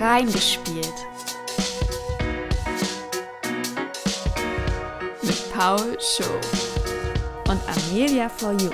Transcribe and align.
Reingespielt. 0.00 0.94
Mit 5.20 5.52
Paul 5.52 5.98
Show 6.00 6.24
und 7.50 7.60
Amelia 7.68 8.30
for 8.30 8.52
You. 8.52 8.70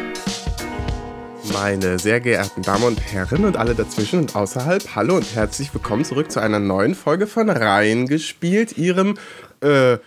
Meine 1.53 1.99
sehr 1.99 2.21
geehrten 2.21 2.63
Damen 2.63 2.85
und 2.85 3.01
Herren 3.01 3.45
und 3.45 3.57
alle 3.57 3.75
dazwischen 3.75 4.21
und 4.21 4.37
außerhalb, 4.37 4.95
hallo 4.95 5.17
und 5.17 5.35
herzlich 5.35 5.75
willkommen 5.75 6.05
zurück 6.05 6.31
zu 6.31 6.39
einer 6.39 6.61
neuen 6.61 6.95
Folge 6.95 7.27
von 7.27 7.51
Reingespielt, 7.51 8.79
Ihrem 8.79 9.19
äh, 9.63 9.99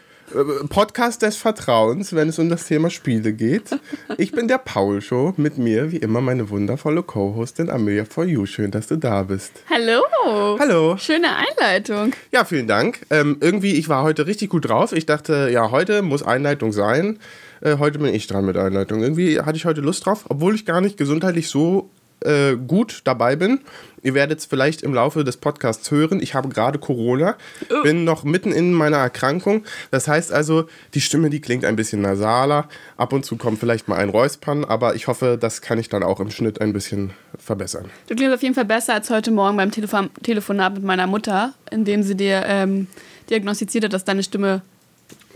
Podcast 0.69 1.21
des 1.21 1.37
Vertrauens, 1.37 2.13
wenn 2.13 2.29
es 2.29 2.37
um 2.37 2.49
das 2.49 2.65
Thema 2.67 2.89
Spiele 2.89 3.33
geht. 3.33 3.69
Ich 4.17 4.31
bin 4.31 4.47
der 4.47 4.59
Paul 4.59 5.01
Show, 5.01 5.33
mit 5.37 5.57
mir 5.57 5.91
wie 5.91 5.97
immer 5.97 6.21
meine 6.21 6.49
wundervolle 6.49 7.03
Co-Hostin 7.03 7.69
Amelia 7.69 8.05
for 8.05 8.25
You. 8.25 8.45
Schön, 8.45 8.71
dass 8.71 8.87
du 8.87 8.97
da 8.97 9.23
bist. 9.23 9.51
Hallo. 9.69 10.57
Hallo. 10.59 10.97
Schöne 10.97 11.27
Einleitung. 11.35 12.13
Ja, 12.31 12.45
vielen 12.45 12.67
Dank. 12.67 13.05
Ähm, 13.09 13.37
irgendwie, 13.41 13.73
ich 13.73 13.89
war 13.89 14.03
heute 14.03 14.27
richtig 14.27 14.49
gut 14.49 14.69
drauf. 14.69 14.93
Ich 14.93 15.05
dachte, 15.05 15.49
ja, 15.51 15.71
heute 15.71 16.01
muss 16.01 16.21
Einleitung 16.21 16.73
sein. 16.73 17.19
Äh, 17.61 17.77
heute 17.77 17.99
bin 17.99 18.13
ich 18.13 18.27
dran 18.27 18.45
mit 18.45 18.57
Einleitung. 18.57 19.01
Irgendwie 19.01 19.41
hatte 19.41 19.57
ich 19.57 19.65
heute 19.65 19.81
Lust 19.81 20.05
drauf, 20.05 20.25
obwohl 20.29 20.53
ich 20.53 20.65
gar 20.65 20.81
nicht 20.81 20.97
gesundheitlich 20.97 21.49
so 21.49 21.89
äh, 22.21 22.55
gut 22.55 23.01
dabei 23.05 23.35
bin. 23.35 23.59
Ihr 24.01 24.13
werdet 24.13 24.39
es 24.39 24.45
vielleicht 24.45 24.81
im 24.81 24.93
Laufe 24.93 25.25
des 25.25 25.35
Podcasts 25.37 25.91
hören. 25.91 26.21
Ich 26.21 26.33
habe 26.33 26.47
gerade 26.47 26.79
Corona, 26.79 27.35
Oh. 27.69 27.83
bin 27.83 28.05
noch 28.05 28.23
mitten 28.23 28.51
in 28.53 28.71
meiner 28.73 28.95
Erkrankung. 28.97 29.65
Das 29.91 30.07
heißt 30.07 30.31
also, 30.31 30.67
die 30.93 31.01
Stimme, 31.01 31.29
die 31.29 31.41
klingt 31.41 31.65
ein 31.65 31.75
bisschen 31.75 32.01
nasaler. 32.01 32.69
Ab 32.95 33.11
und 33.11 33.25
zu 33.25 33.35
kommt 33.35 33.59
vielleicht 33.59 33.89
mal 33.89 33.97
ein 33.97 34.07
Räuspern, 34.09 34.63
aber 34.63 34.95
ich 34.95 35.07
hoffe, 35.07 35.37
das 35.39 35.61
kann 35.61 35.79
ich 35.79 35.89
dann 35.89 36.03
auch 36.03 36.21
im 36.21 36.31
Schnitt 36.31 36.61
ein 36.61 36.71
bisschen 36.71 37.11
verbessern. 37.37 37.85
Du 38.07 38.15
klingst 38.15 38.33
auf 38.35 38.41
jeden 38.43 38.55
Fall 38.55 38.65
besser 38.65 38.93
als 38.93 39.09
heute 39.09 39.31
Morgen 39.31 39.57
beim 39.57 39.71
Telefon 39.71 40.09
Telefonat 40.23 40.75
mit 40.75 40.83
meiner 40.83 41.07
Mutter, 41.07 41.53
in 41.69 41.83
dem 41.83 42.03
sie 42.03 42.15
dir 42.15 42.43
ähm, 42.47 42.87
diagnostiziert 43.29 43.83
hat, 43.83 43.93
dass 43.93 44.05
deine 44.05 44.23
Stimme 44.23 44.61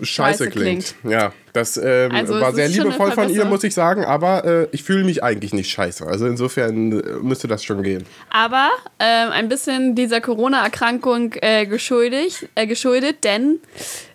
Scheiße 0.02 0.46
Scheiße 0.46 0.50
klingt. 0.50 0.96
Ja, 1.04 1.34
das 1.54 1.78
ähm, 1.78 2.12
Also, 2.12 2.40
war 2.40 2.54
sehr 2.54 2.68
liebevoll 2.68 3.12
von 3.12 3.30
ihr, 3.30 3.46
muss 3.46 3.64
ich 3.64 3.74
sagen, 3.74 4.04
aber 4.06 4.44
äh, 4.44 4.68
ich 4.72 4.84
fühle 4.84 5.04
mich 5.04 5.24
eigentlich 5.24 5.54
nicht 5.54 5.70
scheiße. 5.70 6.06
Also 6.06 6.26
insofern 6.26 6.92
äh, 7.00 7.04
müsste 7.22 7.48
das 7.48 7.64
schon 7.64 7.84
gehen. 7.84 8.06
aber 8.30 8.70
ähm, 9.00 9.32
ein 9.32 9.50
bisschen 9.50 9.96
dieser 9.96 10.20
Corona-Erkrankung 10.20 11.34
äh, 11.42 11.66
geschuldet, 11.68 12.50
äh, 12.56 12.66
geschuldet, 12.66 13.24
denn 13.24 13.60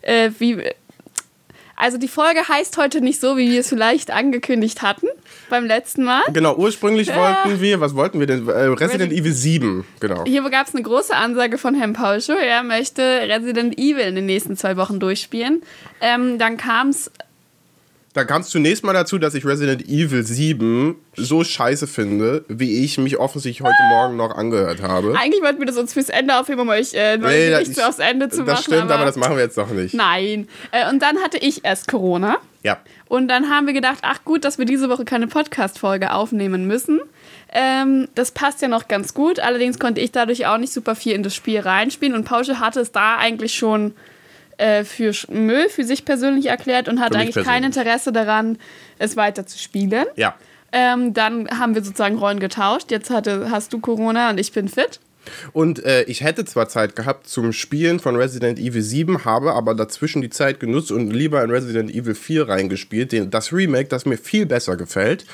äh, 0.02 0.30
wie 0.38 0.64
also 1.78 1.96
die 1.98 2.08
Folge 2.08 2.48
heißt 2.48 2.76
heute 2.76 3.00
nicht 3.00 3.20
so, 3.20 3.36
wie 3.36 3.50
wir 3.50 3.60
es 3.60 3.68
vielleicht 3.68 4.10
angekündigt 4.10 4.82
hatten 4.82 5.06
beim 5.48 5.64
letzten 5.64 6.04
Mal. 6.04 6.22
Genau, 6.32 6.56
ursprünglich 6.56 7.08
wollten 7.14 7.60
wir, 7.60 7.80
was 7.80 7.94
wollten 7.94 8.20
wir 8.20 8.26
denn? 8.26 8.48
Äh, 8.48 8.52
Resident 8.52 8.80
Resident- 8.80 9.12
Evil 9.12 9.32
7, 9.32 9.84
genau. 10.00 10.24
Hier 10.26 10.42
gab 10.50 10.66
es 10.66 10.74
eine 10.74 10.82
große 10.82 11.14
Ansage 11.14 11.58
von 11.58 11.74
Herrn 11.74 11.92
Paulschow. 11.92 12.36
Er 12.38 12.62
möchte 12.62 13.02
Resident 13.02 13.78
Evil 13.78 14.00
in 14.00 14.14
den 14.16 14.26
nächsten 14.26 14.56
zwei 14.56 14.76
Wochen 14.76 15.00
durchspielen. 15.00 15.62
Ähm, 16.00 16.38
dann 16.38 16.56
kam 16.56 16.88
es 16.88 17.10
Da 18.18 18.24
kam 18.24 18.40
es 18.40 18.48
zunächst 18.48 18.82
mal 18.82 18.92
dazu, 18.92 19.16
dass 19.18 19.32
ich 19.34 19.44
Resident 19.46 19.88
Evil 19.88 20.24
7 20.24 20.96
so 21.14 21.44
scheiße 21.44 21.86
finde, 21.86 22.44
wie 22.48 22.84
ich 22.84 22.98
mich 22.98 23.16
offensichtlich 23.16 23.64
heute 23.64 23.80
Morgen 23.90 24.16
noch 24.16 24.34
angehört 24.34 24.82
habe. 24.82 25.14
Eigentlich 25.16 25.40
wollten 25.40 25.60
wir 25.60 25.66
das 25.66 25.76
uns 25.76 25.92
fürs 25.92 26.08
Ende 26.08 26.36
aufheben, 26.36 26.62
um 26.62 26.68
euch 26.68 26.94
äh, 26.94 27.16
Nee, 27.16 27.56
nicht 27.56 27.68
das- 27.70 27.76
so 27.76 27.82
aufs 27.82 27.98
Ende 28.00 28.28
zu 28.28 28.38
das 28.42 28.54
machen. 28.54 28.62
stimmt, 28.74 28.90
aber, 28.90 29.04
das 29.04 29.14
machen 29.14 29.36
wir 29.36 29.44
jetzt 29.44 29.56
noch 29.56 29.70
nicht. 29.70 29.94
Nein. 29.94 30.48
Äh, 30.72 30.90
und 30.90 31.00
dann 31.00 31.18
hatte 31.18 31.38
ich 31.38 31.64
erst 31.64 31.86
Corona. 31.86 32.38
Ja. 32.64 32.78
Und 33.06 33.28
dann 33.28 33.50
haben 33.50 33.68
wir 33.68 33.72
gedacht, 33.72 33.98
ach 34.02 34.24
gut, 34.24 34.44
dass 34.44 34.58
wir 34.58 34.64
diese 34.64 34.88
Woche 34.88 35.04
keine 35.04 35.28
Podcast-Folge 35.28 36.12
aufnehmen 36.12 36.66
müssen. 36.66 37.00
Ähm, 37.52 38.08
das 38.16 38.32
passt 38.32 38.60
ja 38.62 38.66
noch 38.66 38.88
ganz 38.88 39.14
gut. 39.14 39.38
Allerdings 39.38 39.78
konnte 39.78 40.00
ich 40.00 40.10
dadurch 40.10 40.44
auch 40.48 40.58
nicht 40.58 40.72
super 40.72 40.96
viel 40.96 41.12
in 41.12 41.22
das 41.22 41.36
Spiel 41.36 41.60
reinspielen. 41.60 42.16
Und 42.16 42.24
Pausche 42.24 42.58
hatte 42.58 42.80
es 42.80 42.90
da 42.90 43.16
eigentlich 43.16 43.54
schon 43.54 43.92
äh, 44.58 44.84
für 44.84 45.12
Müll 45.28 45.68
für 45.68 45.84
sich 45.84 46.04
persönlich 46.04 46.46
erklärt 46.46 46.88
und 46.88 47.00
mich 47.00 47.18
eigentlich 47.20 47.34
kein 47.34 47.62
persönlich. 47.62 47.76
Interesse 47.76 48.12
daran, 48.12 48.58
es 48.98 49.16
weiter 49.16 49.46
zu 49.46 49.58
spielen. 49.58 50.06
Ja. 50.16 50.34
Ähm, 50.70 51.14
dann 51.14 51.48
haben 51.58 51.74
wir 51.74 51.82
sozusagen 51.82 52.18
Rollen 52.18 52.40
getauscht. 52.40 52.90
Jetzt 52.90 53.10
hatte, 53.10 53.50
hast 53.50 53.72
du 53.72 53.80
Corona 53.80 54.30
und 54.30 54.38
ich 54.38 54.52
bin 54.52 54.68
fit. 54.68 55.00
Und 55.52 55.84
äh, 55.84 56.02
ich 56.04 56.22
hätte 56.22 56.44
zwar 56.44 56.68
Zeit 56.68 56.96
gehabt 56.96 57.28
zum 57.28 57.52
Spielen 57.52 58.00
von 58.00 58.16
Resident 58.16 58.58
Evil 58.58 58.82
7, 58.82 59.24
habe 59.24 59.52
aber 59.52 59.74
dazwischen 59.74 60.22
die 60.22 60.30
Zeit 60.30 60.60
genutzt 60.60 60.90
und 60.90 61.10
lieber 61.10 61.42
in 61.42 61.50
Resident 61.50 61.90
Evil 61.90 62.14
4 62.14 62.48
reingespielt, 62.48 63.12
den, 63.12 63.30
das 63.30 63.52
Remake, 63.52 63.88
das 63.88 64.06
mir 64.06 64.16
viel 64.18 64.46
besser 64.46 64.76
gefällt. 64.76 65.26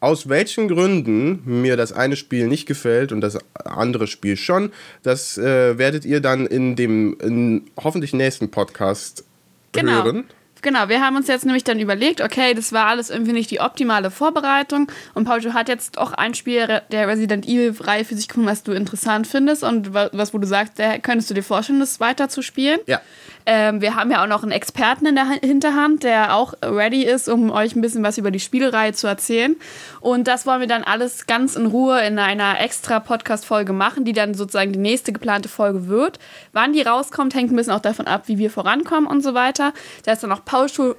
Aus 0.00 0.28
welchen 0.28 0.68
Gründen 0.68 1.42
mir 1.44 1.76
das 1.76 1.92
eine 1.92 2.16
Spiel 2.16 2.46
nicht 2.46 2.66
gefällt 2.66 3.12
und 3.12 3.20
das 3.20 3.38
andere 3.64 4.06
Spiel 4.06 4.36
schon, 4.36 4.72
das 5.02 5.38
äh, 5.38 5.78
werdet 5.78 6.04
ihr 6.04 6.20
dann 6.20 6.46
in 6.46 6.76
dem 6.76 7.16
in 7.20 7.62
hoffentlich 7.76 8.12
nächsten 8.12 8.50
Podcast 8.50 9.24
Genau. 9.72 10.04
hören. 10.04 10.24
Genau, 10.64 10.88
wir 10.88 11.00
haben 11.02 11.14
uns 11.14 11.28
jetzt 11.28 11.44
nämlich 11.44 11.62
dann 11.62 11.78
überlegt, 11.78 12.22
okay, 12.22 12.54
das 12.54 12.72
war 12.72 12.86
alles 12.86 13.10
irgendwie 13.10 13.32
nicht 13.32 13.50
die 13.50 13.60
optimale 13.60 14.10
Vorbereitung 14.10 14.90
und 15.12 15.24
Paul 15.26 15.40
hat 15.52 15.68
jetzt 15.68 15.98
auch 15.98 16.12
ein 16.12 16.32
Spiel 16.34 16.80
der 16.90 17.06
Resident 17.06 17.46
Evil-Reihe 17.46 18.04
für 18.06 18.14
sich 18.16 18.28
gefunden, 18.28 18.48
was 18.48 18.62
du 18.62 18.72
interessant 18.72 19.26
findest 19.26 19.62
und 19.62 19.92
wa- 19.92 20.08
was, 20.12 20.32
wo 20.32 20.38
du 20.38 20.46
sagst, 20.46 20.74
könntest 21.02 21.28
du 21.28 21.34
dir 21.34 21.42
vorstellen, 21.42 21.80
das 21.80 22.00
weiter 22.00 22.30
zu 22.30 22.40
spielen. 22.40 22.80
Ja. 22.86 23.00
Ähm, 23.46 23.80
wir 23.82 23.94
haben 23.94 24.10
ja 24.10 24.22
auch 24.22 24.26
noch 24.26 24.42
einen 24.42 24.52
Experten 24.52 25.06
in 25.06 25.14
der 25.16 25.28
Hin- 25.28 25.40
Hinterhand, 25.42 26.02
der 26.02 26.34
auch 26.34 26.54
ready 26.62 27.04
ist, 27.04 27.28
um 27.28 27.50
euch 27.50 27.76
ein 27.76 27.80
bisschen 27.82 28.02
was 28.02 28.16
über 28.16 28.30
die 28.30 28.40
Spielreihe 28.40 28.92
zu 28.92 29.06
erzählen. 29.06 29.56
Und 30.00 30.26
das 30.28 30.46
wollen 30.46 30.60
wir 30.60 30.66
dann 30.66 30.82
alles 30.82 31.26
ganz 31.26 31.54
in 31.54 31.66
Ruhe 31.66 32.00
in 32.06 32.18
einer 32.18 32.60
extra 32.60 33.00
Podcast-Folge 33.00 33.72
machen, 33.72 34.04
die 34.04 34.12
dann 34.12 34.34
sozusagen 34.34 34.72
die 34.72 34.78
nächste 34.78 35.12
geplante 35.12 35.48
Folge 35.48 35.88
wird. 35.88 36.18
Wann 36.52 36.72
die 36.72 36.82
rauskommt, 36.82 37.34
hängt 37.34 37.52
ein 37.52 37.56
bisschen 37.56 37.74
auch 37.74 37.80
davon 37.80 38.06
ab, 38.06 38.22
wie 38.26 38.38
wir 38.38 38.50
vorankommen 38.50 39.06
und 39.06 39.22
so 39.22 39.34
weiter. 39.34 39.72
Da 40.04 40.12
ist 40.12 40.22
dann 40.22 40.32
auch 40.32 40.44
Paul 40.44 40.68
schon 40.68 40.94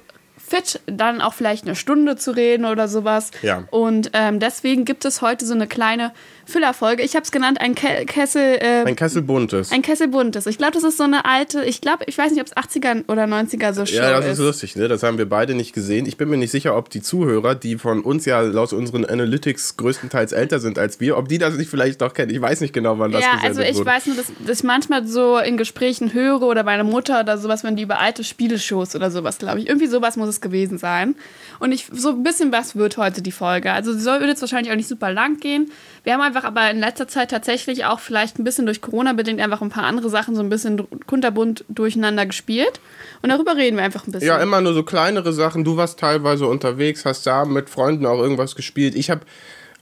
fit, 0.48 0.80
dann 0.86 1.20
auch 1.20 1.34
vielleicht 1.34 1.64
eine 1.64 1.74
Stunde 1.74 2.16
zu 2.16 2.30
reden 2.30 2.64
oder 2.66 2.88
sowas. 2.88 3.30
Ja. 3.42 3.64
Und 3.70 4.10
ähm, 4.12 4.38
deswegen 4.40 4.84
gibt 4.84 5.04
es 5.04 5.22
heute 5.22 5.44
so 5.46 5.54
eine 5.54 5.66
kleine 5.66 6.12
Füllerfolge. 6.44 7.02
Ich 7.02 7.14
habe 7.16 7.24
es 7.24 7.32
genannt, 7.32 7.60
ein 7.60 7.74
Ke 7.74 8.04
Kessel. 8.06 8.58
Äh, 8.60 8.84
Ein 8.86 8.94
Kessel 8.96 9.22
buntes. 9.22 9.72
ein 9.72 9.82
Kessel 9.82 10.06
buntes. 10.08 10.46
Ich 10.46 10.58
glaube, 10.58 10.72
das 10.74 10.84
ist 10.84 10.96
so 10.96 11.02
eine 11.04 11.24
alte, 11.24 11.64
ich 11.64 11.80
glaube, 11.80 12.04
ich 12.06 12.16
weiß 12.16 12.30
nicht, 12.30 12.40
ob 12.40 12.46
es 12.46 12.56
80er 12.56 13.04
oder 13.10 13.24
90er 13.24 13.72
so 13.72 13.84
Show 13.84 13.96
Ja, 13.96 14.10
das 14.12 14.26
ist 14.26 14.32
ist. 14.32 14.38
lustig, 14.38 14.76
ne? 14.76 14.86
Das 14.86 15.02
haben 15.02 15.18
wir 15.18 15.28
beide 15.28 15.54
nicht 15.54 15.72
gesehen. 15.72 16.06
Ich 16.06 16.16
bin 16.16 16.28
mir 16.28 16.36
nicht 16.36 16.52
sicher, 16.52 16.76
ob 16.76 16.88
die 16.90 17.02
Zuhörer, 17.02 17.54
die 17.56 17.76
von 17.78 18.00
uns 18.02 18.24
ja 18.26 18.40
laut 18.42 18.72
unseren 18.72 19.04
Analytics 19.04 19.76
größtenteils 19.76 20.32
älter 20.32 20.60
sind 20.60 20.78
als 20.78 21.00
wir, 21.00 21.16
ob 21.18 21.28
die 21.28 21.38
das 21.38 21.54
nicht 21.56 21.68
vielleicht 21.68 22.00
doch 22.00 22.14
kennen. 22.14 22.30
Ich 22.32 22.40
weiß 22.40 22.60
nicht 22.60 22.72
genau, 22.72 22.98
wann 23.00 23.10
das 23.10 23.22
ja, 23.22 23.32
gesendet 23.36 23.48
also 23.48 23.62
ich 23.62 23.76
wurde. 23.78 23.86
weiß 23.90 24.06
nur, 24.06 24.16
dass, 24.16 24.26
dass 24.46 24.58
ich 24.58 24.64
manchmal 24.64 25.06
so 25.06 25.38
in 25.38 25.56
Gesprächen 25.56 26.12
höre 26.14 26.42
oder 26.42 26.62
meine 26.62 26.84
Mutter 26.84 27.20
oder 27.20 27.38
sowas, 27.38 27.64
wenn 27.64 27.74
die 27.74 27.82
über 27.82 27.98
alte 27.98 28.22
Spieleshows 28.22 28.94
oder 28.94 29.10
sowas, 29.10 29.38
glaube 29.38 29.58
ich. 29.60 29.66
Irgendwie 29.68 29.88
sowas 29.88 30.16
muss 30.16 30.28
es 30.28 30.35
gewesen 30.40 30.78
sein. 30.78 31.14
Und 31.58 31.72
ich, 31.72 31.86
so 31.92 32.10
ein 32.10 32.22
bisschen 32.22 32.52
was 32.52 32.76
wird 32.76 32.96
heute 32.96 33.22
die 33.22 33.32
Folge. 33.32 33.72
Also 33.72 33.92
sie 33.92 34.00
soll, 34.00 34.22
jetzt 34.24 34.40
wahrscheinlich 34.40 34.72
auch 34.72 34.76
nicht 34.76 34.88
super 34.88 35.10
lang 35.10 35.38
gehen. 35.38 35.70
Wir 36.04 36.12
haben 36.12 36.20
einfach 36.20 36.44
aber 36.44 36.70
in 36.70 36.78
letzter 36.78 37.08
Zeit 37.08 37.30
tatsächlich 37.30 37.84
auch 37.84 38.00
vielleicht 38.00 38.38
ein 38.38 38.44
bisschen 38.44 38.66
durch 38.66 38.80
Corona 38.80 39.12
bedingt 39.12 39.40
einfach 39.40 39.62
ein 39.62 39.70
paar 39.70 39.84
andere 39.84 40.10
Sachen 40.10 40.34
so 40.34 40.42
ein 40.42 40.48
bisschen 40.48 40.86
kunterbunt 41.06 41.64
durcheinander 41.68 42.26
gespielt. 42.26 42.80
Und 43.22 43.30
darüber 43.30 43.56
reden 43.56 43.76
wir 43.76 43.84
einfach 43.84 44.06
ein 44.06 44.12
bisschen. 44.12 44.28
Ja, 44.28 44.38
immer 44.42 44.60
nur 44.60 44.74
so 44.74 44.82
kleinere 44.82 45.32
Sachen. 45.32 45.64
Du 45.64 45.76
warst 45.76 45.98
teilweise 45.98 46.46
unterwegs, 46.46 47.04
hast 47.04 47.26
da 47.26 47.44
mit 47.44 47.70
Freunden 47.70 48.06
auch 48.06 48.18
irgendwas 48.18 48.54
gespielt. 48.54 48.94
Ich 48.94 49.10
habe 49.10 49.22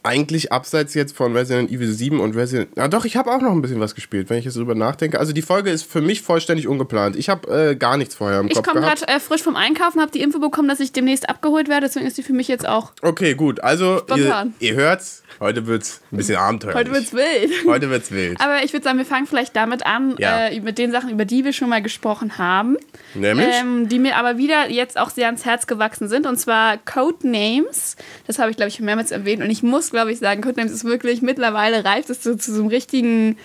eigentlich 0.04 0.52
abseits 0.52 0.94
jetzt 0.94 1.16
von 1.16 1.34
Resident 1.36 1.70
Evil 1.70 1.90
7 1.90 2.20
und 2.20 2.36
Resident... 2.36 2.76
Ja 2.76 2.88
doch, 2.88 3.04
ich 3.04 3.16
habe 3.16 3.32
auch 3.32 3.40
noch 3.40 3.52
ein 3.52 3.62
bisschen 3.62 3.80
was 3.80 3.94
gespielt, 3.94 4.30
wenn 4.30 4.38
ich 4.38 4.44
jetzt 4.44 4.56
drüber 4.56 4.74
nachdenke. 4.74 5.18
Also 5.18 5.32
die 5.32 5.42
Folge 5.42 5.70
ist 5.70 5.90
für 5.90 6.00
mich 6.00 6.22
vollständig 6.22 6.68
ungeplant. 6.68 7.16
Ich 7.16 7.28
habe 7.28 7.70
äh, 7.70 7.74
gar 7.74 7.96
nichts 7.96 8.14
vorher 8.14 8.40
im 8.40 8.46
Ich 8.46 8.54
Kopf 8.54 8.66
komme 8.68 8.82
gehabt. 8.82 9.00
gerade 9.00 9.12
äh, 9.16 9.20
frisch 9.20 9.42
vom 9.42 9.56
Einkaufen, 9.56 10.00
habe 10.00 10.12
die 10.12 10.20
Info 10.20 10.38
bekommen, 10.38 10.68
dass 10.68 10.78
ich 10.80 10.92
demnächst 10.92 11.28
abgeholt 11.28 11.68
werde. 11.68 11.86
Deswegen 11.86 12.06
ist 12.06 12.16
die 12.18 12.22
für 12.22 12.34
mich 12.34 12.48
jetzt 12.48 12.68
auch. 12.68 12.92
Okay, 13.02 13.34
gut. 13.34 13.60
Also, 13.64 14.02
ihr, 14.14 14.52
ihr 14.60 14.74
hört's. 14.74 15.23
Heute 15.40 15.66
wird's 15.66 16.00
ein 16.12 16.16
bisschen 16.16 16.36
abenteuerlich. 16.36 16.78
Heute 16.80 16.92
wird's 16.92 17.12
wild. 17.12 17.52
Heute 17.66 17.90
wird's 17.90 18.10
wild. 18.10 18.40
Aber 18.40 18.62
ich 18.64 18.72
würde 18.72 18.84
sagen, 18.84 18.98
wir 18.98 19.04
fangen 19.04 19.26
vielleicht 19.26 19.54
damit 19.56 19.84
an, 19.86 20.14
Ja. 20.18 20.46
äh, 20.48 20.60
mit 20.60 20.78
den 20.78 20.92
Sachen, 20.92 21.10
über 21.10 21.24
die 21.24 21.44
wir 21.44 21.52
schon 21.52 21.68
mal 21.68 21.82
gesprochen 21.82 22.38
haben. 22.38 22.76
Nämlich? 23.14 23.48
Ähm, 23.60 23.88
die 23.88 23.98
mir 23.98 24.16
aber 24.16 24.38
wieder 24.38 24.70
jetzt 24.70 24.98
auch 24.98 25.10
sehr 25.10 25.26
ans 25.26 25.44
Herz 25.44 25.66
gewachsen 25.66 26.08
sind. 26.08 26.26
Und 26.26 26.36
zwar 26.38 26.78
Codenames. 26.78 27.96
Das 28.26 28.38
habe 28.38 28.50
ich, 28.50 28.56
glaube 28.56 28.68
ich, 28.68 28.76
schon 28.76 28.86
mehrmals 28.86 29.10
erwähnt. 29.10 29.42
Und 29.42 29.50
ich 29.50 29.62
muss, 29.62 29.90
glaube 29.90 30.12
ich, 30.12 30.18
sagen, 30.18 30.42
Codenames 30.42 30.72
ist 30.72 30.84
wirklich, 30.84 31.22
mittlerweile 31.22 31.84
reift 31.84 32.10
es 32.10 32.22
so 32.22 32.34
zu 32.34 32.52
so 32.52 32.60
einem 32.60 32.68
richtigen 32.68 33.36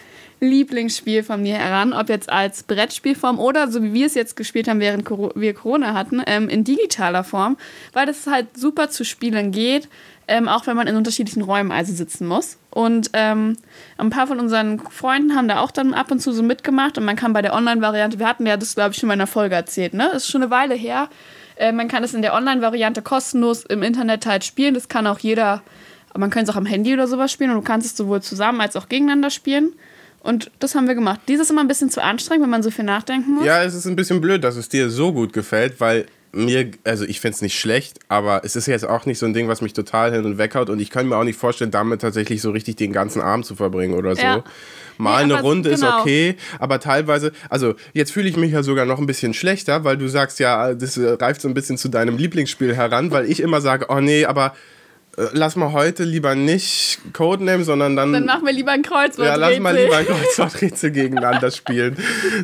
Lieblingsspiel 0.41 1.23
von 1.23 1.41
mir 1.41 1.55
heran. 1.55 1.91
Ob 1.93 2.09
jetzt 2.09 2.29
als 2.29 2.63
Brettspielform 2.63 3.39
oder 3.39 3.69
so 3.69 3.83
wie 3.83 3.93
wir 3.93 4.05
es 4.05 4.15
jetzt 4.15 4.35
gespielt 4.35 4.67
haben, 4.67 4.79
während 4.79 5.09
wir 5.09 5.53
Corona 5.53 5.93
hatten, 5.93 6.21
ähm, 6.25 6.47
in 6.49 6.63
digitaler 6.63 7.23
Form. 7.23 7.57
Weil 7.93 8.05
das 8.05 8.25
halt 8.27 8.57
super 8.57 8.89
zu 8.89 9.03
spielen 9.03 9.51
geht. 9.51 9.89
Ähm, 10.31 10.47
auch 10.47 10.67
wenn 10.67 10.77
man 10.77 10.85
in 10.85 10.95
unterschiedlichen 10.95 11.41
Räumen 11.41 11.71
also 11.71 11.91
sitzen 11.91 12.27
muss. 12.27 12.57
Und 12.69 13.09
ähm, 13.13 13.57
ein 13.97 14.11
paar 14.11 14.27
von 14.27 14.39
unseren 14.39 14.77
Freunden 14.77 15.35
haben 15.35 15.47
da 15.47 15.59
auch 15.59 15.71
dann 15.71 15.95
ab 15.95 16.11
und 16.11 16.19
zu 16.19 16.31
so 16.31 16.43
mitgemacht. 16.43 16.99
Und 16.99 17.05
man 17.05 17.15
kann 17.15 17.33
bei 17.33 17.41
der 17.41 17.55
Online-Variante, 17.55 18.19
wir 18.19 18.27
hatten 18.27 18.45
ja 18.45 18.55
das, 18.55 18.75
glaube 18.75 18.91
ich, 18.91 18.97
schon 18.97 19.07
mal 19.07 19.15
in 19.15 19.21
einer 19.21 19.27
Folge 19.27 19.55
erzählt, 19.55 19.95
ne? 19.95 20.11
Ist 20.11 20.29
schon 20.29 20.43
eine 20.43 20.51
Weile 20.51 20.75
her. 20.75 21.09
Äh, 21.55 21.71
man 21.71 21.87
kann 21.87 22.03
es 22.03 22.13
in 22.13 22.21
der 22.21 22.35
Online-Variante 22.35 23.01
kostenlos 23.01 23.65
im 23.65 23.81
Internet 23.81 24.27
halt 24.27 24.43
spielen. 24.43 24.75
Das 24.75 24.87
kann 24.87 25.07
auch 25.07 25.17
jeder, 25.17 25.63
man 26.15 26.29
kann 26.29 26.43
es 26.43 26.49
auch 26.51 26.55
am 26.55 26.67
Handy 26.67 26.93
oder 26.93 27.07
sowas 27.07 27.31
spielen. 27.31 27.49
Und 27.49 27.57
du 27.57 27.63
kannst 27.63 27.87
es 27.87 27.97
sowohl 27.97 28.21
zusammen 28.21 28.61
als 28.61 28.75
auch 28.75 28.87
gegeneinander 28.87 29.31
spielen. 29.31 29.73
Und 30.21 30.51
das 30.59 30.75
haben 30.75 30.87
wir 30.87 30.93
gemacht. 30.93 31.21
Dies 31.27 31.39
ist 31.39 31.49
immer 31.49 31.61
ein 31.61 31.67
bisschen 31.67 31.89
zu 31.89 32.03
anstrengend, 32.03 32.43
wenn 32.43 32.51
man 32.51 32.61
so 32.61 32.69
viel 32.69 32.85
nachdenken 32.85 33.31
muss. 33.31 33.45
Ja, 33.45 33.63
es 33.63 33.73
ist 33.73 33.87
ein 33.87 33.95
bisschen 33.95 34.21
blöd, 34.21 34.43
dass 34.43 34.57
es 34.57 34.69
dir 34.69 34.91
so 34.91 35.11
gut 35.11 35.33
gefällt, 35.33 35.79
weil 35.79 36.05
mir, 36.31 36.71
also 36.83 37.05
ich 37.05 37.19
finde 37.19 37.35
es 37.35 37.41
nicht 37.41 37.59
schlecht, 37.59 37.99
aber 38.07 38.41
es 38.43 38.55
ist 38.55 38.67
jetzt 38.67 38.85
auch 38.85 39.05
nicht 39.05 39.19
so 39.19 39.25
ein 39.25 39.33
Ding, 39.33 39.47
was 39.47 39.61
mich 39.61 39.73
total 39.73 40.11
hin 40.13 40.25
und 40.25 40.37
weghaut 40.37 40.69
und 40.69 40.79
ich 40.79 40.89
kann 40.89 41.07
mir 41.07 41.17
auch 41.17 41.23
nicht 41.23 41.39
vorstellen, 41.39 41.71
damit 41.71 42.01
tatsächlich 42.01 42.41
so 42.41 42.51
richtig 42.51 42.75
den 42.75 42.93
ganzen 42.93 43.21
Abend 43.21 43.45
zu 43.45 43.55
verbringen 43.55 43.95
oder 43.95 44.15
so. 44.15 44.21
Ja. 44.21 44.43
Mal 44.97 45.25
Nee, 45.25 45.33
eine 45.33 45.41
Runde 45.41 45.69
genau. 45.69 45.87
ist 45.87 45.93
okay, 46.01 46.35
aber 46.59 46.79
teilweise, 46.79 47.31
also 47.49 47.75
jetzt 47.93 48.11
fühle 48.11 48.27
ich 48.27 48.35
mich 48.37 48.51
ja 48.51 48.63
sogar 48.63 48.85
noch 48.85 48.99
ein 48.99 49.07
bisschen 49.07 49.33
schlechter, 49.33 49.83
weil 49.85 49.97
du 49.97 50.07
sagst 50.07 50.39
ja, 50.39 50.73
das 50.73 50.99
reift 50.99 51.41
so 51.41 51.47
ein 51.47 51.53
bisschen 51.53 51.77
zu 51.77 51.87
deinem 51.87 52.17
Lieblingsspiel 52.17 52.75
heran, 52.75 53.11
weil 53.11 53.29
ich 53.29 53.39
immer 53.39 53.61
sage, 53.61 53.85
oh 53.89 54.01
nee, 54.01 54.25
aber 54.25 54.53
lass 55.33 55.55
mal 55.55 55.71
heute 55.73 56.03
lieber 56.03 56.35
nicht 56.35 56.99
Codename, 57.13 57.63
sondern 57.63 57.95
dann 57.95 58.13
Dann 58.13 58.25
machen 58.25 58.45
wir 58.45 58.53
lieber 58.53 58.71
ein 58.71 58.81
Kreuzwort. 58.83 59.27
ja, 59.27 59.35
lass 59.35 59.59
mal 59.59 59.75
lieber 59.75 59.97
ein 59.97 60.05
Kreuzworträtsel 60.05 60.91
gegeneinander 60.91 61.51
spielen. 61.51 61.97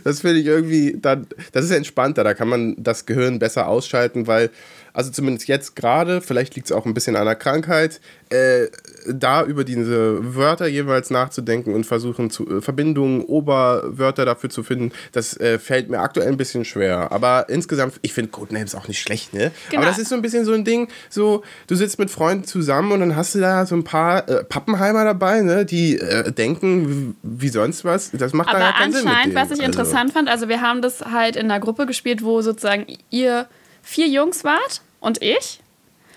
Das 0.03 0.21
finde 0.21 0.39
ich 0.39 0.45
irgendwie, 0.45 0.97
dann, 0.99 1.27
das 1.51 1.65
ist 1.65 1.71
entspannter, 1.71 2.23
da 2.23 2.33
kann 2.33 2.47
man 2.49 2.75
das 2.77 3.05
Gehirn 3.05 3.39
besser 3.39 3.67
ausschalten, 3.67 4.27
weil, 4.27 4.49
also 4.95 5.11
zumindest 5.11 5.47
jetzt 5.49 5.75
gerade, 5.75 6.21
vielleicht 6.21 6.55
liegt 6.55 6.67
es 6.67 6.71
auch 6.71 6.85
ein 6.85 6.93
bisschen 6.93 7.17
an 7.17 7.25
der 7.25 7.35
Krankheit, 7.35 7.99
äh, 8.29 8.67
da 9.07 9.43
über 9.43 9.65
diese 9.65 10.35
Wörter 10.35 10.67
jeweils 10.67 11.09
nachzudenken 11.09 11.73
und 11.73 11.85
versuchen, 11.85 12.29
zu, 12.29 12.47
äh, 12.49 12.61
Verbindungen, 12.61 13.21
Oberwörter 13.21 14.23
dafür 14.23 14.49
zu 14.49 14.63
finden, 14.63 14.93
das 15.11 15.37
äh, 15.37 15.59
fällt 15.59 15.89
mir 15.89 15.99
aktuell 15.99 16.29
ein 16.29 16.37
bisschen 16.37 16.63
schwer. 16.63 17.11
Aber 17.11 17.49
insgesamt, 17.49 17.99
ich 18.03 18.13
finde 18.13 18.31
Codenames 18.31 18.73
auch 18.73 18.87
nicht 18.87 19.01
schlecht, 19.01 19.33
ne? 19.33 19.51
Genau. 19.69 19.81
Aber 19.81 19.91
das 19.91 19.99
ist 19.99 20.07
so 20.07 20.15
ein 20.15 20.21
bisschen 20.21 20.45
so 20.45 20.53
ein 20.53 20.63
Ding, 20.63 20.87
so, 21.09 21.43
du 21.67 21.75
sitzt 21.75 21.99
mit 21.99 22.09
Freunden 22.09 22.45
zusammen 22.45 22.93
und 22.93 23.01
dann 23.01 23.17
hast 23.17 23.35
du 23.35 23.39
da 23.39 23.65
so 23.65 23.75
ein 23.75 23.83
paar 23.83 24.27
äh, 24.29 24.45
Pappenheimer 24.45 25.03
dabei, 25.03 25.41
ne, 25.41 25.65
die 25.65 25.97
äh, 25.99 26.31
denken 26.31 27.17
wie 27.21 27.49
sonst 27.49 27.83
was. 27.83 28.11
Das 28.11 28.31
macht 28.31 28.47
da 28.47 28.53
Aber 28.53 28.59
ja 28.61 28.71
keinen 28.71 28.93
Sinn. 28.93 29.03
mit 29.03 29.11
anscheinend, 29.11 29.35
was 29.35 29.49
denen. 29.49 29.59
ich 29.59 29.65
interessant 29.65 30.13
fand, 30.13 30.29
also 30.29 30.47
wir 30.47 30.61
haben 30.61 30.81
das 30.81 31.01
halt 31.01 31.35
in 31.35 31.51
einer 31.51 31.59
Gruppe 31.59 31.85
gespielt, 31.85 32.23
wo 32.23 32.41
sozusagen 32.41 32.85
ihr 33.09 33.47
vier 33.85 34.07
Jungs 34.07 34.43
wart 34.43 34.81
und 34.99 35.21
ich. 35.21 35.61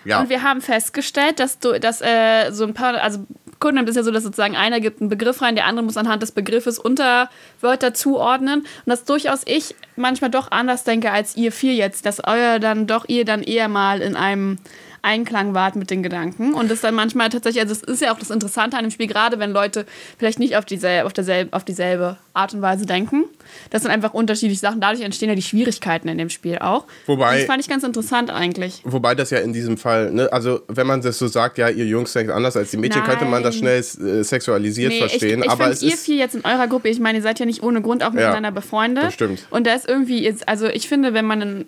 Ja. 0.05 0.21
Und 0.21 0.31
wir 0.31 0.43
haben 0.43 0.61
festgestellt, 0.61 1.39
dass 1.39 1.59
du, 1.59 1.79
dass 1.79 2.01
äh, 2.01 2.51
so 2.51 2.65
ein 2.65 2.75
paar, 2.75 2.95
also 2.95 3.21
Codename 3.61 3.89
ist 3.89 3.97
ja 3.97 4.03
so, 4.03 4.11
dass 4.11 4.23
sozusagen 4.23 4.57
einer 4.57 4.81
gibt 4.81 5.01
einen 5.01 5.11
Begriff 5.11 5.43
rein, 5.43 5.55
der 5.55 5.67
andere 5.67 5.85
muss 5.85 5.97
anhand 5.97 6.23
des 6.23 6.33
Begriffes 6.33 6.79
Unterwörter 6.79 7.93
zuordnen. 7.93 8.61
Und 8.61 8.87
dass 8.87 9.05
durchaus 9.05 9.43
ich 9.45 9.75
manchmal 9.97 10.31
doch 10.31 10.51
anders 10.51 10.85
denke 10.85 11.11
als 11.11 11.37
ihr 11.37 11.53
vier 11.53 11.75
jetzt, 11.75 12.07
dass 12.07 12.23
euer 12.25 12.59
dann 12.59 12.87
doch 12.87 13.07
ihr 13.09 13.25
dann 13.25 13.43
eher 13.43 13.69
mal 13.69 14.01
in 14.01 14.17
einem 14.17 14.59
Einklang 15.03 15.55
wart 15.55 15.77
mit 15.77 15.91
den 15.91 16.03
Gedanken. 16.03 16.55
Und 16.55 16.71
das 16.71 16.81
dann 16.81 16.95
manchmal 16.95 17.29
tatsächlich, 17.29 17.63
also 17.63 17.73
es 17.73 17.83
ist 17.83 18.03
ja 18.03 18.13
auch 18.13 18.19
das 18.19 18.31
Interessante 18.31 18.77
an 18.77 18.85
dem 18.85 18.91
Spiel, 18.91 19.07
gerade 19.09 19.39
wenn 19.39 19.53
Leute 19.53 19.87
vielleicht 20.19 20.39
nicht 20.39 20.57
auf 20.57 20.65
dieselbe, 20.65 21.07
auf 21.07 21.13
derselbe, 21.13 21.57
auf 21.57 21.65
dieselbe 21.65 22.17
Art 22.35 22.55
und 22.55 22.63
Weise 22.63 22.87
denken. 22.87 23.25
Das 23.71 23.83
sind 23.83 23.91
einfach 23.91 24.15
unterschiedliche 24.15 24.61
Sachen. 24.61 24.81
Dadurch 24.81 25.03
entstehen 25.05 25.29
ja 25.29 25.35
die 25.35 25.43
Schwierigkeiten 25.43 26.09
in 26.09 26.19
dem 26.19 26.31
Spiel 26.31 26.59
auch. 26.59 26.85
Wobei- 27.07 27.33
Und 27.33 27.39
das 27.41 27.45
fand 27.47 27.61
ich 27.63 27.69
ganz 27.69 27.85
interessant 27.85 28.31
eigentlich. 28.31 28.83
Wobei 28.85 29.15
das 29.15 29.31
ja 29.31 29.39
in 29.39 29.53
diesem 29.53 29.77
Fall, 29.77 30.11
ne, 30.13 30.33
also 30.33 30.61
wenn 30.69 30.87
man 30.87 31.01
das 31.03 31.19
so 31.19 31.27
sagt, 31.29 31.59
ja, 31.59 31.69
ihr 31.69 31.87
Jungs 31.87 32.13
denkt 32.13 32.33
anders 32.33 32.57
als 32.57 32.71
die 32.71 32.77
Mädchen, 32.77 33.03
könnte 33.05 33.25
man 33.25 33.43
das 33.43 33.57
schnell 33.57 33.81
äh, 33.81 34.23
sexualisiert 34.25 34.93
verstehen. 34.95 35.41
Ich, 35.41 35.47
ich 35.47 35.51
aber 35.51 35.71
es 35.71 35.83
ihr 35.83 35.95
ist. 35.95 36.05
vier 36.05 36.17
jetzt 36.17 36.35
in 36.35 36.45
eurer 36.45 36.67
Gruppe, 36.69 36.89
ich 36.89 37.01
meine, 37.01 37.19
ihr 37.19 37.23
seid 37.23 37.39
ja 37.41 37.47
nicht 37.47 37.63
ohne 37.63 37.83
Grund 37.83 38.03
auch 38.05 38.13
miteinander 38.13 38.51
befreundet. 38.51 39.05
das 39.05 39.15
stimmt. 39.15 39.47
Und 39.51 39.67
da 39.67 39.75
ist 39.75 39.89
irgendwie, 39.89 40.23
jetzt, 40.23 40.49
also 40.49 40.67
ich 40.67 40.89
finde, 40.89 41.15
wenn 41.15 41.25
man, 41.25 41.43
einen, 41.43 41.65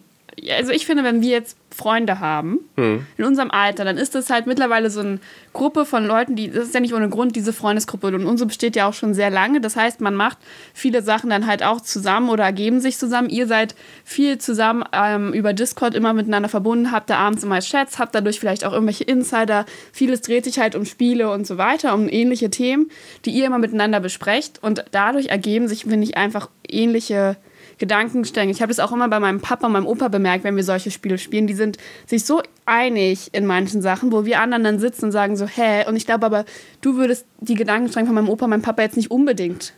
also 0.57 0.73
ich 0.73 0.87
finde, 0.87 1.05
wenn 1.05 1.23
wir 1.23 1.31
jetzt 1.31 1.57
Freunde 1.71 2.19
haben, 2.21 2.59
Hm. 2.77 3.07
in 3.17 3.25
unserem 3.25 3.51
Alter, 3.51 3.85
dann 3.85 3.97
ist 3.97 4.15
das 4.15 4.29
halt 4.29 4.47
mittlerweile 4.47 4.91
so 4.91 5.01
eine 5.01 5.21
Gruppe 5.53 5.85
von 5.85 6.05
Leuten, 6.05 6.35
die, 6.37 6.51
das 6.51 6.65
ist 6.65 6.75
ja 6.75 6.81
nicht 6.81 6.95
ohne 6.95 7.09
Grund, 7.09 7.37
diese 7.37 7.53
Freundesgruppe. 7.53 8.09
Und 8.09 8.27
unsere 8.27 8.49
besteht 8.49 8.77
ja 8.77 8.89
auch 8.89 8.95
schon 8.95 9.15
sehr 9.15 9.31
lange. 9.31 9.61
Das 9.61 9.77
heißt, 9.77 10.01
man 10.01 10.15
macht 10.15 10.39
viele 10.75 11.03
Sachen 11.03 11.31
dann 11.31 11.47
halt 11.47 11.63
auch 11.63 11.81
zusammen 11.81 12.29
oder 12.29 12.45
ergeben 12.45 12.81
sich 12.81 12.99
zusammen. 12.99 13.29
Ihr 13.29 13.47
seid 13.47 13.75
viel 14.05 14.39
zusammen 14.39 14.85
ähm, 14.93 15.33
über 15.33 15.53
Discord 15.53 15.95
immer 15.95 16.13
miteinander 16.13 16.49
verbunden, 16.49 16.93
habt 16.93 17.11
da 17.11 17.17
abends 17.19 17.45
immer 17.45 17.61
Chats, 17.61 17.99
habt 17.99 18.15
dadurch 18.15 18.41
vielleicht 18.41 18.65
auch 18.65 18.73
irgendwelche 18.73 19.05
Insider. 19.05 19.65
Vieles 19.93 20.21
dreht 20.23 20.45
sich 20.45 20.59
halt 20.59 20.75
um 20.75 20.85
Spiele 20.85 21.31
und 21.31 21.47
so 21.47 21.57
weiter, 21.59 21.95
um 21.95 22.09
ähnliche 22.09 22.51
Themen, 22.51 22.91
die 23.25 23.31
ihr 23.31 23.47
immer 23.47 23.59
miteinander 23.59 24.01
besprecht. 24.01 24.59
Und 24.63 24.85
dadurch 24.91 25.27
ergeben 25.29 25.69
sich, 25.69 25.85
finde 25.85 26.05
ich, 26.05 26.17
einfach 26.17 26.49
ähnliche 26.69 27.37
Gedankenstränge. 27.81 28.53
Ich 28.53 28.63
habe 28.63 28.71
das 28.71 28.79
auch 28.79 28.93
immer 28.93 29.09
bei 29.09 29.19
meinem 29.19 29.41
Papa 29.41 29.67
und 29.67 29.73
meinem 29.73 29.87
Opa 29.87 30.07
bemerkt, 30.07 30.45
wenn 30.45 30.55
wir 30.55 30.63
solche 30.63 30.93
Spiele 30.93 31.19
spielen. 31.19 31.49
Die 31.49 31.55
sind 31.55 31.79
sich 32.07 32.25
so 32.25 32.41
einig 32.67 33.31
in 33.33 33.47
manchen 33.47 33.83
Sachen, 33.83 34.13
wo 34.13 34.25
wir 34.25 34.41
anderen 34.41 34.63
dann 34.63 34.79
sitzen 34.79 35.07
und 35.07 35.13
sagen 35.13 35.37
so, 35.37 35.47
hä? 35.47 35.87
Und 35.89 35.97
ich 35.97 36.07
glaube 36.07 36.25
aber, 36.27 36.45
du 36.83 36.95
würdest 36.97 37.27
die 37.41 37.55
Gedankenstränge 37.55 38.07
von 38.07 38.15
meinem 38.15 38.29
Opa 38.29 38.45
und 38.45 38.51
meinem 38.51 38.63
Papa 38.63 38.83
jetzt 38.83 38.97
nicht 38.97 39.11
unbedingt 39.11 39.73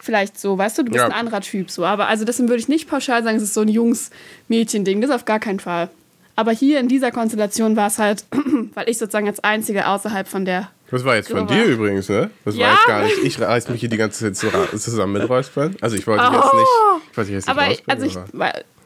vielleicht 0.00 0.38
so, 0.38 0.58
weißt 0.58 0.76
du, 0.76 0.82
du 0.82 0.90
bist 0.90 1.00
Ja. 1.00 1.06
ein 1.06 1.12
anderer 1.12 1.40
Typ 1.40 1.70
so. 1.70 1.84
Aber 1.86 2.08
also 2.08 2.26
deswegen 2.26 2.48
würde 2.50 2.60
ich 2.60 2.68
nicht 2.68 2.88
pauschal 2.88 3.22
sagen, 3.22 3.36
es 3.38 3.42
ist 3.42 3.54
so 3.54 3.62
ein 3.62 3.68
Jungs-Mädchen-Ding. 3.68 5.00
Das 5.00 5.10
auf 5.10 5.24
gar 5.24 5.38
keinen 5.40 5.60
Fall. 5.60 5.88
Aber 6.36 6.50
hier 6.52 6.80
in 6.80 6.88
dieser 6.88 7.10
Konstellation 7.10 7.76
war 7.76 7.86
es 7.86 7.98
halt, 7.98 8.24
weil 8.74 8.88
ich 8.88 8.98
sozusagen 8.98 9.28
als 9.28 9.40
Einzige 9.44 9.86
außerhalb 9.86 10.26
von 10.28 10.44
der 10.44 10.70
Das 10.90 11.04
war 11.04 11.16
jetzt 11.16 11.28
von 11.30 11.46
Drüber. 11.46 11.54
dir 11.54 11.64
übrigens, 11.64 12.08
ne? 12.08 12.30
Das 12.44 12.56
Ja. 12.56 12.66
war 12.66 12.72
jetzt 12.74 12.86
gar 12.86 13.02
nicht. 13.04 13.18
Ich 13.24 13.40
reiß 13.40 13.68
mich 13.68 13.80
hier 13.80 13.88
die 13.88 13.96
ganze 13.96 14.32
Zeit 14.32 14.36
zu- 14.36 14.78
zusammen 14.78 15.14
mit 15.14 15.28
Räuspern. 15.28 15.74
Also 15.80 15.96
ich 15.96 16.06
wollte 16.06 16.22
dich 16.24 16.32
jetzt 16.32 16.50
Oh. 16.52 16.56
nicht. 16.56 16.68
Ich 17.10 17.16
wollte 17.16 17.30
jetzt 17.32 17.46
nicht 17.46 17.56
Aber 17.56 17.70
ich, 17.72 17.82
also 17.86 18.06
ich, 18.06 18.18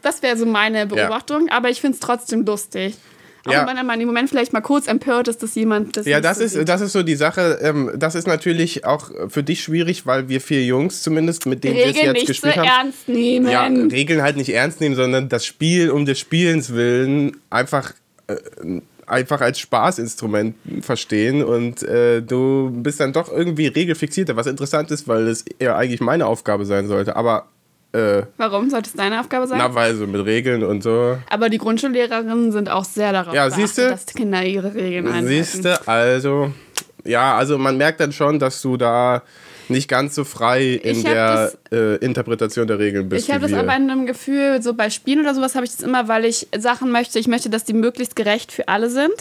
das 0.02 0.22
wäre 0.22 0.36
so 0.36 0.46
meine 0.46 0.86
Beobachtung, 0.86 1.48
aber 1.50 1.68
ich 1.70 1.80
finde 1.80 1.94
es 1.94 2.00
trotzdem 2.00 2.44
lustig. 2.44 2.94
Auch 3.46 3.52
Ja. 3.52 3.66
wenn 3.66 3.86
man 3.86 4.00
im 4.00 4.06
Moment 4.08 4.28
vielleicht 4.28 4.52
mal 4.52 4.60
kurz 4.60 4.88
empört 4.88 5.28
ist, 5.28 5.42
dass 5.42 5.54
jemand 5.54 5.96
das 5.96 6.06
Ja, 6.06 6.20
das 6.20 6.38
so 6.38 6.44
ist, 6.44 6.52
sieht. 6.54 6.68
das 6.68 6.80
ist 6.80 6.92
so 6.92 7.02
die 7.02 7.14
Sache. 7.16 7.58
Ähm, 7.62 7.92
das 7.96 8.14
ist 8.14 8.26
natürlich 8.26 8.84
auch 8.84 9.10
für 9.28 9.42
dich 9.42 9.62
schwierig, 9.62 10.06
weil 10.06 10.28
wir 10.28 10.40
vier 10.40 10.64
Jungs 10.64 11.02
zumindest, 11.02 11.46
mit 11.46 11.64
denen 11.64 11.76
wir 11.76 11.86
es 11.86 11.96
jetzt 11.96 12.12
nicht 12.12 12.20
so 12.26 12.32
gespielt 12.32 12.56
haben, 12.56 12.66
ernst 12.68 13.08
nehmen. 13.08 13.48
ja, 13.48 13.64
Regeln 13.66 14.22
halt 14.22 14.36
nicht 14.36 14.50
ernst 14.52 14.80
nehmen, 14.80 14.96
sondern 14.96 15.28
das 15.28 15.46
Spiel 15.46 15.90
um 15.90 16.04
des 16.04 16.18
Spielens 16.18 16.74
willen 16.74 17.36
einfach, 17.48 17.92
äh, 18.26 18.36
einfach 19.10 19.40
als 19.40 19.58
Spaßinstrument 19.58 20.54
verstehen 20.82 21.42
und 21.44 21.82
äh, 21.82 22.20
du 22.22 22.70
bist 22.72 23.00
dann 23.00 23.12
doch 23.12 23.30
irgendwie 23.32 23.66
regelfixierter, 23.66 24.36
was 24.36 24.46
interessant 24.46 24.90
ist, 24.90 25.08
weil 25.08 25.26
es 25.28 25.44
eher 25.58 25.76
eigentlich 25.76 26.00
meine 26.00 26.26
Aufgabe 26.26 26.64
sein 26.64 26.88
sollte. 26.88 27.16
Aber 27.16 27.46
äh, 27.92 28.22
Warum 28.36 28.68
sollte 28.70 28.90
es 28.90 28.96
deine 28.96 29.18
Aufgabe 29.20 29.46
sein? 29.46 29.58
na, 29.58 29.74
weil 29.74 29.94
so 29.96 30.06
mit 30.06 30.24
Regeln 30.26 30.62
und 30.62 30.82
so. 30.82 31.16
aber 31.30 31.48
die 31.48 31.58
Grundschullehrerinnen 31.58 32.52
sind 32.52 32.68
auch 32.68 32.84
sehr 32.84 33.12
darauf 33.12 33.34
Ja, 33.34 33.46
beachtet, 33.46 33.66
siehste? 33.66 33.88
dass 33.88 34.06
Kinder 34.06 34.42
ihre 34.44 34.74
Regeln 34.74 35.06
einhalten. 35.06 35.28
Siehste, 35.28 35.88
also, 35.88 36.52
ja, 37.04 37.36
also 37.36 37.56
man 37.58 37.76
merkt 37.78 38.00
dann 38.00 38.12
schon, 38.12 38.38
dass 38.38 38.60
du 38.60 38.76
da 38.76 39.22
nicht 39.70 39.88
ganz 39.88 40.14
so 40.14 40.24
frei 40.24 40.72
in 40.74 41.02
der 41.02 41.52
äh, 41.72 41.96
Interpretation 41.96 42.66
der 42.66 42.78
Regeln 42.78 43.08
bist. 43.08 43.26
Ich 43.26 43.34
habe 43.34 43.42
das 43.42 43.52
wir. 43.52 43.60
aber 43.60 43.76
in 43.76 43.90
einem 43.90 44.06
Gefühl, 44.06 44.62
so 44.62 44.74
bei 44.74 44.90
Spielen 44.90 45.20
oder 45.20 45.34
sowas 45.34 45.54
habe 45.54 45.64
ich 45.64 45.72
das 45.72 45.80
immer, 45.80 46.08
weil 46.08 46.24
ich 46.24 46.48
Sachen 46.56 46.90
möchte, 46.90 47.18
ich 47.18 47.28
möchte, 47.28 47.50
dass 47.50 47.64
die 47.64 47.72
möglichst 47.72 48.16
gerecht 48.16 48.52
für 48.52 48.68
alle 48.68 48.90
sind. 48.90 49.14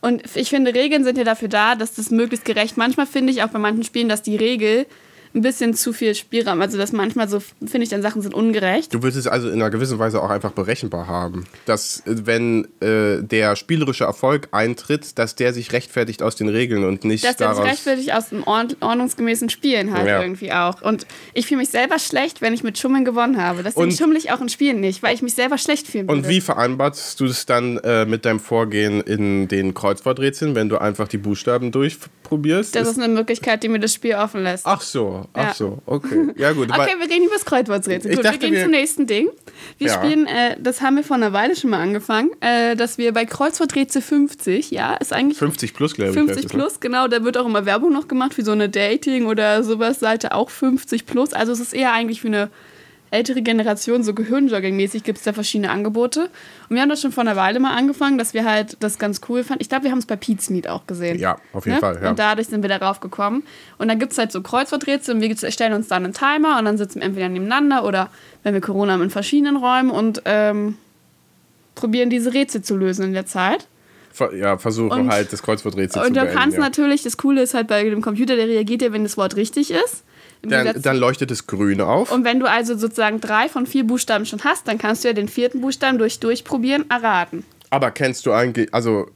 Und 0.00 0.22
ich 0.34 0.50
finde, 0.50 0.74
Regeln 0.74 1.04
sind 1.04 1.18
ja 1.18 1.24
dafür 1.24 1.48
da, 1.48 1.74
dass 1.74 1.94
das 1.94 2.10
möglichst 2.10 2.44
gerecht. 2.44 2.76
Manchmal 2.76 3.06
finde 3.06 3.32
ich 3.32 3.42
auch 3.42 3.48
bei 3.48 3.58
manchen 3.58 3.84
Spielen, 3.84 4.08
dass 4.08 4.22
die 4.22 4.36
Regel 4.36 4.86
ein 5.34 5.40
bisschen 5.42 5.74
zu 5.74 5.92
viel 5.92 6.14
Spielraum, 6.14 6.60
also 6.60 6.76
dass 6.76 6.92
manchmal 6.92 7.28
so, 7.28 7.40
finde 7.40 7.82
ich, 7.82 7.88
dann 7.88 8.02
Sachen 8.02 8.20
sind 8.22 8.34
ungerecht. 8.34 8.92
Du 8.92 9.02
willst 9.02 9.16
es 9.16 9.26
also 9.26 9.48
in 9.48 9.54
einer 9.54 9.70
gewissen 9.70 9.98
Weise 9.98 10.22
auch 10.22 10.30
einfach 10.30 10.52
berechenbar 10.52 11.06
haben. 11.06 11.46
Dass, 11.66 12.00
äh, 12.06 12.26
wenn 12.26 12.68
äh, 12.80 13.22
der 13.22 13.56
spielerische 13.56 14.04
Erfolg 14.04 14.48
eintritt, 14.52 15.18
dass 15.18 15.34
der 15.34 15.52
sich 15.54 15.72
rechtfertigt 15.72 16.22
aus 16.22 16.36
den 16.36 16.48
Regeln 16.48 16.84
und 16.84 17.04
nicht 17.04 17.24
Dass 17.24 17.36
der 17.36 17.48
sich 17.48 17.56
daraus. 17.56 17.70
rechtfertigt 17.72 18.12
aus 18.12 18.28
dem 18.28 18.42
ordn- 18.44 18.76
ordnungsgemäßen 18.80 19.48
Spielen 19.48 19.92
halt 19.94 20.06
Ja. 20.06 20.20
irgendwie 20.22 20.52
auch. 20.52 20.82
Und 20.82 21.06
ich 21.34 21.46
fühle 21.46 21.58
mich 21.60 21.70
selber 21.70 21.98
schlecht, 21.98 22.40
wenn 22.42 22.52
ich 22.52 22.62
mit 22.62 22.76
Schummeln 22.78 23.04
gewonnen 23.04 23.40
habe. 23.42 23.62
Deswegen 23.62 23.86
Und- 23.86 23.96
schummel 23.96 24.16
ich 24.18 24.30
auch 24.32 24.40
in 24.40 24.48
Spielen 24.48 24.80
nicht, 24.80 25.02
weil 25.02 25.14
ich 25.14 25.22
mich 25.22 25.34
selber 25.34 25.56
schlecht 25.58 25.92
würde. 25.94 26.12
Und 26.12 26.28
wie 26.28 26.40
vereinbarst 26.40 27.18
du 27.20 27.24
es 27.24 27.46
dann 27.46 27.78
äh, 27.78 28.04
mit 28.04 28.24
deinem 28.24 28.40
Vorgehen 28.40 29.00
in 29.00 29.48
den 29.48 29.72
Kreuzworträtseln, 29.74 30.54
wenn 30.54 30.68
du 30.68 30.78
einfach 30.78 31.08
die 31.08 31.18
Buchstaben 31.18 31.70
durchprobierst? 32.36 32.74
Das 32.76 32.88
ist 32.88 32.98
eine 32.98 33.12
Möglichkeit, 33.12 33.62
die 33.62 33.68
mir 33.68 33.78
das 33.80 33.92
Spiel 33.94 34.14
offen 34.14 34.42
lässt. 34.42 34.66
ach 34.66 34.80
so, 34.80 35.24
ach 35.32 35.48
Ja. 35.48 35.54
so, 35.54 35.78
okay. 35.86 36.28
Ja 36.36 36.52
gut, 36.52 36.70
Okay, 36.70 36.94
wir 36.98 37.08
reden 37.10 37.24
über 37.24 37.34
das 37.34 37.44
Kreuzworträtsel. 37.44 38.14
Gut, 38.14 38.24
dachte, 38.24 38.40
wir 38.40 38.48
gehen 38.48 38.52
wir- 38.56 38.62
zum 38.62 38.70
nächsten 38.70 39.06
Ding. 39.06 39.28
Wir 39.78 39.88
Ja. 39.88 39.94
spielen, 39.94 40.26
äh, 40.26 40.56
das 40.60 40.80
haben 40.80 40.96
wir 40.96 41.04
vor 41.04 41.16
einer 41.16 41.32
Weile 41.32 41.54
schon 41.56 41.70
mal 41.70 41.80
angefangen, 41.80 42.30
äh, 42.40 42.74
dass 42.76 42.98
wir 42.98 43.12
bei 43.12 43.24
Kreuzworträtsel 43.24 44.02
50, 44.02 44.70
ja, 44.70 44.94
ist 44.94 45.12
eigentlich 45.12 45.38
50 45.38 45.74
plus, 45.74 45.94
glaube 45.94 46.10
ich. 46.10 46.16
50 46.16 46.36
heißt 46.36 46.46
es, 46.46 46.52
ne? 46.52 46.58
plus, 46.58 46.80
genau, 46.80 47.08
da 47.08 47.22
wird 47.24 47.36
auch 47.36 47.46
immer 47.46 47.66
Werbung 47.66 47.92
noch 47.92 48.08
gemacht 48.08 48.34
für 48.34 48.42
so 48.42 48.52
eine 48.52 48.68
Dating- 48.68 49.26
oder 49.26 49.62
sowas 49.62 50.00
Seite, 50.00 50.34
auch 50.34 50.50
50 50.50 51.06
plus. 51.06 51.32
Also 51.32 51.52
es 51.52 51.60
ist 51.60 51.74
eher 51.74 51.92
eigentlich 51.92 52.20
für 52.20 52.28
eine 52.28 52.50
ältere 53.12 53.42
Generation, 53.42 54.02
so 54.02 54.12
Gehirnjogging-mäßig 54.12 55.04
gibt 55.04 55.18
es 55.18 55.24
da 55.24 55.32
verschiedene 55.32 55.70
Angebote. 55.70 56.22
Und 56.68 56.74
wir 56.76 56.80
haben 56.82 56.88
das 56.88 57.00
schon 57.02 57.12
vor 57.12 57.22
einer 57.22 57.36
Weile 57.36 57.60
mal 57.60 57.76
angefangen, 57.76 58.18
dass 58.18 58.34
wir 58.34 58.44
halt 58.44 58.76
das 58.80 58.98
ganz 58.98 59.20
cool 59.28 59.44
fanden. 59.44 59.62
Ich 59.62 59.68
glaube, 59.68 59.84
wir 59.84 59.90
haben 59.92 59.98
es 59.98 60.06
bei 60.06 60.16
Pete's 60.16 60.50
Meet 60.50 60.66
auch 60.68 60.86
gesehen. 60.86 61.18
Ja, 61.18 61.36
auf 61.52 61.66
jeden 61.66 61.76
Ne? 61.76 61.80
Fall. 61.80 62.00
Ja. 62.02 62.10
Und 62.10 62.18
dadurch 62.18 62.48
sind 62.48 62.62
wir 62.62 62.68
darauf 62.70 63.00
gekommen. 63.00 63.42
Und 63.78 63.88
dann 63.88 63.98
gibt 63.98 64.12
es 64.12 64.18
halt 64.18 64.32
so 64.32 64.40
Kreuzworträtsel 64.42 65.14
und 65.14 65.20
wir 65.20 65.50
stellen 65.52 65.74
uns 65.74 65.88
dann 65.88 66.04
einen 66.04 66.14
Timer 66.14 66.58
und 66.58 66.64
dann 66.64 66.78
sitzen 66.78 66.96
wir 67.00 67.06
entweder 67.06 67.28
nebeneinander 67.28 67.84
oder 67.84 68.08
wenn 68.42 68.54
wir 68.54 68.60
Corona 68.60 68.94
haben 68.94 69.02
in 69.02 69.10
verschiedenen 69.10 69.56
Räumen 69.56 69.90
und 69.90 70.22
ähm, 70.24 70.76
probieren 71.74 72.10
diese 72.10 72.34
Rätsel 72.34 72.62
zu 72.62 72.76
lösen 72.76 73.04
in 73.06 73.12
der 73.12 73.26
Zeit. 73.26 73.66
Ja, 74.38 74.58
versuche 74.58 74.94
Und- 74.94 75.10
halt 75.10 75.32
das 75.32 75.42
Kreuzworträtsel 75.42 76.02
zu 76.02 76.06
Und 76.06 76.14
du 76.16 76.20
beenden. 76.20 76.38
kannst 76.38 76.56
ja. 76.58 76.62
natürlich, 76.62 77.02
das 77.02 77.16
Coole 77.16 77.42
ist 77.42 77.54
halt 77.54 77.66
bei 77.66 77.82
dem 77.84 78.02
Computer, 78.02 78.36
der 78.36 78.46
reagiert 78.46 78.82
ja, 78.82 78.92
wenn 78.92 79.04
das 79.04 79.16
Wort 79.16 79.36
richtig 79.36 79.70
ist. 79.70 80.02
Dann, 80.42 80.82
dann 80.82 80.96
leuchtet 80.96 81.30
es 81.30 81.46
grün 81.46 81.80
auf. 81.80 82.10
Und 82.10 82.24
wenn 82.24 82.40
du 82.40 82.46
also 82.46 82.76
sozusagen 82.76 83.20
drei 83.20 83.48
von 83.48 83.66
vier 83.66 83.84
Buchstaben 83.86 84.26
schon 84.26 84.42
hast, 84.42 84.66
dann 84.66 84.78
kannst 84.78 85.04
du 85.04 85.08
ja 85.08 85.14
den 85.14 85.28
vierten 85.28 85.60
Buchstaben 85.60 85.98
durch 85.98 86.18
Durchprobieren 86.18 86.90
erraten. 86.90 87.44
Aber 87.70 87.90
kennst 87.90 88.26
du 88.26 88.32
eigentlich, 88.32 88.72
also 88.74 89.06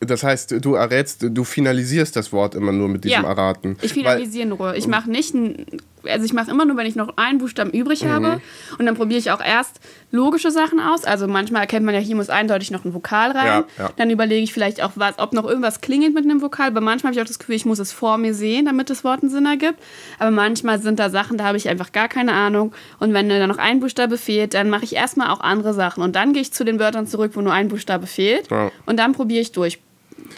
das 0.00 0.22
heißt, 0.22 0.64
du 0.64 0.74
errätst, 0.74 1.26
du 1.28 1.44
finalisierst 1.44 2.16
das 2.16 2.32
Wort 2.32 2.54
immer 2.54 2.72
nur 2.72 2.88
mit 2.88 3.04
diesem 3.04 3.22
Ja. 3.22 3.28
Erraten. 3.28 3.76
Ich 3.82 3.92
finalisiere 3.92 4.46
nur. 4.48 4.74
Ich 4.74 4.86
mache 4.86 5.10
nicht, 5.10 5.34
ein, 5.34 5.66
also 6.04 6.24
ich 6.24 6.32
mache 6.32 6.50
immer 6.50 6.64
nur, 6.64 6.76
wenn 6.76 6.86
ich 6.86 6.96
noch 6.96 7.16
einen 7.16 7.38
Buchstaben 7.38 7.70
übrig 7.70 8.04
Mhm. 8.04 8.08
habe. 8.10 8.40
Und 8.78 8.86
dann 8.86 8.94
probiere 8.94 9.18
ich 9.18 9.30
auch 9.30 9.40
erst 9.44 9.80
logische 10.10 10.50
Sachen 10.50 10.80
aus. 10.80 11.04
Also 11.04 11.28
manchmal 11.28 11.62
erkennt 11.62 11.84
man 11.86 11.94
ja, 11.94 12.00
hier 12.00 12.16
muss 12.16 12.30
eindeutig 12.30 12.70
noch 12.70 12.84
ein 12.84 12.94
Vokal 12.94 13.30
rein. 13.32 13.46
Ja, 13.46 13.64
ja. 13.84 13.90
Dann 13.96 14.10
überlege 14.10 14.42
ich 14.42 14.52
vielleicht 14.52 14.82
auch, 14.82 14.92
was, 14.96 15.18
ob 15.18 15.32
noch 15.32 15.44
irgendwas 15.46 15.80
klingelt 15.80 16.14
mit 16.14 16.24
einem 16.24 16.42
Vokal. 16.42 16.68
Aber 16.68 16.80
manchmal 16.80 17.10
habe 17.10 17.18
ich 17.20 17.22
auch 17.22 17.28
das 17.28 17.38
Gefühl, 17.38 17.54
ich 17.54 17.64
muss 17.66 17.78
es 17.78 17.92
vor 17.92 18.18
mir 18.18 18.34
sehen, 18.34 18.66
damit 18.66 18.90
das 18.90 19.04
Wort 19.04 19.22
einen 19.22 19.30
Sinn 19.30 19.46
ergibt. 19.46 19.78
Aber 20.18 20.30
manchmal 20.30 20.80
sind 20.80 20.98
da 20.98 21.10
Sachen, 21.10 21.36
da 21.38 21.44
habe 21.44 21.56
ich 21.56 21.68
einfach 21.68 21.92
gar 21.92 22.08
keine 22.08 22.32
Ahnung. 22.32 22.72
Und 22.98 23.12
wenn 23.14 23.28
da 23.28 23.46
noch 23.46 23.58
ein 23.58 23.80
Buchstabe 23.80 24.18
fehlt, 24.18 24.54
dann 24.54 24.70
mache 24.70 24.84
ich 24.84 24.94
erstmal 24.96 25.28
auch 25.30 25.40
andere 25.40 25.74
Sachen. 25.74 26.02
Und 26.02 26.16
dann 26.16 26.32
gehe 26.32 26.42
ich 26.42 26.52
zu 26.52 26.64
den 26.64 26.78
Wörtern 26.78 27.06
zurück, 27.06 27.32
wo 27.34 27.40
nur 27.40 27.52
ein 27.52 27.68
Buchstabe 27.68 28.06
fehlt. 28.06 28.50
Ja. 28.50 28.70
Und 28.86 28.98
dann 28.98 29.12
probiere 29.12 29.40
ich 29.40 29.52
durch. 29.52 29.78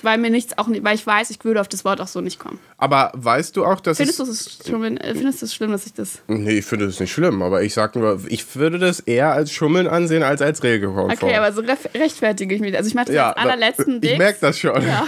Weil 0.02 0.18
mir 0.18 0.30
nichts 0.30 0.56
auch 0.58 0.68
weil 0.68 0.94
ich 0.94 1.06
weiß, 1.06 1.30
ich 1.30 1.44
würde 1.44 1.60
auf 1.60 1.68
das 1.68 1.84
Wort 1.84 2.00
auch 2.00 2.08
so 2.08 2.20
nicht 2.20 2.38
kommen. 2.38 2.58
Aber 2.78 3.12
weißt 3.14 3.56
du 3.56 3.64
auch, 3.64 3.80
dass 3.80 3.98
Findest 3.98 4.18
du 4.18 4.24
es... 4.24 4.30
es 4.30 4.66
schlimm, 4.66 4.96
äh, 4.96 5.14
findest 5.14 5.42
du 5.42 5.46
es 5.46 5.54
schlimm, 5.54 5.72
dass 5.72 5.86
ich 5.86 5.94
das. 5.94 6.20
Nee, 6.26 6.58
ich 6.58 6.64
finde 6.64 6.86
das 6.86 6.98
nicht 7.00 7.12
schlimm, 7.12 7.42
aber 7.42 7.62
ich 7.62 7.74
sag 7.74 7.94
nur, 7.96 8.20
ich 8.28 8.56
würde 8.56 8.78
das 8.78 9.00
eher 9.00 9.32
als 9.32 9.52
Schummeln 9.52 9.86
ansehen 9.86 10.22
als 10.22 10.42
als 10.42 10.62
regelkonform. 10.62 11.10
Okay, 11.10 11.36
aber 11.36 11.52
so 11.52 11.62
rechtfertige 11.62 12.54
ich 12.54 12.60
mich. 12.60 12.76
Also 12.76 12.88
ich 12.88 12.94
mache 12.94 13.06
das 13.06 13.14
ja, 13.14 13.30
als 13.30 13.36
allerletzten 13.36 13.94
ich 13.96 14.00
Dings. 14.00 14.18
merke 14.18 14.38
das 14.40 14.58
schon. 14.58 14.82
Ja. 14.82 15.06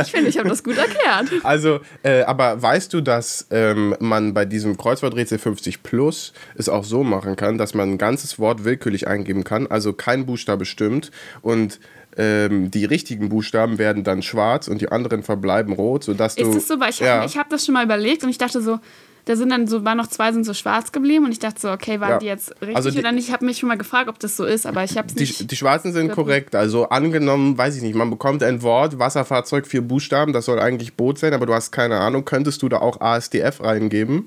Ich 0.00 0.10
finde, 0.10 0.28
ich 0.28 0.38
habe 0.38 0.48
das 0.48 0.62
gut 0.62 0.76
erklärt. 0.76 1.30
Also, 1.42 1.80
äh, 2.02 2.22
aber 2.22 2.60
weißt 2.60 2.92
du, 2.92 3.00
dass 3.00 3.46
ähm, 3.50 3.96
man 3.98 4.34
bei 4.34 4.44
diesem 4.44 4.76
Kreuzworträtsel 4.76 5.38
50 5.38 5.82
Plus 5.82 6.32
es 6.54 6.68
auch 6.68 6.84
so 6.84 7.02
machen 7.02 7.36
kann, 7.36 7.58
dass 7.58 7.74
man 7.74 7.92
ein 7.92 7.98
ganzes 7.98 8.38
Wort 8.38 8.64
willkürlich 8.64 9.08
eingeben 9.08 9.42
kann, 9.42 9.66
also 9.66 9.92
kein 9.92 10.26
Buchstabe 10.26 10.64
stimmt 10.64 11.10
und 11.42 11.80
ähm, 12.16 12.70
die 12.70 12.84
richtigen 12.84 13.28
Buchstaben 13.28 13.78
werden 13.78 14.04
dann 14.04 14.22
schwarz 14.22 14.68
und 14.68 14.80
die 14.80 14.90
anderen 14.90 15.22
verbleiben 15.22 15.72
rot, 15.72 16.04
sodass 16.04 16.34
du... 16.34 16.42
Ist 16.42 16.54
das 16.54 16.68
so? 16.68 16.80
Weil 16.80 16.90
ich 16.90 17.00
ja. 17.00 17.20
habe 17.22 17.28
hab 17.32 17.48
das 17.50 17.64
schon 17.64 17.74
mal 17.74 17.84
überlegt 17.84 18.24
und 18.24 18.30
ich 18.30 18.38
dachte 18.38 18.60
so, 18.60 18.78
da 19.26 19.36
sind 19.36 19.50
dann 19.50 19.68
so, 19.68 19.84
waren 19.84 19.98
noch 19.98 20.06
zwei 20.06 20.32
sind 20.32 20.44
so 20.44 20.54
schwarz 20.54 20.92
geblieben 20.92 21.26
und 21.26 21.32
ich 21.32 21.38
dachte 21.38 21.60
so, 21.60 21.70
okay, 21.70 22.00
waren 22.00 22.12
Ja. 22.12 22.18
die 22.18 22.26
jetzt 22.26 22.50
richtig 22.60 22.76
Also 22.76 22.90
die- 22.90 22.98
oder 22.98 23.12
nicht? 23.12 23.28
Ich 23.28 23.32
habe 23.32 23.44
mich 23.44 23.58
schon 23.58 23.68
mal 23.68 23.78
gefragt, 23.78 24.08
ob 24.08 24.18
das 24.18 24.36
so 24.36 24.44
ist, 24.44 24.66
aber 24.66 24.82
ich 24.82 24.96
habe 24.96 25.08
es 25.08 25.14
nicht. 25.14 25.40
Die, 25.40 25.46
die 25.46 25.56
Schwarzen 25.56 25.92
sind 25.92 26.10
korrekt. 26.10 26.54
Also 26.54 26.88
angenommen, 26.88 27.56
weiß 27.56 27.76
ich 27.76 27.82
nicht, 27.82 27.94
man 27.94 28.10
bekommt 28.10 28.42
ein 28.42 28.62
Wort, 28.62 28.98
Wasserfahrzeug, 28.98 29.66
vier 29.66 29.82
Buchstaben, 29.82 30.32
das 30.32 30.46
soll 30.46 30.58
eigentlich 30.58 30.94
Boot 30.94 31.18
sein, 31.18 31.34
aber 31.34 31.46
du 31.46 31.54
hast 31.54 31.70
keine 31.70 31.98
Ahnung, 32.00 32.24
könntest 32.24 32.62
du 32.62 32.68
da 32.68 32.78
auch 32.78 33.00
ASDF 33.00 33.60
reingeben 33.62 34.26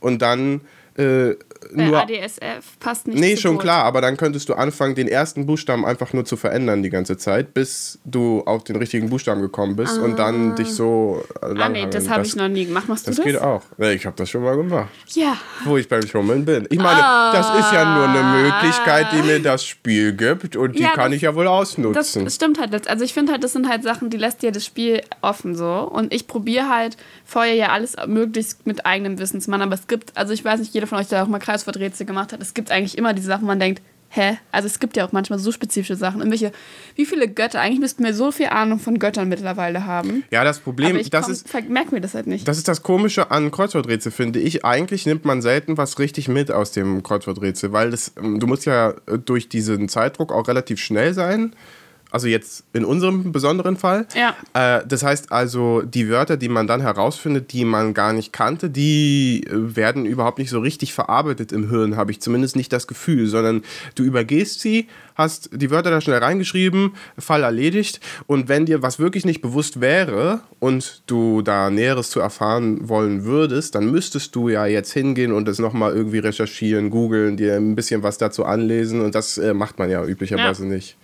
und 0.00 0.20
dann 0.20 0.62
äh, 0.98 1.34
äh, 1.76 1.82
nur... 1.88 2.00
ADSF 2.00 2.78
passt 2.80 3.06
nicht. 3.06 3.18
Nee, 3.18 3.36
schon 3.36 3.54
Boot. 3.54 3.62
klar, 3.62 3.84
aber 3.84 4.00
dann 4.00 4.16
könntest 4.16 4.48
du 4.48 4.54
anfangen, 4.54 4.94
den 4.94 5.08
ersten 5.08 5.46
Buchstaben 5.46 5.84
einfach 5.84 6.12
nur 6.12 6.24
zu 6.24 6.36
verändern 6.36 6.82
die 6.82 6.90
ganze 6.90 7.16
Zeit, 7.16 7.54
bis 7.54 7.98
du 8.04 8.42
auf 8.46 8.64
den 8.64 8.76
richtigen 8.76 9.10
Buchstaben 9.10 9.40
gekommen 9.40 9.76
bist 9.76 9.98
und 9.98 10.18
dann 10.18 10.56
dich 10.56 10.68
so 10.70 11.24
Ah, 11.40 11.68
nee, 11.68 11.86
das 11.90 12.08
habe 12.08 12.24
ich 12.26 12.36
noch 12.36 12.48
nie 12.48 12.66
gemacht. 12.66 12.88
Machst 12.88 13.06
du 13.06 13.10
Das 13.10 13.16
das? 13.16 13.24
geht 13.24 13.40
auch. 13.40 13.62
Nee, 13.78 13.92
ich 13.92 14.06
habe 14.06 14.16
das 14.16 14.28
schon 14.30 14.42
mal 14.42 14.56
gemacht, 14.56 14.88
Ja. 15.14 15.36
wo 15.64 15.76
ich 15.76 15.88
beim 15.88 16.06
Schummeln 16.06 16.44
bin. 16.44 16.66
Ich 16.70 16.78
meine, 16.78 17.00
das 17.32 17.48
ist 17.58 17.72
ja 17.72 17.94
nur 17.96 18.08
eine 18.08 18.42
Möglichkeit, 18.42 19.06
die 19.12 19.22
mir 19.22 19.40
das 19.40 19.64
Spiel 19.64 20.12
gibt 20.12 20.56
und 20.56 20.78
die 20.78 20.82
Ja, 20.82 20.90
kann 20.90 21.10
das- 21.10 21.16
ich 21.16 21.22
ja 21.22 21.34
wohl 21.34 21.44
Das 21.44 21.52
ausnutzen. 21.52 22.28
stimmt 22.30 22.58
halt. 22.60 22.88
Also 22.88 23.04
ich 23.04 23.14
finde 23.14 23.32
halt, 23.32 23.44
das 23.44 23.52
sind 23.52 23.68
halt 23.68 23.82
Sachen, 23.82 24.10
die 24.10 24.16
lässt 24.16 24.42
dir 24.42 24.52
das 24.52 24.64
Spiel 24.64 25.02
offen 25.22 25.54
so. 25.56 25.64
Und 25.90 26.12
ich 26.12 26.26
probiere 26.26 26.68
halt 26.68 26.96
vorher 27.24 27.54
ja 27.54 27.68
alles 27.68 27.96
möglichst 28.06 28.66
mit 28.66 28.84
eigenem 28.86 29.18
Wissen 29.18 29.40
zu 29.40 29.50
machen. 29.50 29.62
Aber 29.62 29.74
es 29.74 29.86
gibt, 29.86 30.16
also 30.16 30.32
ich 30.32 30.44
weiß 30.44 30.60
nicht, 30.60 30.74
jeder 30.74 30.86
von 30.86 30.98
euch, 30.98 31.08
der 31.08 31.22
auch 31.22 31.28
mal 31.28 31.38
Kreisworträtsel 31.54 32.06
gemacht 32.06 32.32
hat, 32.32 32.42
es 32.42 32.54
gibt 32.54 32.70
eigentlich 32.70 32.98
immer 32.98 33.14
diese 33.14 33.28
Sachen, 33.28 33.42
wo 33.42 33.46
man 33.46 33.60
denkt, 33.60 33.80
hä? 34.10 34.38
Also 34.52 34.66
es 34.66 34.78
gibt 34.80 34.96
ja 34.96 35.06
auch 35.06 35.12
manchmal 35.12 35.38
so 35.38 35.52
spezifische 35.52 35.96
Sachen. 35.96 36.20
Irgendwelche, 36.20 36.52
wie 36.96 37.06
viele 37.06 37.28
Götter? 37.28 37.60
Eigentlich 37.60 37.80
müssten 37.80 38.04
wir 38.04 38.14
so 38.14 38.30
viel 38.32 38.46
Ahnung 38.46 38.78
von 38.78 38.98
Göttern 38.98 39.28
mittlerweile 39.28 39.86
haben. 39.86 40.24
ja, 40.30 40.44
das 40.44 40.60
Problem, 40.60 40.90
Aber 40.90 41.00
ich 41.00 41.10
das 41.10 41.24
komm, 41.24 41.32
ist, 41.32 41.68
merke 41.68 41.94
mir 41.94 42.00
das 42.00 42.14
halt 42.14 42.26
nicht. 42.26 42.46
das 42.46 42.58
ist 42.58 42.68
das 42.68 42.82
Komische 42.82 43.30
an 43.30 43.50
Kreuzworträtsel, 43.50 44.12
finde 44.12 44.40
ich. 44.40 44.64
Eigentlich 44.64 45.06
nimmt 45.06 45.24
man 45.24 45.42
selten 45.42 45.76
was 45.76 45.98
richtig 45.98 46.28
mit 46.28 46.50
aus 46.50 46.72
dem 46.72 47.02
Kreuzworträtsel, 47.02 47.72
weil 47.72 47.90
das, 47.90 48.12
ähm, 48.16 48.40
du 48.40 48.46
musst 48.46 48.66
ja 48.66 48.90
äh, 49.06 49.18
durch 49.18 49.48
diesen 49.48 49.88
Zeitdruck 49.88 50.32
auch 50.32 50.48
relativ 50.48 50.80
schnell 50.80 51.14
sein. 51.14 51.54
Also 52.14 52.28
jetzt 52.28 52.62
in 52.72 52.84
unserem 52.84 53.32
besonderen 53.32 53.76
Fall. 53.76 54.06
Ja. 54.14 54.36
Äh, 54.78 54.86
das 54.86 55.02
heißt 55.02 55.32
also, 55.32 55.82
die 55.82 56.08
Wörter, 56.08 56.36
die 56.36 56.48
man 56.48 56.68
dann 56.68 56.80
herausfindet, 56.80 57.52
die 57.52 57.64
man 57.64 57.92
gar 57.92 58.12
nicht 58.12 58.32
kannte, 58.32 58.70
die 58.70 59.42
äh, 59.48 59.74
werden 59.74 60.06
überhaupt 60.06 60.38
nicht 60.38 60.50
so 60.50 60.60
richtig 60.60 60.94
verarbeitet 60.94 61.50
im 61.50 61.70
Hirn, 61.70 61.96
habe 61.96 62.12
ich 62.12 62.20
zumindest 62.20 62.54
nicht 62.54 62.72
das 62.72 62.86
Gefühl, 62.86 63.26
sondern 63.26 63.62
du 63.96 64.04
übergehst 64.04 64.60
sie, 64.60 64.86
hast 65.16 65.50
die 65.52 65.72
Wörter 65.72 65.90
da 65.90 66.00
schnell 66.00 66.18
reingeschrieben, 66.18 66.92
Fall 67.18 67.42
erledigt 67.42 67.98
und 68.28 68.48
wenn 68.48 68.64
dir 68.64 68.80
was 68.80 69.00
wirklich 69.00 69.24
nicht 69.24 69.40
bewusst 69.42 69.80
wäre 69.80 70.38
und 70.60 71.02
du 71.06 71.42
da 71.42 71.68
Näheres 71.68 72.10
zu 72.10 72.20
erfahren 72.20 72.88
wollen 72.88 73.24
würdest, 73.24 73.74
dann 73.74 73.90
müsstest 73.90 74.36
du 74.36 74.48
ja 74.48 74.66
jetzt 74.66 74.92
hingehen 74.92 75.32
und 75.32 75.48
das 75.48 75.58
nochmal 75.58 75.92
irgendwie 75.96 76.18
recherchieren, 76.20 76.90
googeln, 76.90 77.36
dir 77.36 77.56
ein 77.56 77.74
bisschen 77.74 78.04
was 78.04 78.18
dazu 78.18 78.44
anlesen 78.44 79.00
und 79.00 79.16
das 79.16 79.36
äh, 79.36 79.52
macht 79.52 79.80
man 79.80 79.90
ja 79.90 80.04
üblicherweise 80.06 80.62
Ja. 80.62 80.68
nicht. 80.74 80.96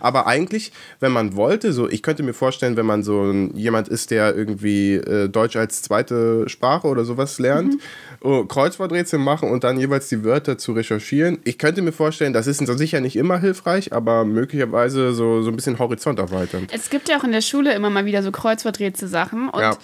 Aber 0.00 0.26
eigentlich, 0.26 0.72
wenn 1.00 1.12
man 1.12 1.36
wollte, 1.36 1.72
so 1.72 1.88
ich 1.88 2.02
könnte 2.02 2.22
mir 2.22 2.34
vorstellen, 2.34 2.76
wenn 2.76 2.86
man 2.86 3.02
so 3.02 3.22
ein, 3.22 3.56
jemand 3.56 3.88
ist, 3.88 4.10
der 4.10 4.34
irgendwie 4.34 4.94
äh, 4.94 5.28
Deutsch 5.28 5.56
als 5.56 5.82
zweite 5.82 6.48
Sprache 6.48 6.86
oder 6.86 7.04
sowas 7.04 7.38
lernt, 7.38 7.74
oh, 8.20 8.44
Kreuzworträtsel 8.44 9.18
machen 9.18 9.50
und 9.50 9.64
dann 9.64 9.78
jeweils 9.78 10.08
die 10.08 10.24
Wörter 10.24 10.58
zu 10.58 10.72
recherchieren. 10.72 11.38
Ich 11.44 11.58
könnte 11.58 11.82
mir 11.82 11.92
vorstellen, 11.92 12.32
das 12.32 12.46
ist 12.46 12.66
so 12.66 12.74
sicher 12.74 13.00
nicht 13.00 13.16
immer 13.16 13.38
hilfreich, 13.38 13.92
aber 13.92 14.24
möglicherweise 14.24 15.12
so, 15.12 15.42
so 15.42 15.50
ein 15.50 15.56
bisschen 15.56 15.78
Horizont 15.78 16.18
erweitern. 16.18 16.66
Es 16.72 16.90
gibt 16.90 17.08
ja 17.08 17.18
auch 17.18 17.24
in 17.24 17.32
der 17.32 17.40
Schule 17.40 17.74
immer 17.74 17.90
mal 17.90 18.04
wieder 18.04 18.22
so 18.22 18.30
Kreuzworträtsel-Sachen. 18.32 19.48
Und 19.48 19.60
Ja. 19.60 19.76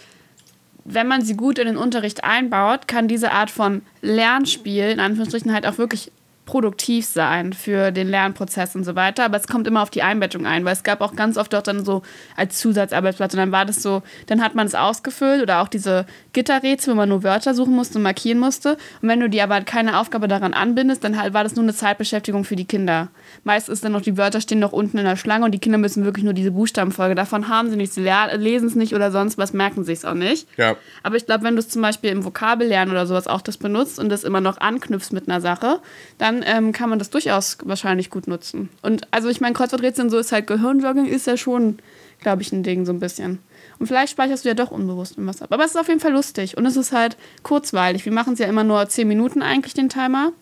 wenn 0.85 1.07
man 1.09 1.23
sie 1.23 1.35
gut 1.35 1.59
in 1.59 1.67
den 1.67 1.77
Unterricht 1.77 2.25
einbaut, 2.25 2.89
kann 2.89 3.09
diese 3.09 3.33
Art 3.33 3.51
von 3.51 3.83
Lernspiel 4.03 4.85
in 4.91 5.01
Anführungsstrichen 5.01 5.53
halt 5.53 5.67
auch 5.67 5.79
wirklich 5.79 6.11
produktiv 6.49 7.05
sein 7.05 7.53
für 7.53 7.91
den 7.91 8.09
Lernprozess 8.09 8.75
und 8.75 8.83
so 8.83 8.97
weiter. 8.97 9.27
Aber 9.27 9.37
es 9.37 9.47
kommt 9.47 9.67
immer 9.67 9.83
auf 9.83 9.91
die 9.91 10.03
Einbettung 10.03 10.47
ein, 10.47 10.65
weil 10.65 10.73
es 10.73 10.83
gab 10.83 11.03
auch 11.03 11.15
ganz 11.15 11.37
oft 11.37 11.55
auch 11.55 11.61
dann 11.61 11.85
so 11.85 12.01
als 12.37 12.59
Zusatzarbeitsplatz 12.59 13.35
und 13.35 13.39
dann 13.39 13.53
war 13.53 13.67
das 13.67 13.83
so, 13.83 14.03
dann 14.29 14.43
hat 14.43 14.55
man 14.55 14.67
es 14.67 14.75
ausgefüllt 14.75 15.43
oder 15.43 15.61
auch 15.61 15.69
diese 15.69 16.07
Gitterrätsel, 16.33 16.95
wo 16.95 16.97
man 16.97 17.11
nur 17.11 17.23
Wörter 17.23 17.53
suchen 17.53 17.75
musste 17.75 17.99
und 17.99 18.03
markieren 18.03 18.39
musste. 18.39 18.79
Und 19.03 19.11
wenn 19.11 19.21
du 19.21 19.29
die 19.29 19.43
aber 19.43 19.61
keine 19.61 20.01
Aufgabe 20.01 20.27
daran 20.27 20.55
anbindest, 20.55 21.05
dann 21.05 21.21
halt 21.21 21.35
war 21.35 21.45
das 21.45 21.55
nur 21.55 21.65
eine 21.65 21.75
Zeitbeschäftigung 21.75 22.45
für 22.45 22.57
die 22.57 22.65
Kinder. 22.65 23.09
Meist 23.45 23.69
ist 23.69 23.85
dann 23.85 23.93
noch, 23.93 24.03
die 24.03 24.17
Wörter 24.17 24.41
stehen 24.41 24.59
noch 24.59 24.73
unten 24.73 24.99
in 24.99 25.05
der 25.05 25.17
Schlange 25.17 25.45
und 25.45 25.53
die 25.53 25.59
Kinder 25.59 25.79
müssen 25.79 26.05
wirklich 26.05 26.25
nur 26.25 26.33
diese 26.33 26.51
Buchstabenfolge. 26.51 27.15
Davon 27.15 27.49
haben 27.49 27.71
sie 27.71 27.77
nichts, 27.77 27.95
sie 27.95 28.03
lesen 28.03 28.69
es 28.69 28.75
nicht 28.75 28.95
oder 28.95 29.11
sonst 29.11 29.39
was, 29.39 29.53
merken 29.53 29.85
sie 29.85 29.93
es 29.93 30.05
auch 30.05 30.15
nicht. 30.15 30.49
Ja. 30.57 30.77
Aber 31.03 31.17
ich 31.17 31.27
glaube, 31.27 31.45
wenn 31.45 31.55
du 31.55 31.61
es 31.61 31.69
zum 31.69 31.83
Beispiel 31.83 32.11
im 32.11 32.25
Vokabellernen 32.25 32.93
oder 32.93 33.07
sowas 33.07 33.27
auch 33.27 33.41
das 33.41 33.57
benutzt 33.57 33.99
und 33.99 34.09
das 34.09 34.25
immer 34.25 34.41
noch 34.41 34.59
anknüpfst 34.59 35.13
mit 35.13 35.29
einer 35.29 35.41
Sache, 35.41 35.81
dann 36.19 36.45
ähm, 36.47 36.73
kann 36.73 36.91
man 36.91 36.99
das 36.99 37.11
durchaus 37.11 37.59
wahrscheinlich 37.65 38.11
gut 38.11 38.27
nutzen. 38.27 38.69
Und 38.83 39.07
also 39.11 39.29
ich 39.29 39.41
meine, 39.41 39.55
Kreuzworträtsel 39.55 40.05
und 40.05 40.11
so 40.11 40.19
ist 40.19 40.33
halt 40.33 40.47
Gehirnjogging 40.47 41.07
ist 41.07 41.27
ja 41.27 41.37
schon, 41.37 41.79
glaube 42.21 42.43
ich, 42.43 42.53
ein 42.53 42.63
Ding 42.63 42.87
so 42.87 42.93
ein 42.93 43.01
bisschen. 43.01 43.39
Und 43.79 43.87
vielleicht 43.87 44.11
speicherst 44.11 44.45
du 44.45 44.49
ja 44.49 44.55
doch 44.55 44.71
unbewusst 44.71 45.15
was 45.19 45.43
ab. 45.43 45.53
Aber 45.53 45.65
es 45.65 45.71
ist 45.71 45.77
auf 45.77 45.89
jeden 45.89 46.01
Fall 46.01 46.13
lustig 46.13 46.57
und 46.57 46.67
es 46.67 46.77
ist 46.77 46.93
halt 46.93 47.17
kurzweilig. 47.43 48.05
Wir 48.05 48.13
machen 48.13 48.33
es 48.33 48.39
ja 48.39 48.47
immer 48.47 48.65
nur 48.65 48.89
10 48.89 49.07
Minuten 49.07 49.43
eigentlich, 49.43 49.75
den 49.75 49.89
Timer. 49.89 50.33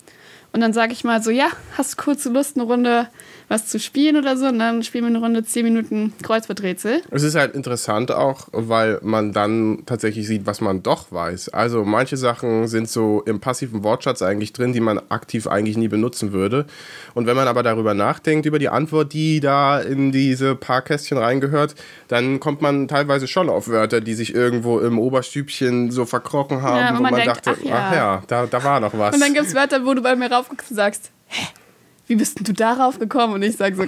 Und 0.57 0.63
dann 0.63 0.73
sage 0.73 0.95
ich 0.95 1.05
mal 1.05 1.23
so, 1.23 1.31
ja, 1.31 1.49
hast 1.77 1.93
du 1.93 2.03
kurze 2.03 2.31
Lust, 2.31 2.57
eine 2.57 2.65
Runde 2.65 3.09
was 3.49 3.67
zu 3.67 3.79
spielen 3.79 4.17
oder 4.17 4.37
so? 4.37 4.47
Und 4.47 4.59
dann 4.59 4.83
spielen 4.83 5.05
wir 5.05 5.09
eine 5.09 5.19
Runde 5.19 5.45
10 5.45 5.65
Minuten 5.65 6.13
Kreuzworträtsel. 6.23 7.03
Es 7.11 7.23
ist 7.23 7.37
halt 7.37 7.55
interessant 7.55 8.11
auch, 8.11 8.49
weil 8.53 8.99
man 9.03 9.33
dann 9.33 9.85
tatsächlich 9.87 10.27
sieht, 10.27 10.47
was 10.47 10.61
man 10.61 10.83
doch 10.83 11.13
weiß. 11.13 11.51
Also 11.51 11.85
manche 11.85 12.17
Sachen 12.17 12.67
sind 12.67 12.89
so 12.89 13.23
im 13.25 13.39
passiven 13.39 13.85
Wortschatz 13.85 14.23
eigentlich 14.23 14.53
drin, 14.53 14.73
die 14.73 14.81
man 14.81 15.01
aktiv 15.09 15.47
eigentlich 15.47 15.77
nie 15.77 15.89
benutzen 15.89 16.33
würde. 16.33 16.67
Und 17.15 17.27
wenn 17.27 17.37
man 17.37 17.47
aber 17.47 17.63
darüber 17.63 17.95
nachdenkt, 17.95 18.47
über 18.47 18.59
die 18.59 18.69
Antwort, 18.69 19.13
die 19.13 19.41
da 19.41 19.81
in 19.81 20.11
diese 20.11 20.57
paar 20.57 20.83
Kästchen 20.83 21.19
reingehört, 21.19 21.75
dann 22.09 22.41
kommt 22.41 22.63
man 22.63 22.89
teilweise 22.89 23.29
schon 23.29 23.49
auf 23.49 23.69
Wörter, 23.69 24.01
die 24.01 24.15
sich 24.15 24.35
irgendwo 24.35 24.81
im 24.81 24.99
Oberstübchen 24.99 25.91
so 25.93 26.05
verkrochen 26.05 26.63
haben, 26.63 26.79
Ja, 26.79 26.89
wo 26.91 27.03
man, 27.03 27.13
man 27.13 27.15
denkt, 27.15 27.29
dachte, 27.29 27.57
ach 27.61 27.65
ja. 27.65 27.75
ach 27.77 27.95
ja, 27.95 28.23
da, 28.27 28.47
da 28.47 28.65
war 28.65 28.81
noch 28.81 28.99
was. 28.99 29.15
Und 29.15 29.21
dann 29.21 29.35
gibt 29.35 29.47
es 29.47 29.55
Wörter, 29.55 29.85
wo 29.87 29.95
du 29.95 30.03
bei 30.03 30.17
mir 30.17 30.31
raufguckst 30.31 30.71
und 30.71 30.77
sagst, 30.77 31.11
hä, 31.27 31.47
wie 32.07 32.17
bist 32.17 32.39
denn 32.39 32.45
du 32.45 32.53
darauf 32.53 32.99
gekommen? 32.99 33.35
Und 33.35 33.43
ich 33.43 33.57
sage 33.57 33.77
so, 33.77 33.85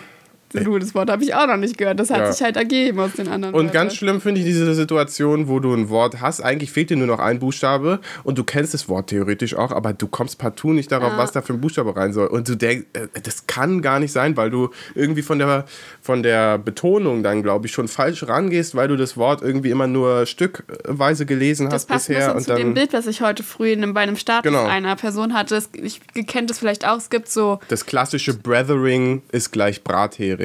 Du, 0.52 0.78
das 0.78 0.94
Wort 0.94 1.10
habe 1.10 1.22
ich 1.22 1.34
auch 1.34 1.46
noch 1.46 1.56
nicht 1.58 1.76
gehört. 1.76 2.00
Das 2.00 2.10
hat 2.10 2.18
Ja. 2.20 2.32
sich 2.32 2.42
halt 2.42 2.56
ergeben 2.56 2.98
aus 3.00 3.12
den 3.12 3.28
anderen. 3.28 3.54
Und 3.54 3.66
Wörtern. 3.66 3.72
ganz 3.82 3.94
schlimm 3.96 4.20
finde 4.20 4.40
ich 4.40 4.46
diese 4.46 4.74
Situation, 4.74 5.46
wo 5.48 5.60
du 5.60 5.74
ein 5.74 5.88
Wort 5.90 6.20
hast, 6.20 6.40
eigentlich 6.40 6.72
fehlt 6.72 6.90
dir 6.90 6.96
nur 6.96 7.06
noch 7.06 7.18
ein 7.18 7.38
Buchstabe 7.38 8.00
und 8.24 8.38
du 8.38 8.44
kennst 8.44 8.72
das 8.72 8.88
Wort 8.88 9.08
theoretisch 9.10 9.54
auch, 9.54 9.72
aber 9.72 9.92
du 9.92 10.06
kommst 10.08 10.38
partout 10.38 10.72
nicht 10.72 10.90
darauf, 10.90 11.12
Ja. 11.12 11.18
was 11.18 11.32
da 11.32 11.42
für 11.42 11.52
ein 11.52 11.60
Buchstabe 11.60 11.94
rein 11.96 12.12
soll. 12.12 12.28
Und 12.28 12.48
du 12.48 12.56
denkst, 12.56 12.86
äh, 12.94 13.08
das 13.22 13.46
kann 13.46 13.82
gar 13.82 14.00
nicht 14.00 14.12
sein, 14.12 14.36
weil 14.36 14.50
du 14.50 14.70
irgendwie 14.94 15.22
von 15.22 15.38
der, 15.38 15.66
von 16.00 16.22
der 16.22 16.56
Betonung 16.58 17.22
dann, 17.22 17.42
glaube 17.42 17.66
ich, 17.66 17.72
schon 17.72 17.88
falsch 17.88 18.26
rangehst, 18.26 18.74
weil 18.74 18.88
du 18.88 18.96
das 18.96 19.16
Wort 19.16 19.42
irgendwie 19.42 19.70
immer 19.70 19.86
nur 19.86 20.24
stückweise 20.26 21.26
gelesen 21.26 21.66
Das 21.66 21.74
hast 21.74 21.88
passt 21.88 22.08
bisher. 22.08 22.34
Und 22.34 22.42
zu 22.44 22.54
dem 22.54 22.74
Bild, 22.74 22.92
was 22.92 23.06
ich 23.06 23.20
heute 23.20 23.42
früh 23.42 23.72
in 23.72 23.82
einem, 23.82 23.94
bei 23.94 24.00
einem 24.00 24.16
Status 24.16 24.44
Genau. 24.50 24.64
einer 24.66 24.96
Person 24.96 25.34
hatte. 25.34 25.54
Das, 25.56 25.68
ich 25.74 26.00
kennt 26.26 26.50
es 26.50 26.58
vielleicht 26.58 26.86
auch. 26.86 26.96
Es 26.96 27.10
gibt 27.10 27.28
so 27.28 27.58
das 27.68 27.84
klassische 27.86 28.32
Brethering 28.34 29.22
ist 29.30 29.50
gleich 29.52 29.84
Brathering. 29.84 30.37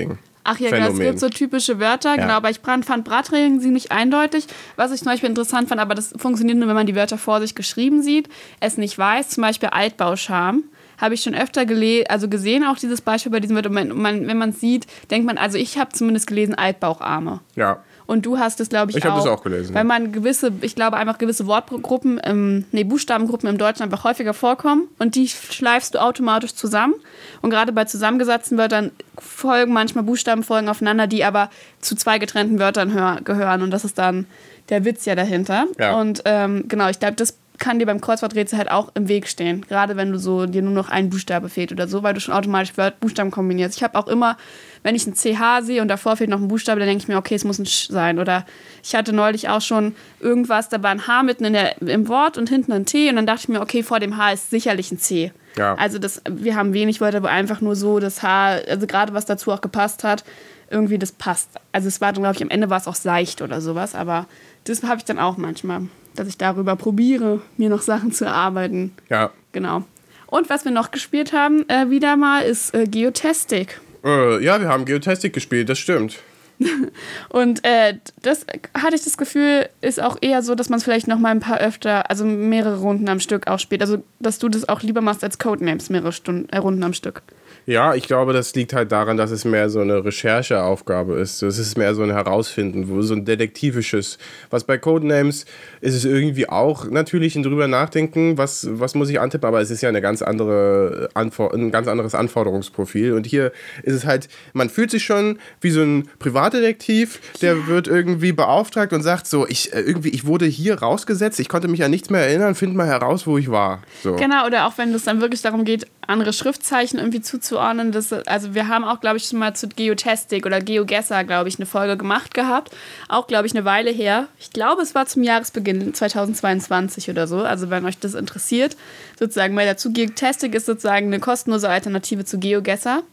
Ach 0.43 0.59
ja, 0.59 0.71
genau, 0.71 0.81
es 0.81 0.87
Phänomen. 0.87 1.07
gibt 1.07 1.19
so 1.19 1.29
typische 1.29 1.79
Wörter, 1.79 2.17
genau, 2.17 2.33
aber 2.33 2.49
ich 2.49 2.59
fand 2.59 3.05
Bratregeln 3.05 3.61
ziemlich 3.61 3.91
eindeutig. 3.91 4.45
Was 4.75 4.91
ich 4.91 4.99
zum 4.99 5.07
Beispiel 5.07 5.29
interessant 5.29 5.69
fand, 5.69 5.79
aber 5.79 5.95
das 5.95 6.13
funktioniert 6.17 6.57
nur, 6.57 6.67
wenn 6.67 6.75
man 6.75 6.85
die 6.85 6.95
Wörter 6.95 7.17
vor 7.17 7.39
sich 7.39 7.55
geschrieben 7.55 8.01
sieht, 8.01 8.27
es 8.59 8.77
nicht 8.77 8.97
weiß, 8.97 9.29
zum 9.29 9.43
Beispiel 9.43 9.69
Altbauscham. 9.69 10.65
Habe 10.97 11.15
ich 11.15 11.23
schon 11.23 11.33
öfter 11.33 11.65
gele 11.65 12.03
also 12.09 12.27
gesehen, 12.29 12.63
auch 12.63 12.77
dieses 12.77 13.01
Beispiel 13.01 13.31
bei 13.31 13.39
diesem 13.39 13.55
Wort. 13.55 13.67
Und 13.67 13.73
man, 13.73 14.27
wenn 14.27 14.37
man 14.37 14.49
es 14.49 14.59
sieht, 14.59 14.85
denkt 15.09 15.25
man, 15.25 15.37
also 15.37 15.57
ich 15.57 15.77
habe 15.77 15.91
zumindest 15.91 16.27
gelesen 16.27 16.55
Altbaucharme. 16.55 17.39
Ja. 17.55 17.83
Und 18.05 18.25
du 18.25 18.37
hast 18.37 18.59
es, 18.59 18.69
glaube 18.69 18.91
ich, 18.91 18.97
Ich 18.97 19.05
auch. 19.05 19.11
habe 19.11 19.19
das 19.21 19.27
auch 19.29 19.43
gelesen, 19.43 19.73
Weil 19.73 19.83
man 19.83 20.11
gewisse, 20.11 20.51
ich 20.61 20.75
glaube, 20.75 20.97
einfach 20.97 21.17
gewisse 21.17 21.45
Wortgruppen, 21.47 22.19
ähm, 22.23 22.65
nee, 22.71 22.83
Buchstabengruppen 22.83 23.47
im 23.49 23.57
Deutschen 23.57 23.83
einfach 23.83 24.03
häufiger 24.03 24.33
vorkommen 24.33 24.87
und 24.99 25.15
die 25.15 25.27
schleifst 25.27 25.95
du 25.95 26.01
automatisch 26.01 26.53
zusammen. 26.55 26.95
Und 27.41 27.49
gerade 27.49 27.71
bei 27.71 27.85
zusammengesetzten 27.85 28.57
Wörtern 28.57 28.91
folgen 29.17 29.73
manchmal 29.73 30.03
Buchstabenfolgen 30.03 30.69
aufeinander, 30.69 31.07
die 31.07 31.23
aber 31.23 31.49
zu 31.79 31.95
zwei 31.95 32.19
getrennten 32.19 32.59
Wörtern 32.59 32.93
hör 32.93 33.19
gehören. 33.23 33.61
Und 33.61 33.71
das 33.71 33.85
ist 33.85 33.97
dann 33.97 34.25
der 34.69 34.85
Witz 34.85 35.05
ja 35.05 35.15
dahinter. 35.15 35.65
Ja. 35.79 35.99
Und 35.99 36.21
ähm, 36.25 36.65
genau, 36.67 36.89
ich 36.89 36.99
glaube, 36.99 37.15
das 37.15 37.37
kann 37.59 37.79
dir 37.79 37.85
beim 37.85 38.01
Kreuzworträtsel 38.01 38.57
halt 38.57 38.71
auch 38.71 38.91
im 38.95 39.07
Weg 39.07 39.27
stehen. 39.27 39.65
Gerade 39.67 39.95
wenn 39.95 40.11
du 40.11 40.19
so 40.19 40.45
dir 40.45 40.61
nur 40.61 40.73
noch 40.73 40.89
ein 40.89 41.09
Buchstabe 41.09 41.49
fehlt 41.49 41.71
oder 41.71 41.87
so, 41.87 42.03
weil 42.03 42.13
du 42.13 42.19
schon 42.19 42.33
automatisch 42.33 42.73
Buchstaben 42.99 43.31
kombinierst. 43.31 43.77
Ich 43.77 43.83
habe 43.83 43.97
auch 43.97 44.07
immer, 44.07 44.37
wenn 44.83 44.95
ich 44.95 45.07
ein 45.07 45.15
CH 45.15 45.63
sehe 45.65 45.81
und 45.81 45.87
davor 45.87 46.17
fehlt 46.17 46.29
noch 46.29 46.39
ein 46.39 46.47
Buchstabe, 46.47 46.79
dann 46.79 46.87
denke 46.87 47.01
ich 47.01 47.07
mir, 47.07 47.17
okay, 47.17 47.35
es 47.35 47.43
muss 47.43 47.57
ein 47.57 47.65
Sch 47.65 47.87
sein. 47.89 48.19
Oder 48.19 48.45
ich 48.83 48.95
hatte 48.95 49.13
neulich 49.13 49.49
auch 49.49 49.61
schon 49.61 49.95
irgendwas, 50.19 50.69
da 50.69 50.83
war 50.83 50.91
ein 50.91 51.07
H 51.07 51.23
mitten 51.23 51.45
in 51.45 51.53
der, 51.53 51.81
im 51.81 52.07
Wort 52.07 52.37
und 52.37 52.49
hinten 52.49 52.71
ein 52.73 52.85
T 52.85 53.09
und 53.09 53.15
dann 53.15 53.25
dachte 53.25 53.41
ich 53.43 53.49
mir, 53.49 53.61
okay, 53.61 53.81
vor 53.81 53.99
dem 53.99 54.17
H 54.17 54.33
ist 54.33 54.49
sicherlich 54.49 54.91
ein 54.91 54.99
C. 54.99 55.31
Ja. 55.57 55.75
Also 55.75 55.99
das, 55.99 56.21
wir 56.29 56.55
haben 56.55 56.73
wenig 56.73 56.99
Wörter, 56.99 57.23
wo 57.23 57.27
einfach 57.27 57.61
nur 57.61 57.75
so 57.75 57.99
das 57.99 58.21
H, 58.23 58.59
also 58.67 58.87
gerade 58.87 59.13
was 59.13 59.25
dazu 59.25 59.51
auch 59.51 59.61
gepasst 59.61 60.03
hat, 60.03 60.23
irgendwie 60.69 60.97
das 60.97 61.11
passt. 61.11 61.49
Also 61.71 61.87
es 61.87 62.01
war 62.01 62.11
dann, 62.11 62.23
glaube 62.23 62.35
ich, 62.35 62.41
am 62.41 62.49
Ende 62.49 62.69
war 62.69 62.77
es 62.77 62.87
auch 62.87 62.95
seicht 62.95 63.41
oder 63.41 63.61
sowas, 63.61 63.95
aber 63.95 64.27
das 64.65 64.83
habe 64.83 64.97
ich 64.97 65.05
dann 65.05 65.19
auch 65.19 65.37
manchmal, 65.37 65.83
dass 66.15 66.27
ich 66.27 66.37
darüber 66.37 66.75
probiere, 66.75 67.41
mir 67.57 67.69
noch 67.69 67.81
Sachen 67.81 68.11
zu 68.11 68.25
erarbeiten. 68.25 68.93
Ja. 69.09 69.31
Genau. 69.51 69.83
Und 70.27 70.49
was 70.49 70.65
wir 70.65 70.71
noch 70.71 70.89
gespielt 70.89 71.31
haben, 71.31 71.69
äh, 71.69 71.91
wieder 71.91 72.17
mal, 72.17 72.41
ist 72.41 72.73
äh, 72.73 72.85
Geotastic. 72.85 73.79
Äh, 74.03 74.43
ja, 74.43 74.59
wir 74.59 74.67
haben 74.67 74.85
Geotastic 74.85 75.33
gespielt, 75.33 75.69
das 75.69 75.79
stimmt. 75.79 76.19
Und 77.29 77.63
äh, 77.65 77.97
das 78.21 78.45
hatte 78.73 78.95
ich 78.95 79.03
das 79.03 79.17
Gefühl, 79.17 79.69
ist 79.81 80.01
auch 80.01 80.17
eher 80.21 80.41
so, 80.41 80.55
dass 80.55 80.69
man 80.69 80.77
es 80.77 80.83
vielleicht 80.83 81.07
noch 81.07 81.19
mal 81.19 81.29
ein 81.29 81.39
paar 81.39 81.59
öfter, 81.59 82.09
also 82.09 82.25
mehrere 82.25 82.79
Runden 82.79 83.09
am 83.09 83.19
Stück 83.19 83.47
auch 83.47 83.59
spielt. 83.59 83.81
Also, 83.81 84.03
dass 84.19 84.39
du 84.39 84.49
das 84.49 84.69
auch 84.69 84.81
lieber 84.81 85.01
machst 85.01 85.23
als 85.23 85.39
Codenames, 85.39 85.89
mehrere 85.89 86.11
Stunden, 86.11 86.49
äh, 86.49 86.57
Runden 86.57 86.83
am 86.83 86.93
Stück. 86.93 87.21
Ja, 87.65 87.95
ich 87.95 88.07
glaube, 88.07 88.33
das 88.33 88.53
liegt 88.55 88.73
halt 88.73 88.91
daran, 88.91 89.15
dass 89.15 89.31
es 89.31 89.45
mehr 89.45 89.69
so 89.69 89.79
eine 89.79 90.03
Rechercheaufgabe 90.03 91.15
ist. 91.15 91.41
Es 91.41 91.57
ist 91.57 91.77
mehr 91.77 91.95
so 91.95 92.03
ein 92.03 92.11
Herausfinden, 92.11 92.89
wo 92.89 93.01
so 93.01 93.13
ein 93.13 93.23
detektivisches. 93.23 94.17
Was 94.49 94.65
bei 94.65 94.77
Codenames 94.77 95.45
ist 95.79 95.95
es 95.95 96.03
irgendwie 96.03 96.49
auch 96.49 96.89
natürlich 96.89 97.35
ein 97.35 97.43
drüber 97.43 97.67
nachdenken, 97.67 98.37
was, 98.37 98.67
was 98.69 98.95
muss 98.95 99.09
ich 99.09 99.19
antippen, 99.19 99.47
aber 99.47 99.61
es 99.61 99.71
ist 99.71 99.81
ja 99.81 99.89
eine 99.89 100.01
ganz 100.01 100.21
andere 100.21 101.09
Anfor 101.13 101.53
ein 101.53 101.71
ganz 101.71 101.87
anderes 101.87 102.15
Anforderungsprofil. 102.15 103.13
Und 103.13 103.25
hier 103.25 103.51
ist 103.83 103.93
es 103.93 104.05
halt, 104.05 104.27
man 104.53 104.69
fühlt 104.69 104.91
sich 104.91 105.05
schon 105.05 105.39
wie 105.61 105.71
so 105.71 105.81
ein 105.81 106.09
Privatdetektiv, 106.19 107.19
der 107.41 107.67
wird 107.67 107.87
irgendwie 107.87 108.33
beauftragt 108.33 108.91
und 108.91 109.03
sagt 109.03 109.27
so, 109.27 109.47
ich 109.47 109.73
äh, 109.73 109.79
irgendwie, 109.79 110.09
ich 110.09 110.25
wurde 110.25 110.45
hier 110.45 110.79
rausgesetzt, 110.79 111.39
ich 111.39 111.47
konnte 111.49 111.67
mich 111.67 111.83
an 111.83 111.91
nichts 111.91 112.09
mehr 112.09 112.21
erinnern, 112.21 112.55
find 112.55 112.75
mal 112.75 112.87
heraus, 112.87 113.25
wo 113.25 113.37
ich 113.37 113.49
war. 113.49 113.81
So. 114.03 114.15
Genau, 114.15 114.45
oder 114.45 114.67
auch 114.67 114.77
wenn 114.77 114.93
es 114.93 115.03
dann 115.03 115.21
wirklich 115.21 115.41
darum 115.41 115.63
geht, 115.63 115.87
andere 116.07 116.33
Schriftzeichen 116.33 116.99
irgendwie 116.99 117.21
zuzuordnen. 117.53 117.91
Das, 117.91 118.11
also 118.11 118.53
wir 118.55 118.67
haben 118.67 118.83
auch, 118.83 118.99
glaube 118.99 119.17
ich, 119.17 119.25
schon 119.25 119.39
mal 119.39 119.55
zu 119.55 119.67
Geotastic 119.67 120.45
oder 120.45 120.59
GeoGuessr, 120.59 121.23
glaube 121.23 121.49
ich, 121.49 121.57
eine 121.57 121.65
Folge 121.65 121.97
gemacht 121.97 122.33
gehabt. 122.33 122.71
Auch, 123.09 123.27
glaube 123.27 123.47
ich, 123.47 123.53
eine 123.53 123.65
Weile 123.65 123.91
her. 123.91 124.27
Ich 124.39 124.51
glaube, 124.51 124.81
es 124.81 124.95
war 124.95 125.05
zum 125.05 125.23
Jahresbeginn 125.23 125.93
2022 125.93 127.09
oder 127.09 127.27
so. 127.27 127.39
Also 127.39 127.69
wenn 127.69 127.85
euch 127.85 127.99
das 127.99 128.15
interessiert, 128.15 128.75
sozusagen 129.19 129.53
mal 129.53 129.65
dazu. 129.65 129.91
Geotastic 129.91 130.55
ist 130.55 130.65
sozusagen 130.65 131.07
eine 131.07 131.19
kostenlose 131.19 131.69
Alternative 131.69 132.25
zu 132.25 132.39
GeoGuessr. 132.39 133.03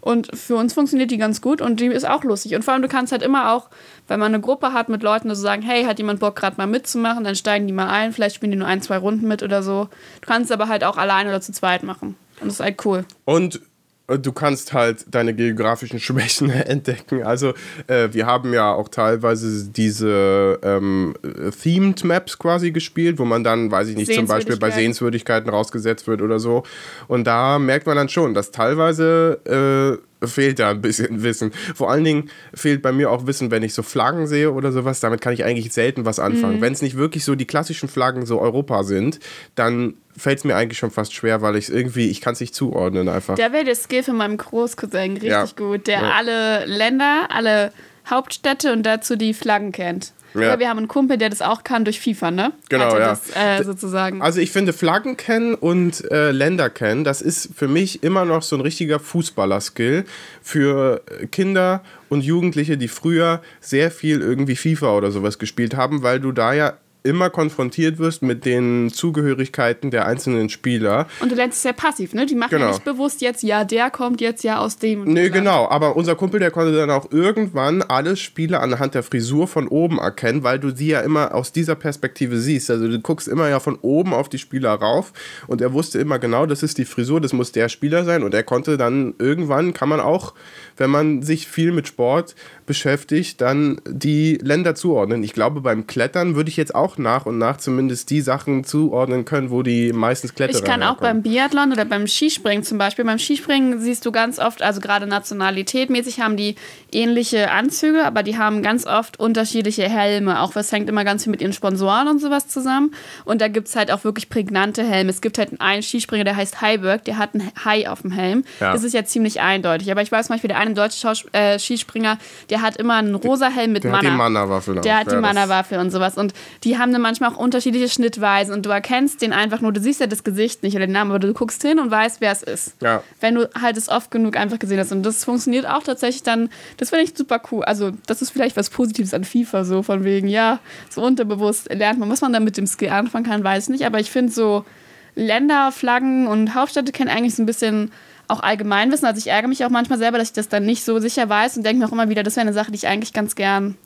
Und 0.00 0.34
für 0.36 0.54
uns 0.54 0.74
funktioniert 0.74 1.10
die 1.10 1.18
ganz 1.18 1.40
gut 1.40 1.60
und 1.60 1.80
die 1.80 1.86
ist 1.86 2.08
auch 2.08 2.22
lustig. 2.22 2.54
Und 2.54 2.64
vor 2.64 2.72
allem, 2.72 2.82
du 2.82 2.88
kannst 2.88 3.10
halt 3.10 3.22
immer 3.22 3.52
auch, 3.52 3.68
wenn 4.06 4.20
man 4.20 4.32
eine 4.32 4.40
Gruppe 4.40 4.72
hat 4.72 4.88
mit 4.88 5.02
Leuten, 5.02 5.28
die 5.28 5.34
so 5.34 5.42
sagen, 5.42 5.62
hey, 5.62 5.84
hat 5.84 5.98
jemand 5.98 6.20
Bock 6.20 6.36
gerade 6.36 6.56
mal 6.56 6.68
mitzumachen, 6.68 7.24
dann 7.24 7.34
steigen 7.34 7.66
die 7.66 7.72
mal 7.72 7.88
ein, 7.88 8.12
vielleicht 8.12 8.36
spielen 8.36 8.52
die 8.52 8.58
nur 8.58 8.68
ein, 8.68 8.80
zwei 8.80 8.96
Runden 8.96 9.26
mit 9.26 9.42
oder 9.42 9.62
so. 9.62 9.88
Du 10.20 10.26
kannst 10.26 10.50
es 10.50 10.54
aber 10.54 10.68
halt 10.68 10.84
auch 10.84 10.98
alleine 10.98 11.30
oder 11.30 11.40
zu 11.40 11.52
zweit 11.52 11.82
machen. 11.82 12.16
Und 12.40 12.46
das 12.46 12.54
ist 12.54 12.60
halt 12.60 12.84
cool. 12.84 13.04
Und 13.24 13.60
du 14.08 14.32
kannst 14.32 14.72
halt 14.72 15.04
deine 15.10 15.34
geografischen 15.34 16.00
Schwächen 16.00 16.50
entdecken. 16.50 17.22
Also 17.22 17.54
äh, 17.86 18.08
wir 18.12 18.26
haben 18.26 18.52
ja 18.54 18.72
auch 18.72 18.88
teilweise 18.88 19.68
diese 19.70 20.58
ähm, 20.62 21.14
äh, 21.22 21.50
Themed 21.50 22.02
Maps 22.04 22.38
quasi 22.38 22.70
gespielt, 22.70 23.18
wo 23.18 23.24
man 23.24 23.44
dann, 23.44 23.70
weiß 23.70 23.88
ich 23.88 23.96
nicht, 23.96 24.12
zum 24.12 24.26
Beispiel 24.26 24.56
bei 24.56 24.70
Sehenswürdigkeiten. 24.70 24.98
Sehenswürdigkeiten 24.98 25.50
rausgesetzt 25.50 26.06
wird 26.06 26.22
oder 26.22 26.38
so. 26.38 26.62
Und 27.06 27.26
da 27.26 27.58
merkt 27.58 27.86
man 27.86 27.96
dann 27.96 28.08
schon, 28.08 28.34
dass 28.34 28.50
teilweise 28.50 29.98
äh, 30.00 30.07
fehlt 30.24 30.58
da 30.58 30.70
ein 30.70 30.80
bisschen 30.80 31.22
Wissen. 31.22 31.52
Vor 31.74 31.90
allen 31.90 32.04
Dingen 32.04 32.30
fehlt 32.54 32.82
bei 32.82 32.92
mir 32.92 33.10
auch 33.10 33.26
Wissen, 33.26 33.50
wenn 33.50 33.62
ich 33.62 33.74
so 33.74 33.82
Flaggen 33.82 34.26
sehe 34.26 34.52
oder 34.52 34.72
sowas. 34.72 35.00
Damit 35.00 35.20
kann 35.20 35.32
ich 35.32 35.44
eigentlich 35.44 35.72
selten 35.72 36.04
was 36.04 36.18
anfangen. 36.18 36.56
Mhm. 36.56 36.60
Wenn 36.60 36.72
es 36.72 36.82
nicht 36.82 36.96
wirklich 36.96 37.24
so 37.24 37.34
die 37.34 37.46
klassischen 37.46 37.88
Flaggen 37.88 38.26
so 38.26 38.40
Europa 38.40 38.82
sind, 38.84 39.20
dann 39.54 39.94
fällt 40.16 40.38
es 40.38 40.44
mir 40.44 40.56
eigentlich 40.56 40.78
schon 40.78 40.90
fast 40.90 41.14
schwer, 41.14 41.42
weil 41.42 41.54
ich 41.56 41.64
es 41.64 41.70
irgendwie, 41.70 42.08
ich 42.10 42.20
kann 42.20 42.32
es 42.32 42.40
nicht 42.40 42.54
zuordnen 42.54 43.08
einfach. 43.08 43.36
Da 43.36 43.52
wäre 43.52 43.64
der 43.64 43.76
Skill 43.76 44.02
von 44.02 44.16
meinem 44.16 44.36
Großcousin 44.36 45.12
richtig 45.12 45.28
Ja. 45.30 45.46
gut, 45.56 45.86
der 45.86 46.00
Ja. 46.00 46.10
alle 46.16 46.64
Länder, 46.66 47.28
alle 47.30 47.72
Hauptstädte 48.08 48.72
und 48.72 48.84
dazu 48.84 49.16
die 49.16 49.34
Flaggen 49.34 49.70
kennt. 49.70 50.12
Ja. 50.34 50.40
Oder 50.40 50.58
wir 50.58 50.68
haben 50.68 50.78
einen 50.78 50.88
Kumpel, 50.88 51.16
der 51.16 51.30
das 51.30 51.42
auch 51.42 51.64
kann 51.64 51.84
durch 51.84 52.00
FIFA, 52.00 52.30
ne? 52.30 52.52
Genau, 52.68 52.98
ja. 52.98 53.08
Das, 53.10 53.30
äh, 53.34 53.64
sozusagen. 53.64 54.22
Also 54.22 54.40
ich 54.40 54.50
finde 54.50 54.72
Flaggen 54.72 55.16
kennen 55.16 55.54
und 55.54 56.10
äh, 56.10 56.30
Länder 56.30 56.70
kennen, 56.70 57.04
das 57.04 57.22
ist 57.22 57.50
für 57.54 57.68
mich 57.68 58.02
immer 58.02 58.24
noch 58.24 58.42
so 58.42 58.56
ein 58.56 58.60
richtiger 58.60 58.98
Fußballer-Skill 59.00 60.04
für 60.42 61.02
äh, 61.20 61.26
Kinder 61.26 61.82
und 62.08 62.22
Jugendliche, 62.22 62.76
die 62.76 62.88
früher 62.88 63.42
sehr 63.60 63.90
viel 63.90 64.20
irgendwie 64.20 64.56
FIFA 64.56 64.96
oder 64.96 65.10
sowas 65.10 65.38
gespielt 65.38 65.76
haben, 65.76 66.02
weil 66.02 66.20
du 66.20 66.32
da 66.32 66.52
ja 66.52 66.74
immer 67.02 67.30
konfrontiert 67.30 67.98
wirst 67.98 68.22
mit 68.22 68.44
den 68.44 68.90
Zugehörigkeiten 68.92 69.90
der 69.90 70.06
einzelnen 70.06 70.48
Spieler. 70.48 71.06
Und 71.20 71.30
du 71.32 71.36
lernst 71.36 71.56
es 71.58 71.62
sehr 71.62 71.72
passiv, 71.72 72.12
ne? 72.14 72.26
Die 72.26 72.34
machen 72.34 72.50
Genau. 72.50 72.66
ja 72.66 72.70
nicht 72.72 72.84
bewusst 72.84 73.20
jetzt, 73.20 73.42
ja, 73.42 73.64
der 73.64 73.90
kommt 73.90 74.20
jetzt 74.20 74.42
ja 74.44 74.58
aus 74.58 74.78
dem. 74.78 75.02
und 75.02 75.12
Nee, 75.12 75.30
genau, 75.30 75.68
aber 75.68 75.96
unser 75.96 76.14
Kumpel, 76.14 76.40
der 76.40 76.50
konnte 76.50 76.74
dann 76.74 76.90
auch 76.90 77.10
irgendwann 77.10 77.82
alle 77.82 78.16
Spiele 78.16 78.60
anhand 78.60 78.94
der 78.94 79.02
Frisur 79.02 79.46
von 79.48 79.68
oben 79.68 79.98
erkennen, 79.98 80.42
weil 80.42 80.58
du 80.58 80.70
sie 80.74 80.88
ja 80.88 81.00
immer 81.00 81.34
aus 81.34 81.52
dieser 81.52 81.74
Perspektive 81.74 82.38
siehst. 82.38 82.70
Also 82.70 82.88
du 82.88 82.98
guckst 83.00 83.28
immer 83.28 83.48
ja 83.48 83.60
von 83.60 83.76
oben 83.82 84.12
auf 84.14 84.28
die 84.28 84.38
Spieler 84.38 84.70
rauf 84.74 85.12
und 85.46 85.60
er 85.60 85.72
wusste 85.72 85.98
immer 85.98 86.18
genau, 86.18 86.46
das 86.46 86.62
ist 86.62 86.78
die 86.78 86.84
Frisur, 86.84 87.20
das 87.20 87.32
muss 87.32 87.52
der 87.52 87.68
Spieler 87.68 88.04
sein 88.04 88.22
und 88.22 88.34
er 88.34 88.42
konnte 88.42 88.76
dann 88.76 89.14
irgendwann, 89.18 89.72
kann 89.72 89.88
man 89.88 90.00
auch, 90.00 90.34
wenn 90.78 90.90
man 90.90 91.22
sich 91.22 91.46
viel 91.48 91.72
mit 91.72 91.88
Sport 91.88 92.34
beschäftigt, 92.66 93.40
dann 93.40 93.80
die 93.86 94.38
Länder 94.40 94.74
zuordnen. 94.74 95.24
Ich 95.24 95.32
glaube, 95.32 95.60
beim 95.60 95.86
Klettern 95.86 96.36
würde 96.36 96.50
ich 96.50 96.56
jetzt 96.56 96.74
auch 96.74 96.98
nach 96.98 97.26
und 97.26 97.38
nach 97.38 97.56
zumindest 97.56 98.10
die 98.10 98.20
Sachen 98.20 98.64
zuordnen 98.64 99.24
können, 99.24 99.50
wo 99.50 99.62
die 99.62 99.92
meistens 99.92 100.34
Kletterer 100.34 100.58
Ich 100.58 100.64
kann 100.64 100.82
auch 100.82 101.00
herkommen. 101.00 101.22
beim 101.22 101.32
Biathlon 101.32 101.72
oder 101.72 101.84
beim 101.84 102.06
Skispringen 102.06 102.62
zum 102.62 102.78
Beispiel. 102.78 103.04
Beim 103.04 103.18
Skispringen 103.18 103.80
siehst 103.80 104.04
du 104.06 104.12
ganz 104.12 104.38
oft, 104.38 104.62
also 104.62 104.80
gerade 104.80 105.06
nationalitätmäßig 105.06 106.20
haben 106.20 106.36
die 106.36 106.56
ähnliche 106.92 107.50
Anzüge, 107.50 108.04
aber 108.04 108.22
die 108.22 108.38
haben 108.38 108.62
ganz 108.62 108.86
oft 108.86 109.18
unterschiedliche 109.18 109.88
Helme. 109.88 110.40
Auch 110.40 110.54
was 110.54 110.70
hängt 110.70 110.88
immer 110.88 111.04
ganz 111.04 111.24
viel 111.24 111.30
mit 111.30 111.40
ihren 111.40 111.52
Sponsoren 111.52 112.08
und 112.08 112.20
sowas 112.20 112.48
zusammen. 112.48 112.92
Und 113.24 113.40
da 113.40 113.48
gibt 113.48 113.68
es 113.68 113.76
halt 113.76 113.90
auch 113.90 114.04
wirklich 114.04 114.28
prägnante 114.28 114.84
Helme. 114.84 115.10
Es 115.10 115.20
gibt 115.20 115.38
halt 115.38 115.60
einen 115.60 115.82
Skispringer, 115.82 116.24
der 116.24 116.36
heißt 116.36 116.60
Heiberg, 116.60 117.04
der 117.04 117.18
hat 117.18 117.34
ein 117.34 117.50
Hai 117.64 117.88
auf 117.88 118.02
dem 118.02 118.10
Helm. 118.10 118.44
Ja. 118.60 118.72
Das 118.72 118.84
ist 118.84 118.92
ja 118.92 119.04
ziemlich 119.04 119.40
eindeutig. 119.40 119.90
Aber 119.90 120.02
ich 120.02 120.12
weiß 120.12 120.28
Beispiel, 120.28 120.48
der 120.48 120.58
eine 120.58 120.67
deutsche 120.74 120.98
Schaus 120.98 121.24
äh, 121.32 121.58
Skispringer, 121.58 122.18
der 122.50 122.62
hat 122.62 122.76
immer 122.76 122.94
einen 122.94 123.14
rosa 123.16 123.48
Helm 123.48 123.72
mit 123.72 123.84
Der 123.84 123.92
hat 123.92 124.02
Manna. 124.02 124.10
die 124.10 124.16
Manna-Waffe. 124.16 124.74
Der 124.74 124.98
hat 124.98 125.10
die 125.10 125.16
Mana-Waffe 125.16 125.80
und 125.80 125.90
sowas. 125.90 126.16
Und 126.16 126.32
die 126.64 126.68
die 126.68 126.76
haben 126.76 126.92
dann 126.92 127.00
manchmal 127.00 127.30
auch 127.30 127.38
unterschiedliche 127.38 127.88
Schnittweisen 127.88 128.52
und 128.52 128.66
du 128.66 128.68
erkennst 128.68 129.22
den 129.22 129.32
einfach 129.32 129.62
nur, 129.62 129.72
du 129.72 129.80
siehst 129.80 130.00
ja 130.00 130.06
das 130.06 130.22
Gesicht 130.22 130.62
nicht 130.62 130.76
oder 130.76 130.86
den 130.86 130.92
Namen, 130.92 131.10
aber 131.10 131.18
du 131.18 131.32
guckst 131.32 131.62
hin 131.62 131.78
und 131.78 131.90
weißt, 131.90 132.20
wer 132.20 132.30
es 132.30 132.42
ist. 132.42 132.74
Ja. 132.82 133.02
Wenn 133.20 133.36
du 133.36 133.48
halt 133.58 133.78
es 133.78 133.88
oft 133.88 134.10
genug 134.10 134.36
einfach 134.36 134.58
gesehen 134.58 134.78
hast. 134.78 134.92
Und 134.92 135.02
das 135.02 135.24
funktioniert 135.24 135.66
auch 135.66 135.82
tatsächlich 135.82 136.24
dann, 136.24 136.50
das 136.76 136.90
finde 136.90 137.06
ich 137.06 137.16
super 137.16 137.40
cool. 137.50 137.64
Also, 137.64 137.92
das 138.06 138.20
ist 138.20 138.30
vielleicht 138.30 138.54
was 138.58 138.68
Positives 138.68 139.14
an 139.14 139.24
FIFA, 139.24 139.64
so 139.64 139.82
von 139.82 140.04
wegen, 140.04 140.28
ja, 140.28 140.58
so 140.90 141.00
unterbewusst 141.02 141.72
lernt 141.72 141.98
man, 141.98 142.10
was 142.10 142.20
man 142.20 142.34
dann 142.34 142.44
mit 142.44 142.58
dem 142.58 142.66
Skill 142.66 142.90
anfangen 142.90 143.24
kann, 143.24 143.42
weiß 143.42 143.64
ich 143.64 143.70
nicht. 143.70 143.86
Aber 143.86 143.98
ich 143.98 144.10
finde 144.10 144.30
so 144.30 144.66
Länder, 145.14 145.72
Flaggen 145.72 146.26
und 146.26 146.54
Hauptstädte 146.54 146.92
kennen 146.92 147.08
eigentlich 147.08 147.34
so 147.34 147.42
ein 147.42 147.46
bisschen 147.46 147.92
auch 148.28 148.40
Allgemeinwissen. 148.40 149.06
Also 149.06 149.18
ich 149.18 149.28
ärgere 149.28 149.48
mich 149.48 149.64
auch 149.64 149.70
manchmal 149.70 149.98
selber, 149.98 150.18
dass 150.18 150.28
ich 150.28 150.34
das 150.34 150.48
dann 150.48 150.64
nicht 150.64 150.84
so 150.84 150.98
sicher 151.00 151.28
weiß 151.28 151.56
und 151.56 151.64
denke 151.64 151.80
mir 151.80 151.88
auch 151.88 151.92
immer 151.92 152.08
wieder, 152.08 152.22
das 152.22 152.36
wäre 152.36 152.42
eine 152.46 152.52
Sache, 152.52 152.70
die 152.70 152.76
ich 152.76 152.86
eigentlich 152.86 153.12
ganz 153.12 153.34
gern 153.34 153.76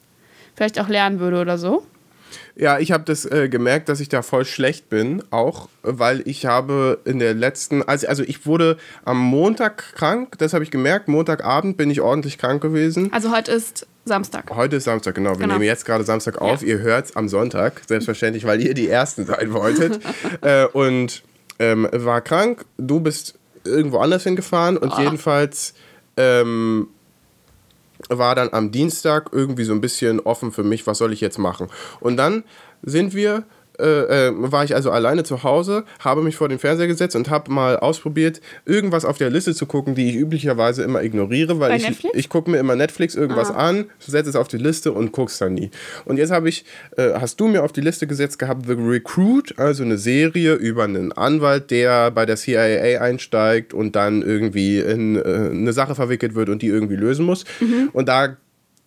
vielleicht 0.54 0.78
auch 0.80 0.88
lernen 0.88 1.20
würde 1.20 1.40
oder 1.40 1.58
so. 1.58 1.86
Ja, 2.54 2.78
ich 2.78 2.92
habe 2.92 3.04
das 3.04 3.24
äh, 3.24 3.48
gemerkt, 3.48 3.88
dass 3.88 4.00
ich 4.00 4.08
da 4.10 4.20
voll 4.22 4.44
schlecht 4.44 4.90
bin, 4.90 5.22
auch 5.30 5.68
weil 5.82 6.22
ich 6.26 6.44
habe 6.44 6.98
in 7.04 7.18
der 7.18 7.32
letzten, 7.34 7.82
also, 7.82 8.06
also 8.06 8.22
ich 8.22 8.44
wurde 8.46 8.76
am 9.04 9.18
Montag 9.18 9.94
krank, 9.94 10.36
das 10.38 10.52
habe 10.52 10.62
ich 10.62 10.70
gemerkt, 10.70 11.08
Montagabend 11.08 11.76
bin 11.78 11.90
ich 11.90 12.00
ordentlich 12.02 12.36
krank 12.38 12.62
gewesen. 12.62 13.10
Also 13.12 13.34
heute 13.34 13.52
ist 13.52 13.86
Samstag. 14.04 14.50
Heute 14.54 14.76
ist 14.76 14.84
Samstag, 14.84 15.14
genau. 15.14 15.30
Wir 15.30 15.38
Genau. 15.38 15.54
nehmen 15.54 15.64
jetzt 15.64 15.86
gerade 15.86 16.04
Samstag 16.04 16.40
auf. 16.40 16.60
Ja. 16.62 16.68
Ihr 16.68 16.78
hört 16.80 17.06
es 17.06 17.16
am 17.16 17.28
Sonntag, 17.28 17.80
selbstverständlich, 17.86 18.44
weil 18.44 18.60
ihr 18.60 18.74
die 18.74 18.88
Ersten 18.88 19.24
sein 19.24 19.52
wolltet. 19.52 20.00
äh, 20.42 20.66
und 20.66 21.22
ähm, 21.58 21.88
war 21.90 22.20
krank. 22.20 22.64
Du 22.76 23.00
bist 23.00 23.38
irgendwo 23.64 23.98
anders 23.98 24.24
hingefahren 24.24 24.76
und 24.76 24.92
Ah. 24.92 25.02
jedenfalls 25.02 25.74
ähm, 26.16 26.88
war 28.08 28.34
dann 28.34 28.52
am 28.52 28.70
Dienstag 28.72 29.30
irgendwie 29.32 29.64
so 29.64 29.72
ein 29.72 29.80
bisschen 29.80 30.20
offen 30.20 30.52
für 30.52 30.64
mich, 30.64 30.86
was 30.86 30.98
soll 30.98 31.12
ich 31.12 31.20
jetzt 31.20 31.38
machen. 31.38 31.68
Und 32.00 32.16
dann 32.16 32.44
sind 32.82 33.14
wir, 33.14 33.44
äh, 33.78 34.28
äh, 34.28 34.32
war 34.34 34.64
ich 34.64 34.74
also 34.74 34.90
alleine 34.90 35.24
zu 35.24 35.42
Hause, 35.42 35.84
habe 36.00 36.22
mich 36.22 36.36
vor 36.36 36.48
den 36.48 36.58
Fernseher 36.58 36.86
gesetzt 36.86 37.16
und 37.16 37.30
habe 37.30 37.50
mal 37.50 37.76
ausprobiert, 37.78 38.40
irgendwas 38.66 39.04
auf 39.04 39.18
der 39.18 39.30
Liste 39.30 39.54
zu 39.54 39.66
gucken, 39.66 39.94
die 39.94 40.10
ich 40.10 40.16
üblicherweise 40.16 40.82
immer 40.82 41.02
ignoriere, 41.02 41.58
weil 41.60 41.70
Bei 41.70 41.76
ich, 41.76 41.88
Netflix? 41.88 42.16
ich 42.16 42.28
gucke 42.28 42.50
mir 42.50 42.58
immer 42.58 42.76
Netflix 42.76 43.14
irgendwas 43.14 43.50
Ah. 43.50 43.68
an, 43.68 43.86
setze 43.98 44.30
es 44.30 44.36
auf 44.36 44.48
die 44.48 44.58
Liste 44.58 44.92
und 44.92 45.12
guck's 45.12 45.38
dann 45.38 45.54
nie. 45.54 45.70
Und 46.04 46.16
jetzt 46.18 46.30
habe 46.30 46.48
ich, 46.48 46.64
äh, 46.96 47.12
hast 47.14 47.40
du 47.40 47.48
mir 47.48 47.62
auf 47.62 47.72
die 47.72 47.80
Liste 47.80 48.06
gesetzt 48.06 48.38
gehabt, 48.38 48.66
The 48.66 48.74
Recruit, 48.74 49.54
also 49.58 49.82
eine 49.82 49.98
Serie 49.98 50.54
über 50.54 50.84
einen 50.84 51.12
Anwalt, 51.12 51.70
der 51.70 52.10
bei 52.10 52.26
der 52.26 52.36
CIA 52.36 53.00
einsteigt 53.00 53.74
und 53.74 53.96
dann 53.96 54.22
irgendwie 54.22 54.78
in 54.78 55.16
äh, 55.16 55.20
eine 55.50 55.72
Sache 55.72 55.94
verwickelt 55.94 56.34
wird 56.34 56.48
und 56.48 56.62
die 56.62 56.68
irgendwie 56.68 56.96
lösen 56.96 57.24
muss. 57.26 57.44
Mhm. 57.60 57.90
Und 57.92 58.08
da 58.08 58.36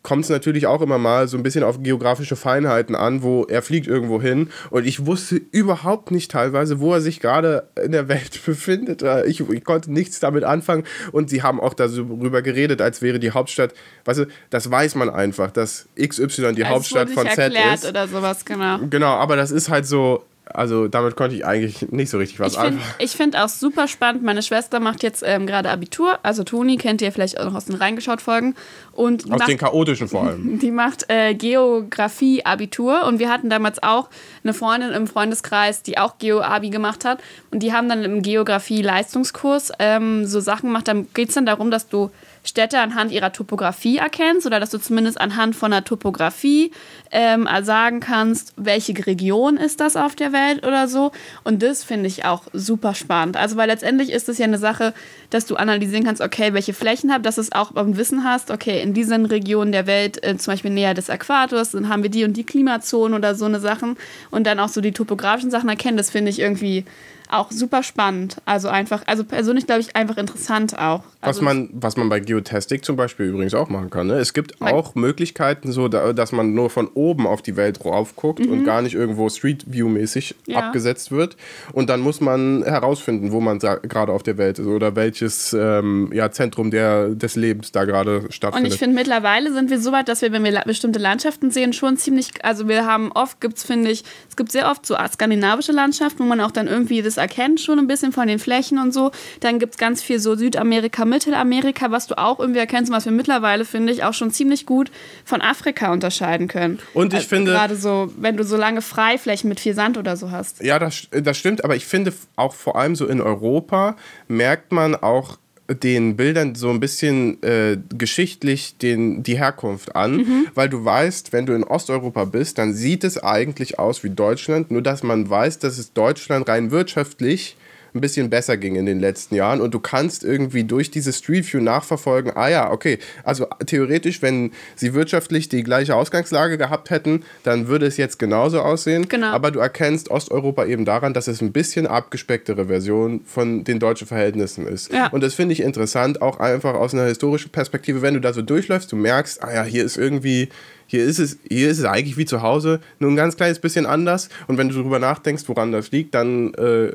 kommt 0.05 0.23
es 0.23 0.29
natürlich 0.29 0.67
auch 0.67 0.83
immer 0.83 0.99
mal 0.99 1.27
so 1.27 1.35
ein 1.35 1.41
bisschen 1.41 1.63
auf 1.63 1.81
geografische 1.81 2.35
Feinheiten 2.35 2.95
an, 2.95 3.23
wo 3.23 3.43
er 3.45 3.63
fliegt 3.63 3.87
irgendwo 3.87 4.21
hin 4.21 4.49
und 4.69 4.85
ich 4.85 5.07
wusste 5.07 5.41
überhaupt 5.51 6.11
nicht 6.11 6.29
teilweise, 6.29 6.79
wo 6.79 6.93
er 6.93 7.01
sich 7.01 7.19
gerade 7.19 7.67
in 7.83 7.91
der 7.91 8.07
Welt 8.07 8.39
befindet. 8.45 9.01
Äh, 9.01 9.25
Ich, 9.25 9.39
ich 9.49 9.63
konnte 9.63 9.91
nichts 9.91 10.19
damit 10.19 10.43
anfangen 10.43 10.83
und 11.11 11.31
sie 11.31 11.41
haben 11.41 11.59
auch 11.59 11.73
darüber 11.73 12.43
geredet, 12.43 12.81
als 12.81 13.01
wäre 13.01 13.17
die 13.19 13.31
Hauptstadt, 13.31 13.73
weißt 14.05 14.19
du, 14.19 14.25
das 14.51 14.69
weiß 14.69 14.93
man 14.93 15.09
einfach, 15.09 15.49
dass 15.49 15.87
XY 15.99 16.53
die 16.53 16.61
es 16.61 16.69
Hauptstadt 16.69 17.09
von 17.09 17.27
Z 17.27 17.51
ist. 17.73 17.85
oder 17.89 18.07
sowas, 18.07 18.45
genau. 18.45 18.77
Genau, 18.87 19.13
aber 19.15 19.35
das 19.35 19.49
ist 19.49 19.69
halt 19.69 19.87
so, 19.87 20.23
also 20.53 20.87
damit 20.87 21.15
konnte 21.15 21.35
ich 21.35 21.45
eigentlich 21.45 21.91
nicht 21.91 22.09
so 22.09 22.17
richtig 22.17 22.39
was 22.39 22.53
Ich 22.53 22.59
finde 22.59 22.77
anfangen. 22.77 22.95
ich 22.99 23.11
find 23.11 23.37
auch 23.37 23.49
super 23.49 23.87
spannend. 23.87 24.23
Meine 24.23 24.43
Schwester 24.43 24.79
macht 24.79 25.03
jetzt 25.03 25.23
ähm, 25.25 25.47
gerade 25.47 25.69
Abitur. 25.69 26.19
Also 26.23 26.43
Toni 26.43 26.77
kennt 26.77 27.01
ihr 27.01 27.11
vielleicht 27.11 27.39
auch 27.39 27.45
noch 27.45 27.55
aus 27.55 27.65
den 27.65 27.75
reingeschaut 27.75 28.21
Folgen. 28.21 28.55
Und 28.91 29.23
Aus 29.25 29.39
macht, 29.39 29.49
den 29.49 29.57
chaotischen 29.57 30.07
vor 30.07 30.23
allem. 30.23 30.59
die 30.61 30.71
macht 30.71 31.09
äh, 31.09 31.33
Geografie-Abitur. 31.33 33.05
Und 33.05 33.19
wir 33.19 33.29
hatten 33.29 33.49
damals 33.49 33.81
auch 33.81 34.09
eine 34.43 34.53
Freundin 34.53 34.91
im 34.91 35.07
Freundeskreis, 35.07 35.81
die 35.81 35.97
auch 35.97 36.17
Geo-Abi 36.19 36.69
gemacht 36.69 37.05
hat. 37.05 37.21
Und 37.51 37.63
die 37.63 37.73
haben 37.73 37.89
dann 37.89 38.03
im 38.03 38.21
Geografie-Leistungskurs 38.21 39.71
ähm, 39.79 40.25
so 40.25 40.39
Sachen 40.39 40.69
gemacht. 40.69 40.87
Dann 40.87 41.07
geht 41.13 41.29
es 41.29 41.35
dann 41.35 41.45
darum, 41.45 41.71
dass 41.71 41.89
du 41.89 42.11
Städte 42.45 42.79
anhand 42.79 43.11
ihrer 43.11 43.31
Topografie 43.31 43.97
erkennst 43.97 44.45
oder 44.45 44.59
dass 44.59 44.69
du 44.69 44.77
zumindest 44.77 45.19
anhand 45.19 45.55
von 45.55 45.71
der 45.71 45.83
Topografie 45.83 46.71
ähm, 47.11 47.47
sagen 47.63 47.99
kannst, 47.99 48.53
welche 48.55 48.93
Region 49.05 49.57
ist 49.57 49.79
das 49.79 49.95
auf 49.95 50.15
der 50.15 50.31
Welt 50.31 50.65
oder 50.65 50.87
so. 50.87 51.11
Und 51.43 51.63
das 51.63 51.83
finde 51.83 52.07
ich 52.07 52.25
auch 52.25 52.43
super 52.53 52.93
spannend. 52.93 53.37
Also, 53.37 53.55
weil 53.55 53.67
letztendlich 53.67 54.11
ist 54.11 54.29
es 54.29 54.37
ja 54.37 54.45
eine 54.45 54.57
Sache, 54.57 54.93
dass 55.29 55.45
du 55.45 55.55
analysieren 55.55 56.03
kannst, 56.03 56.21
okay, 56.21 56.53
welche 56.53 56.73
Flächen 56.73 57.11
habe, 57.11 57.23
dass 57.23 57.35
du 57.35 57.41
es 57.41 57.51
auch 57.51 57.71
beim 57.71 57.97
Wissen 57.97 58.23
hast, 58.23 58.51
okay, 58.51 58.81
in 58.81 58.93
diesen 58.93 59.25
Regionen 59.25 59.71
der 59.71 59.87
Welt, 59.87 60.23
äh, 60.23 60.37
zum 60.37 60.53
Beispiel 60.53 60.71
näher 60.71 60.93
des 60.93 61.09
Äquators, 61.09 61.71
dann 61.71 61.89
haben 61.89 62.03
wir 62.03 62.09
die 62.09 62.23
und 62.23 62.37
die 62.37 62.43
Klimazonen 62.43 63.17
oder 63.17 63.35
so 63.35 63.45
eine 63.45 63.59
Sachen 63.59 63.97
und 64.31 64.45
dann 64.45 64.59
auch 64.59 64.69
so 64.69 64.81
die 64.81 64.91
topografischen 64.91 65.51
Sachen 65.51 65.69
erkennen. 65.69 65.97
Das 65.97 66.09
finde 66.09 66.31
ich 66.31 66.39
irgendwie 66.39 66.85
auch 67.29 67.51
super 67.51 67.83
spannend. 67.83 68.37
Also 68.45 68.67
einfach, 68.67 69.03
also 69.07 69.23
persönlich 69.23 69.65
glaube 69.65 69.81
ich 69.81 69.95
einfach 69.95 70.17
interessant 70.17 70.77
auch. 70.77 71.03
Was 71.21 71.27
Also 71.37 71.41
man, 71.43 71.69
was 71.73 71.97
man 71.97 72.09
bei 72.09 72.19
Geotastic 72.19 72.85
zum 72.85 72.95
Beispiel 72.95 73.27
übrigens 73.27 73.53
auch 73.53 73.69
machen 73.69 73.89
kann. 73.89 74.07
Ne? 74.07 74.15
Es 74.15 74.33
gibt 74.33 74.61
auch 74.61 74.95
Möglichkeiten, 74.95 75.71
so, 75.71 75.87
da, 75.87 76.13
dass 76.13 76.31
man 76.31 76.53
nur 76.53 76.69
von 76.69 76.87
oben 76.93 77.25
auf 77.27 77.41
die 77.41 77.55
Welt 77.55 77.83
drauf 77.83 78.15
guckt 78.15 78.45
und 78.45 78.63
gar 78.63 78.81
nicht 78.81 78.93
irgendwo 78.95 79.29
Street 79.29 79.65
View-mäßig 79.67 80.35
Mhm. 80.47 80.53
Ja. 80.53 80.59
abgesetzt 80.59 81.11
wird. 81.11 81.35
Und 81.73 81.89
dann 81.89 81.99
muss 82.01 82.21
man 82.21 82.63
herausfinden, 82.63 83.31
wo 83.31 83.39
man 83.41 83.59
gerade 83.59 84.11
auf 84.11 84.23
der 84.23 84.37
Welt 84.37 84.59
ist 84.59 84.67
oder 84.67 84.95
welches 84.95 85.53
ähm, 85.53 86.09
ja, 86.13 86.31
Zentrum 86.31 86.71
der, 86.71 87.09
des 87.09 87.35
Lebens 87.35 87.71
da 87.71 87.85
gerade 87.85 88.19
Und 88.21 88.33
stattfindet. 88.33 88.73
ich 88.73 88.79
finde, 88.79 88.95
mittlerweile 88.95 89.51
sind 89.53 89.69
wir 89.69 89.79
so 89.79 89.91
weit, 89.91 90.07
dass 90.07 90.21
wir, 90.21 90.31
wenn 90.31 90.43
wir 90.43 90.51
la 90.51 90.63
bestimmte 90.63 90.99
Landschaften 90.99 91.51
sehen, 91.51 91.73
schon 91.73 91.97
ziemlich, 91.97 92.43
also 92.43 92.67
wir 92.67 92.85
haben 92.85 93.11
oft, 93.11 93.41
gibt 93.41 93.57
es, 93.57 93.63
finde 93.63 93.91
ich, 93.91 94.03
es 94.29 94.35
gibt 94.35 94.51
sehr 94.51 94.69
oft 94.69 94.85
so 94.85 94.95
skandinavische 94.95 95.71
Landschaften, 95.71 96.19
wo 96.19 96.27
man 96.27 96.41
auch 96.41 96.51
dann 96.51 96.67
irgendwie 96.67 97.01
das 97.01 97.14
erkennt, 97.17 97.59
schon 97.61 97.79
ein 97.79 97.87
bisschen 97.87 98.11
von 98.11 98.27
den 98.27 98.39
Flächen 98.39 98.77
und 98.79 98.93
so. 98.93 99.11
Dann 99.39 99.59
gibt 99.59 99.73
es 99.73 99.77
ganz 99.77 100.01
viel 100.01 100.19
so 100.19 100.35
Südamerika, 100.35 101.05
Mittelamerika, 101.05 101.91
was 101.91 102.07
du 102.07 102.17
auch 102.17 102.39
irgendwie 102.39 102.59
erkennst 102.59 102.89
und 102.91 102.95
was 102.97 103.05
wir 103.05 103.11
mittlerweile, 103.11 103.65
finde 103.65 103.91
ich, 103.93 104.03
auch 104.03 104.13
schon 104.13 104.31
ziemlich 104.31 104.65
gut 104.65 104.91
von 105.23 105.41
Afrika 105.41 105.91
unterscheiden 105.91 106.47
können. 106.47 106.79
Und 106.93 107.13
ich 107.13 107.17
Also 107.19 107.29
finde- 107.29 107.51
Gerade 107.51 107.75
so, 107.75 108.11
wenn 108.17 108.37
du 108.37 108.43
so 108.43 108.57
lange 108.57 108.81
Freiflächen 108.81 109.47
mit 109.49 109.59
viel 109.59 109.73
Sand 109.73 109.97
oder 109.97 110.17
so 110.17 110.31
hast. 110.31 110.61
Ja, 110.63 110.79
das, 110.79 111.07
das 111.11 111.37
stimmt, 111.37 111.63
aber 111.63 111.75
ich 111.75 111.85
finde 111.85 112.13
auch 112.35 112.53
vor 112.53 112.75
allem 112.77 112.95
so 112.95 113.05
in 113.07 113.21
Europa 113.21 113.95
merkt 114.27 114.71
man 114.71 114.95
auch 114.95 115.37
den 115.67 116.15
Bildern 116.15 116.55
so 116.55 116.69
ein 116.69 116.79
bisschen 116.79 117.41
äh, 117.41 117.77
geschichtlich 117.97 118.77
den, 118.77 119.23
die 119.23 119.37
Herkunft 119.37 119.95
an, 119.95 120.47
weil 120.53 120.69
du 120.69 120.85
weißt, 120.85 121.33
wenn 121.33 121.45
du 121.45 121.53
in 121.53 121.63
Osteuropa 121.63 122.25
bist, 122.25 122.57
dann 122.57 122.73
sieht 122.73 123.03
es 123.03 123.21
eigentlich 123.21 123.79
aus 123.79 124.03
wie 124.03 124.11
Deutschland, 124.11 124.69
nur 124.69 124.81
dass 124.81 125.01
man 125.01 125.29
weiß, 125.29 125.59
dass 125.59 125.77
es 125.77 125.93
Deutschland 125.93 126.47
rein 126.47 126.71
wirtschaftlich 126.71 127.57
ein 127.95 128.01
bisschen 128.01 128.29
besser 128.29 128.57
ging 128.57 128.75
in 128.75 128.85
den 128.85 128.99
letzten 128.99 129.35
Jahren 129.35 129.61
und 129.61 129.73
du 129.73 129.79
kannst 129.79 130.23
irgendwie 130.23 130.63
durch 130.65 130.91
diese 130.91 131.13
Street 131.13 131.51
View 131.51 131.61
nachverfolgen, 131.61 132.33
ah 132.35 132.49
ja, 132.49 132.71
okay, 132.71 132.99
also 133.23 133.47
theoretisch, 133.65 134.21
wenn 134.21 134.51
sie 134.75 134.93
wirtschaftlich 134.93 135.49
die 135.49 135.63
gleiche 135.63 135.95
Ausgangslage 135.95 136.57
gehabt 136.57 136.89
hätten, 136.89 137.23
dann 137.43 137.67
würde 137.67 137.85
es 137.85 137.97
jetzt 137.97 138.19
genauso 138.19 138.61
aussehen, 138.61 139.07
Genau. 139.07 139.27
aber 139.27 139.51
du 139.51 139.59
erkennst 139.59 140.11
Osteuropa 140.11 140.65
eben 140.65 140.85
daran, 140.85 141.13
dass 141.13 141.27
es 141.27 141.41
ein 141.41 141.51
bisschen 141.51 141.87
abgespecktere 141.87 142.65
Version 142.67 143.21
von 143.25 143.63
den 143.63 143.79
deutschen 143.79 144.07
Verhältnissen 144.07 144.67
ist. 144.67 144.91
Ja. 144.91 145.07
Und 145.07 145.21
das 145.23 145.33
finde 145.33 145.53
ich 145.53 145.61
interessant, 145.61 146.21
auch 146.21 146.39
einfach 146.39 146.73
aus 146.75 146.93
einer 146.93 147.05
historischen 147.05 147.51
Perspektive, 147.51 148.01
wenn 148.01 148.13
du 148.13 148.19
da 148.19 148.33
so 148.33 148.41
durchläufst, 148.41 148.91
du 148.91 148.95
merkst, 148.95 149.43
ah 149.43 149.53
ja, 149.53 149.63
hier 149.63 149.85
ist 149.85 149.97
irgendwie, 149.97 150.49
hier 150.87 151.03
ist 151.03 151.19
es, 151.19 151.37
hier 151.49 151.69
ist 151.69 151.79
es 151.79 151.85
eigentlich 151.85 152.17
wie 152.17 152.25
zu 152.25 152.41
Hause, 152.41 152.79
nur 152.99 153.11
ein 153.11 153.15
ganz 153.15 153.35
kleines 153.35 153.59
bisschen 153.59 153.85
anders. 153.85 154.29
Und 154.47 154.57
wenn 154.57 154.69
du 154.69 154.75
darüber 154.75 154.99
nachdenkst, 154.99 155.43
woran 155.47 155.71
das 155.71 155.91
liegt, 155.91 156.13
dann 156.13 156.53
äh, 156.53 156.91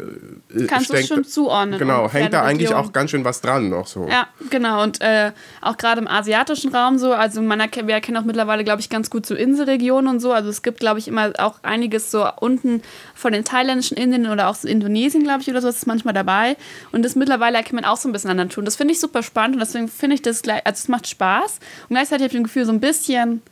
Kannst 0.66 0.90
du 0.90 0.94
es 0.94 1.08
schon 1.08 1.24
zuordnen. 1.24 1.78
Genau, 1.78 2.10
hängt 2.10 2.32
da 2.32 2.42
eigentlich 2.42 2.70
Region. 2.70 2.84
auch 2.84 2.92
ganz 2.92 3.10
schön 3.10 3.24
was 3.24 3.40
dran 3.40 3.68
noch 3.68 3.86
so. 3.86 4.06
Ja, 4.08 4.28
genau. 4.50 4.82
Und 4.82 5.00
äh, 5.00 5.32
auch 5.60 5.76
gerade 5.76 6.00
im 6.00 6.08
asiatischen 6.08 6.74
Raum 6.74 6.98
so, 6.98 7.12
also 7.12 7.42
man 7.42 7.60
erkennt, 7.60 7.88
wir 7.88 7.94
erkennen 7.94 8.18
auch 8.18 8.24
mittlerweile, 8.24 8.64
glaube 8.64 8.80
ich, 8.80 8.88
ganz 8.88 9.10
gut 9.10 9.26
so 9.26 9.34
Inselregionen 9.34 10.08
und 10.08 10.20
so. 10.20 10.32
Also 10.32 10.50
es 10.50 10.62
gibt, 10.62 10.80
glaube 10.80 10.98
ich, 10.98 11.08
immer 11.08 11.32
auch 11.38 11.62
einiges 11.62 12.10
so 12.10 12.26
unten 12.40 12.82
von 13.14 13.32
den 13.32 13.44
thailändischen 13.44 13.96
Inseln 13.96 14.28
oder 14.28 14.48
auch 14.48 14.54
so 14.54 14.68
Indonesien, 14.68 15.24
glaube 15.24 15.42
ich, 15.42 15.48
oder 15.48 15.60
so, 15.60 15.66
das 15.68 15.76
ist 15.76 15.86
manchmal 15.86 16.14
dabei. 16.14 16.56
Und 16.92 17.04
das 17.04 17.16
mittlerweile 17.16 17.56
erkennt 17.56 17.80
man 17.80 17.84
auch 17.84 17.96
so 17.96 18.08
ein 18.08 18.12
bisschen 18.12 18.30
an 18.30 18.36
der 18.36 18.46
Natur. 18.46 18.62
Und 18.62 18.66
das 18.66 18.76
finde 18.76 18.94
ich 18.94 19.00
super 19.00 19.22
spannend 19.22 19.56
und 19.56 19.60
deswegen 19.60 19.88
finde 19.88 20.14
ich 20.14 20.22
das 20.22 20.42
gleich, 20.42 20.64
also 20.64 20.78
es 20.78 20.88
macht 20.88 21.08
Spaß. 21.08 21.58
Und 21.88 21.96
gleichzeitig 21.96 22.24
habe 22.24 22.32
ich 22.32 22.40
ein 22.40 22.44
Gefühl, 22.44 22.64
so 22.64 22.72
ein 22.72 22.80
bisschen 22.80 23.42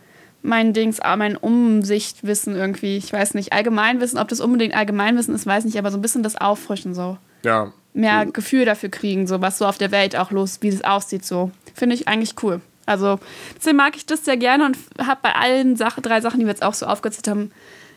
mein 0.43 0.73
Dings, 0.73 1.01
ah, 1.01 1.17
mein 1.17 1.37
Umsichtwissen 1.37 2.57
irgendwie, 2.57 2.97
ich 2.97 3.13
weiß 3.13 3.35
nicht, 3.35 3.53
Allgemeinwissen, 3.53 4.19
ob 4.19 4.29
das 4.29 4.41
unbedingt 4.41 4.75
Allgemeinwissen 4.75 5.35
ist, 5.35 5.47
weiß 5.47 5.65
nicht, 5.65 5.79
aber 5.79 5.91
so 5.91 5.99
ein 5.99 6.03
bisschen 6.03 6.23
das 6.23 6.37
Auffrischen 6.41 6.95
so 6.95 7.19
Ja. 7.43 7.73
mehr 7.93 8.27
Gefühl 8.27 8.65
dafür 8.65 8.89
kriegen, 8.89 9.27
so 9.27 9.41
was 9.41 9.59
so 9.59 9.67
auf 9.67 9.79
der 9.79 9.91
Welt 9.91 10.17
auch 10.17 10.31
los, 10.31 10.59
wie 10.61 10.69
es 10.69 10.85
aussieht, 10.85 11.25
so. 11.25 11.51
Finde 11.75 11.95
ich 11.95 12.09
eigentlich 12.09 12.35
cool. 12.43 12.61
Also, 12.87 13.19
deswegen 13.57 13.77
mag 13.77 13.97
ich 13.97 14.07
das 14.07 14.25
sehr 14.25 14.37
gerne 14.39 14.65
und 14.65 14.77
habe 15.05 15.21
bei 15.23 15.35
allen 15.35 15.77
Sachen, 15.77 16.03
drei 16.03 16.21
Sachen, 16.21 16.41
die 16.41 16.47
wir 16.47 16.53
jetzt 16.53 16.63
auch 16.63 16.75
so 16.75 16.87
aufgezählt 16.87 17.29
haben, 17.29 17.51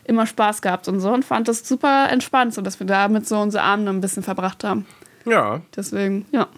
immer 0.04 0.26
Spaß 0.26 0.60
gehabt 0.62 0.88
und 0.88 1.00
so 1.00 1.12
und 1.12 1.24
fand 1.24 1.46
das 1.48 1.66
super 1.66 2.08
entspannt, 2.10 2.52
so 2.52 2.60
dass 2.60 2.78
wir 2.80 2.86
damit 2.86 3.26
so 3.26 3.38
unsere 3.38 3.62
Abende 3.62 3.90
ein 3.92 4.00
bisschen 4.00 4.22
verbracht 4.24 4.64
haben. 4.64 4.84
Ja. 5.24 5.60
Deswegen, 5.76 6.26
ja. 6.32 6.48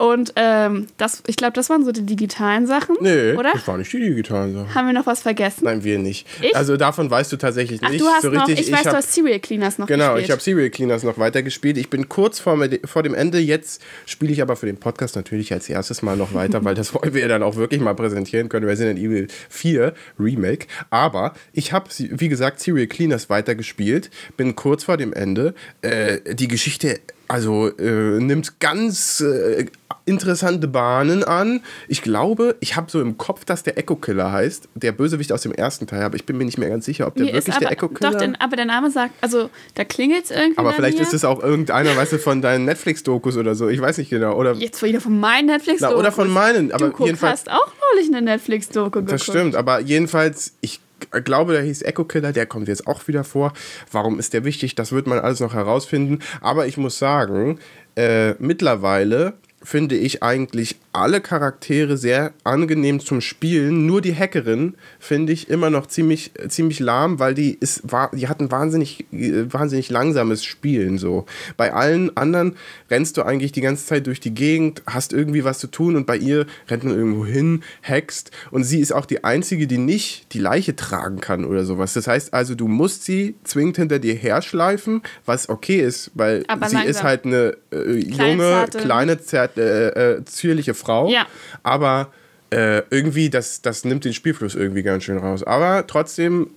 Und 0.00 0.32
ähm, 0.36 0.86
das, 0.96 1.22
ich 1.26 1.36
glaube, 1.36 1.52
das 1.52 1.68
waren 1.68 1.84
so 1.84 1.92
die 1.92 2.06
digitalen 2.06 2.66
Sachen. 2.66 2.96
Nee, 3.02 3.34
oder? 3.34 3.50
das 3.52 3.68
waren 3.68 3.80
nicht 3.80 3.92
die 3.92 3.98
digitalen 4.00 4.54
Sachen. 4.54 4.74
Haben 4.74 4.86
wir 4.86 4.94
noch 4.94 5.04
was 5.04 5.20
vergessen? 5.20 5.64
Nein, 5.64 5.84
wir 5.84 5.98
nicht. 5.98 6.26
Ich? 6.40 6.56
Also 6.56 6.78
davon 6.78 7.10
weißt 7.10 7.30
du 7.30 7.36
tatsächlich 7.36 7.82
Ach, 7.84 7.90
nicht. 7.90 8.00
du 8.00 8.06
hast 8.06 8.22
so 8.22 8.30
noch, 8.30 8.48
richtig. 8.48 8.66
ich 8.66 8.72
weiß, 8.72 8.86
hab, 8.86 8.92
du 8.92 8.96
hast 8.96 9.12
Serial 9.12 9.40
Cleaners 9.40 9.76
noch 9.76 9.86
Genau, 9.86 10.14
gespielt. 10.14 10.24
ich 10.24 10.30
habe 10.30 10.40
Serial 10.40 10.70
Cleaners 10.70 11.02
noch 11.02 11.18
weitergespielt. 11.18 11.76
Ich 11.76 11.90
bin 11.90 12.08
kurz 12.08 12.40
vor, 12.40 12.58
vor 12.86 13.02
dem 13.02 13.12
Ende. 13.12 13.40
Jetzt 13.40 13.82
spiele 14.06 14.32
ich 14.32 14.40
aber 14.40 14.56
für 14.56 14.64
den 14.64 14.78
Podcast 14.78 15.16
natürlich 15.16 15.52
als 15.52 15.68
erstes 15.68 16.00
mal 16.00 16.16
noch 16.16 16.32
weiter, 16.32 16.64
weil 16.64 16.74
das 16.74 16.94
wollen 16.94 17.12
wir 17.12 17.28
dann 17.28 17.42
auch 17.42 17.56
wirklich 17.56 17.82
mal 17.82 17.94
präsentieren 17.94 18.48
können. 18.48 18.64
Resident 18.64 18.98
Evil 18.98 19.28
4 19.50 19.92
Remake. 20.18 20.66
Aber 20.88 21.34
ich 21.52 21.74
habe, 21.74 21.90
wie 21.98 22.30
gesagt, 22.30 22.60
Serial 22.60 22.86
Cleaners 22.86 23.28
weitergespielt. 23.28 24.08
Bin 24.38 24.56
kurz 24.56 24.84
vor 24.84 24.96
dem 24.96 25.12
Ende. 25.12 25.52
Äh, 25.82 26.20
die 26.34 26.48
Geschichte 26.48 27.00
also 27.30 27.68
äh, 27.78 28.18
nimmt 28.18 28.58
ganz 28.58 29.20
äh, 29.20 29.66
interessante 30.04 30.66
Bahnen 30.66 31.22
an. 31.22 31.60
Ich 31.86 32.02
glaube, 32.02 32.56
ich 32.58 32.74
habe 32.74 32.90
so 32.90 33.00
im 33.00 33.18
Kopf, 33.18 33.44
dass 33.44 33.62
der 33.62 33.78
Echo 33.78 33.94
Killer 33.94 34.32
heißt, 34.32 34.68
der 34.74 34.90
Bösewicht 34.90 35.32
aus 35.32 35.42
dem 35.42 35.52
ersten 35.52 35.86
Teil, 35.86 36.02
aber 36.02 36.16
ich 36.16 36.26
bin 36.26 36.36
mir 36.38 36.44
nicht 36.44 36.58
mehr 36.58 36.68
ganz 36.68 36.86
sicher, 36.86 37.06
ob 37.06 37.14
der 37.14 37.26
ist 37.26 37.34
wirklich 37.34 37.54
aber, 37.54 37.60
der 37.66 37.72
Echo 37.72 37.88
Killer 37.88 38.10
doch, 38.10 38.18
den, 38.18 38.34
aber 38.34 38.56
der 38.56 38.64
Name 38.64 38.90
sagt, 38.90 39.14
also 39.20 39.48
da 39.76 39.84
klingelt 39.84 40.24
es 40.24 40.32
irgendwie. 40.32 40.58
aber 40.58 40.72
vielleicht 40.72 40.98
mir. 40.98 41.04
ist 41.04 41.14
es 41.14 41.24
auch 41.24 41.40
irgendeiner, 41.40 41.96
weißt 41.96 42.14
du, 42.14 42.18
von 42.18 42.42
deinen 42.42 42.64
Netflix-Dokus 42.64 43.36
oder 43.36 43.54
so. 43.54 43.68
Ich 43.68 43.80
weiß 43.80 43.98
nicht 43.98 44.10
genau. 44.10 44.34
Oder, 44.34 44.54
Jetzt 44.54 44.82
wieder 44.82 45.00
von 45.00 45.20
meinen 45.20 45.46
netflix 45.46 45.82
na, 45.82 45.94
oder 45.94 46.10
von 46.10 46.28
meinen. 46.28 46.72
Aber 46.72 46.88
Du 46.88 47.04
jedenfalls. 47.04 47.42
hast 47.42 47.50
auch 47.52 47.72
neulich 47.92 48.08
eine 48.08 48.22
Netflix-Doku 48.22 48.90
geguckt. 48.90 49.12
Das 49.12 49.22
stimmt, 49.22 49.54
aber 49.54 49.78
jedenfalls, 49.78 50.54
ich 50.62 50.80
glaube, 51.24 51.52
der 51.52 51.62
hieß 51.62 51.82
Echo 51.82 52.04
Killer, 52.04 52.32
der 52.32 52.46
kommt 52.46 52.68
jetzt 52.68 52.86
auch 52.86 53.06
wieder 53.08 53.24
vor. 53.24 53.52
Warum 53.90 54.18
ist 54.18 54.32
der 54.32 54.44
wichtig? 54.44 54.74
Das 54.74 54.92
wird 54.92 55.06
man 55.06 55.18
alles 55.18 55.40
noch 55.40 55.54
herausfinden. 55.54 56.20
Aber 56.40 56.66
ich 56.66 56.76
muss 56.76 56.98
sagen, 56.98 57.58
äh, 57.96 58.34
mittlerweile 58.38 59.34
finde 59.62 59.96
ich 59.96 60.22
eigentlich 60.22 60.76
alle 60.92 61.20
Charaktere 61.20 61.96
sehr 61.96 62.32
angenehm 62.44 62.98
zum 62.98 63.20
Spielen. 63.20 63.86
Nur 63.86 64.00
die 64.00 64.16
Hackerin 64.16 64.74
finde 64.98 65.32
ich 65.32 65.50
immer 65.50 65.70
noch 65.70 65.86
ziemlich, 65.86 66.32
ziemlich 66.48 66.80
lahm, 66.80 67.18
weil 67.18 67.34
die 67.34 67.54
ist, 67.60 67.82
war, 67.84 68.10
die 68.12 68.28
hat 68.28 68.40
ein 68.40 68.50
wahnsinnig, 68.50 69.04
wahnsinnig 69.10 69.90
langsames 69.90 70.44
Spielen. 70.44 70.98
So. 70.98 71.26
Bei 71.56 71.72
allen 71.74 72.16
anderen 72.16 72.56
rennst 72.90 73.18
du 73.18 73.22
eigentlich 73.22 73.52
die 73.52 73.60
ganze 73.60 73.86
Zeit 73.86 74.06
durch 74.06 74.18
die 74.18 74.34
Gegend, 74.34 74.82
hast 74.86 75.12
irgendwie 75.12 75.44
was 75.44 75.58
zu 75.58 75.66
tun 75.66 75.94
und 75.94 76.06
bei 76.06 76.16
ihr 76.16 76.46
rennt 76.68 76.84
man 76.84 76.96
irgendwo 76.96 77.26
hin, 77.26 77.62
hackst 77.82 78.30
und 78.50 78.64
sie 78.64 78.80
ist 78.80 78.92
auch 78.92 79.06
die 79.06 79.24
einzige, 79.24 79.66
die 79.66 79.78
nicht 79.78 80.32
die 80.32 80.38
Leiche 80.38 80.74
tragen 80.74 81.20
kann 81.20 81.44
oder 81.44 81.64
sowas. 81.64 81.92
Das 81.92 82.06
heißt 82.06 82.32
also, 82.32 82.54
du 82.54 82.66
musst 82.66 83.04
sie 83.04 83.34
zwingend 83.44 83.76
hinter 83.76 83.98
dir 83.98 84.14
herschleifen, 84.14 85.02
was 85.26 85.48
okay 85.48 85.80
ist, 85.80 86.10
weil 86.14 86.44
Aber 86.48 86.68
sie 86.68 86.76
ist 86.76 87.02
langsam. 87.02 87.04
halt 87.04 87.24
eine 87.26 87.56
äh, 87.72 87.98
junge, 87.98 88.66
kleine, 88.70 89.20
zart, 89.20 89.49
äh, 89.56 89.88
äh, 89.88 90.24
zierliche 90.24 90.74
Frau. 90.74 91.08
Ja. 91.08 91.26
Aber 91.62 92.12
äh, 92.50 92.82
irgendwie, 92.90 93.30
das, 93.30 93.62
das 93.62 93.84
nimmt 93.84 94.04
den 94.04 94.12
Spielfluss 94.12 94.54
irgendwie 94.54 94.82
ganz 94.82 95.04
schön 95.04 95.18
raus. 95.18 95.42
Aber 95.42 95.86
trotzdem, 95.86 96.50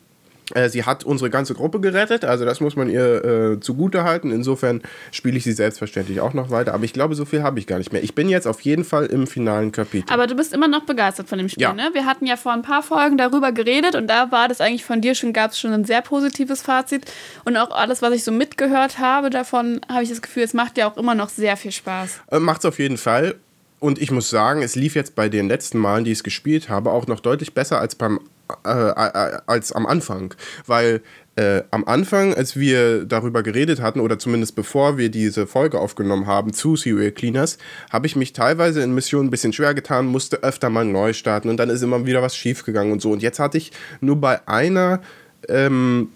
äh, 0.53 0.69
sie 0.69 0.83
hat 0.83 1.03
unsere 1.03 1.29
ganze 1.29 1.53
Gruppe 1.53 1.79
gerettet. 1.79 2.25
Also 2.25 2.45
das 2.45 2.59
muss 2.59 2.75
man 2.75 2.89
ihr 2.89 3.23
äh, 3.53 3.59
zugute 3.59 4.03
halten. 4.03 4.31
Insofern 4.31 4.81
spiele 5.11 5.37
ich 5.37 5.43
sie 5.43 5.53
selbstverständlich 5.53 6.19
auch 6.21 6.33
noch 6.33 6.49
weiter. 6.49 6.73
Aber 6.73 6.83
ich 6.83 6.93
glaube, 6.93 7.15
so 7.15 7.25
viel 7.25 7.43
habe 7.43 7.59
ich 7.59 7.67
gar 7.67 7.77
nicht 7.77 7.91
mehr. 7.93 8.03
Ich 8.03 8.15
bin 8.15 8.29
jetzt 8.29 8.47
auf 8.47 8.61
jeden 8.61 8.83
Fall 8.83 9.05
im 9.07 9.27
finalen 9.27 9.71
Kapitel. 9.71 10.11
Aber 10.13 10.27
du 10.27 10.35
bist 10.35 10.53
immer 10.53 10.67
noch 10.67 10.83
begeistert 10.83 11.29
von 11.29 11.37
dem 11.37 11.49
Spiel, 11.49 11.61
Ja. 11.63 11.73
ne? 11.73 11.89
Wir 11.93 12.05
hatten 12.05 12.25
ja 12.25 12.35
vor 12.35 12.51
ein 12.53 12.61
paar 12.61 12.83
Folgen 12.83 13.17
darüber 13.17 13.51
geredet 13.51 13.95
und 13.95 14.07
da 14.07 14.31
war 14.31 14.47
das 14.47 14.61
eigentlich 14.61 14.85
von 14.85 15.01
dir 15.01 15.15
schon, 15.15 15.33
gab 15.33 15.51
es 15.51 15.59
schon 15.59 15.71
ein 15.73 15.85
sehr 15.85 16.01
positives 16.01 16.61
Fazit. 16.61 17.05
Und 17.45 17.57
auch 17.57 17.71
alles, 17.71 18.01
was 18.01 18.13
ich 18.13 18.23
so 18.23 18.31
mitgehört 18.31 18.99
habe 18.99 19.29
davon, 19.29 19.81
habe 19.89 20.03
ich 20.03 20.09
das 20.09 20.21
Gefühl, 20.21 20.43
es 20.43 20.53
macht 20.53 20.77
ja 20.77 20.89
auch 20.89 20.97
immer 20.97 21.15
noch 21.15 21.29
sehr 21.29 21.57
viel 21.57 21.71
Spaß. 21.71 22.21
Äh, 22.31 22.39
Macht's 22.39 22.65
auf 22.65 22.79
jeden 22.79 22.97
Fall. 22.97 23.35
Und 23.79 24.01
ich 24.01 24.11
muss 24.11 24.29
sagen, 24.29 24.61
es 24.61 24.75
lief 24.75 24.95
jetzt 24.95 25.13
bei 25.13 25.27
den 25.27 25.49
letzten 25.49 25.77
Malen, 25.77 26.05
die 26.05 26.11
ich 26.11 26.19
es 26.19 26.23
gespielt 26.23 26.69
habe, 26.69 26.89
auch 26.91 27.05
noch 27.07 27.19
deutlich 27.19 27.53
besser 27.53 27.79
als 27.81 27.95
beim 27.95 28.19
äh, 28.65 28.69
äh, 28.69 29.39
als 29.45 29.71
am 29.71 29.85
Anfang, 29.85 30.33
weil 30.67 31.01
äh, 31.35 31.63
am 31.71 31.85
Anfang, 31.85 32.33
als 32.33 32.55
wir 32.55 33.05
darüber 33.05 33.41
geredet 33.41 33.81
hatten 33.81 33.99
oder 33.99 34.19
zumindest 34.19 34.55
bevor 34.55 34.97
wir 34.97 35.09
diese 35.09 35.47
Folge 35.47 35.79
aufgenommen 35.79 36.27
haben 36.27 36.53
zu 36.53 36.75
Serial 36.75 37.11
Cleaners, 37.11 37.57
habe 37.89 38.05
ich 38.05 38.15
mich 38.15 38.33
teilweise 38.33 38.83
in 38.83 38.93
Missionen 38.93 39.27
ein 39.27 39.31
bisschen 39.31 39.53
schwer 39.53 39.73
getan, 39.73 40.05
musste 40.05 40.43
öfter 40.43 40.69
mal 40.69 40.85
neu 40.85 41.13
starten 41.13 41.49
und 41.49 41.57
dann 41.57 41.69
ist 41.69 41.81
immer 41.81 42.05
wieder 42.05 42.21
was 42.21 42.35
schief 42.35 42.63
gegangen 42.65 42.91
und 42.91 43.01
so. 43.01 43.11
Und 43.11 43.23
jetzt 43.23 43.39
hatte 43.39 43.57
ich 43.57 43.71
nur 44.01 44.17
bei 44.17 44.47
einer 44.47 45.01
ähm, 45.47 46.09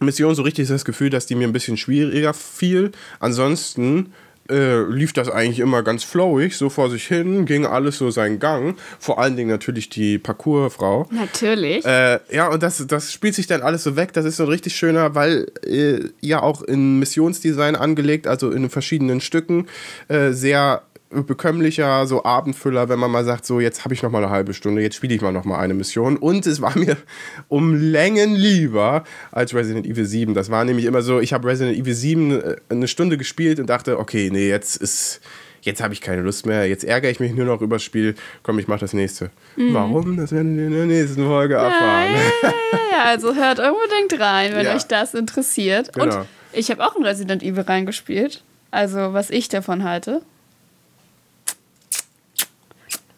Mission 0.00 0.34
so 0.34 0.42
richtig 0.42 0.68
das 0.68 0.84
Gefühl, 0.84 1.10
dass 1.10 1.26
die 1.26 1.34
mir 1.34 1.48
ein 1.48 1.52
bisschen 1.52 1.76
schwieriger 1.76 2.34
fiel. 2.34 2.92
Ansonsten 3.18 4.12
äh, 4.50 4.82
lief 4.82 5.12
das 5.12 5.30
eigentlich 5.30 5.60
immer 5.60 5.82
ganz 5.82 6.04
flowig, 6.04 6.56
so 6.56 6.68
vor 6.68 6.90
sich 6.90 7.06
hin, 7.06 7.46
ging 7.46 7.66
alles 7.66 7.98
so 7.98 8.10
seinen 8.10 8.38
Gang. 8.38 8.76
Vor 8.98 9.18
allen 9.18 9.36
Dingen 9.36 9.50
natürlich 9.50 9.88
die 9.88 10.18
Parcoursfrau. 10.18 11.08
Natürlich. 11.10 11.84
Äh, 11.84 12.20
ja, 12.30 12.48
und 12.48 12.62
das, 12.62 12.86
das 12.86 13.12
spielt 13.12 13.34
sich 13.34 13.46
dann 13.46 13.62
alles 13.62 13.84
so 13.84 13.96
weg. 13.96 14.12
Das 14.12 14.24
ist 14.24 14.36
so 14.36 14.44
ein 14.44 14.48
richtig 14.48 14.76
schöner, 14.76 15.14
weil 15.14 15.46
äh, 15.64 16.00
ja 16.20 16.42
auch 16.42 16.62
in 16.62 16.98
Missionsdesign 16.98 17.76
angelegt, 17.76 18.26
also 18.26 18.50
in 18.50 18.70
verschiedenen 18.70 19.20
Stücken, 19.20 19.66
äh, 20.08 20.32
sehr 20.32 20.82
bekömmlicher, 21.10 22.06
so 22.06 22.24
Abendfüller, 22.24 22.88
wenn 22.88 22.98
man 22.98 23.10
mal 23.10 23.24
sagt, 23.24 23.44
so 23.44 23.58
jetzt 23.58 23.84
habe 23.84 23.94
ich 23.94 24.02
noch 24.02 24.10
mal 24.10 24.22
eine 24.22 24.30
halbe 24.30 24.54
Stunde, 24.54 24.80
jetzt 24.80 24.94
spiele 24.94 25.14
ich 25.14 25.20
mal 25.20 25.32
noch 25.32 25.44
mal 25.44 25.58
eine 25.58 25.74
Mission. 25.74 26.16
Und 26.16 26.46
es 26.46 26.60
war 26.60 26.76
mir 26.78 26.96
um 27.48 27.74
Längen 27.74 28.34
lieber 28.34 29.04
als 29.32 29.54
Resident 29.54 29.86
Evil 29.86 30.04
7. 30.04 30.34
Das 30.34 30.50
war 30.50 30.64
nämlich 30.64 30.86
immer 30.86 31.02
so, 31.02 31.20
ich 31.20 31.32
habe 31.32 31.48
Resident 31.48 31.76
Evil 31.76 31.94
7 31.94 32.30
äh, 32.30 32.56
eine 32.68 32.88
Stunde 32.88 33.18
gespielt 33.18 33.58
und 33.58 33.68
dachte, 33.68 33.98
okay, 33.98 34.30
nee, 34.32 34.48
jetzt 34.48 34.76
ist 34.76 35.20
jetzt 35.62 35.82
habe 35.82 35.92
ich 35.92 36.00
keine 36.00 36.22
Lust 36.22 36.46
mehr, 36.46 36.66
jetzt 36.66 36.84
ärgere 36.84 37.10
ich 37.10 37.20
mich 37.20 37.34
nur 37.34 37.44
noch 37.44 37.60
übers 37.60 37.82
Spiel, 37.82 38.14
komm, 38.42 38.58
ich 38.58 38.66
mache 38.66 38.80
das 38.80 38.94
nächste. 38.94 39.30
Warum? 39.56 40.16
Das 40.16 40.32
werden 40.32 40.56
wir 40.56 40.66
in 40.68 40.72
der 40.72 40.86
nächsten 40.86 41.26
Folge 41.26 41.56
erfahren. 41.56 42.14
ja, 42.42 42.48
ja, 42.48 42.78
ja, 42.92 43.04
also 43.04 43.34
hört 43.34 43.58
unbedingt 43.58 44.18
rein, 44.18 44.54
wenn 44.54 44.66
euch 44.68 44.84
das 44.84 45.12
interessiert. 45.12 45.92
Genau. 45.92 46.20
Und 46.20 46.26
ich 46.52 46.70
habe 46.70 46.82
auch 46.82 46.96
in 46.96 47.04
Resident 47.04 47.42
Evil 47.42 47.62
reingespielt. 47.62 48.42
Also, 48.70 49.12
was 49.12 49.30
ich 49.30 49.48
davon 49.48 49.84
halte. 49.84 50.22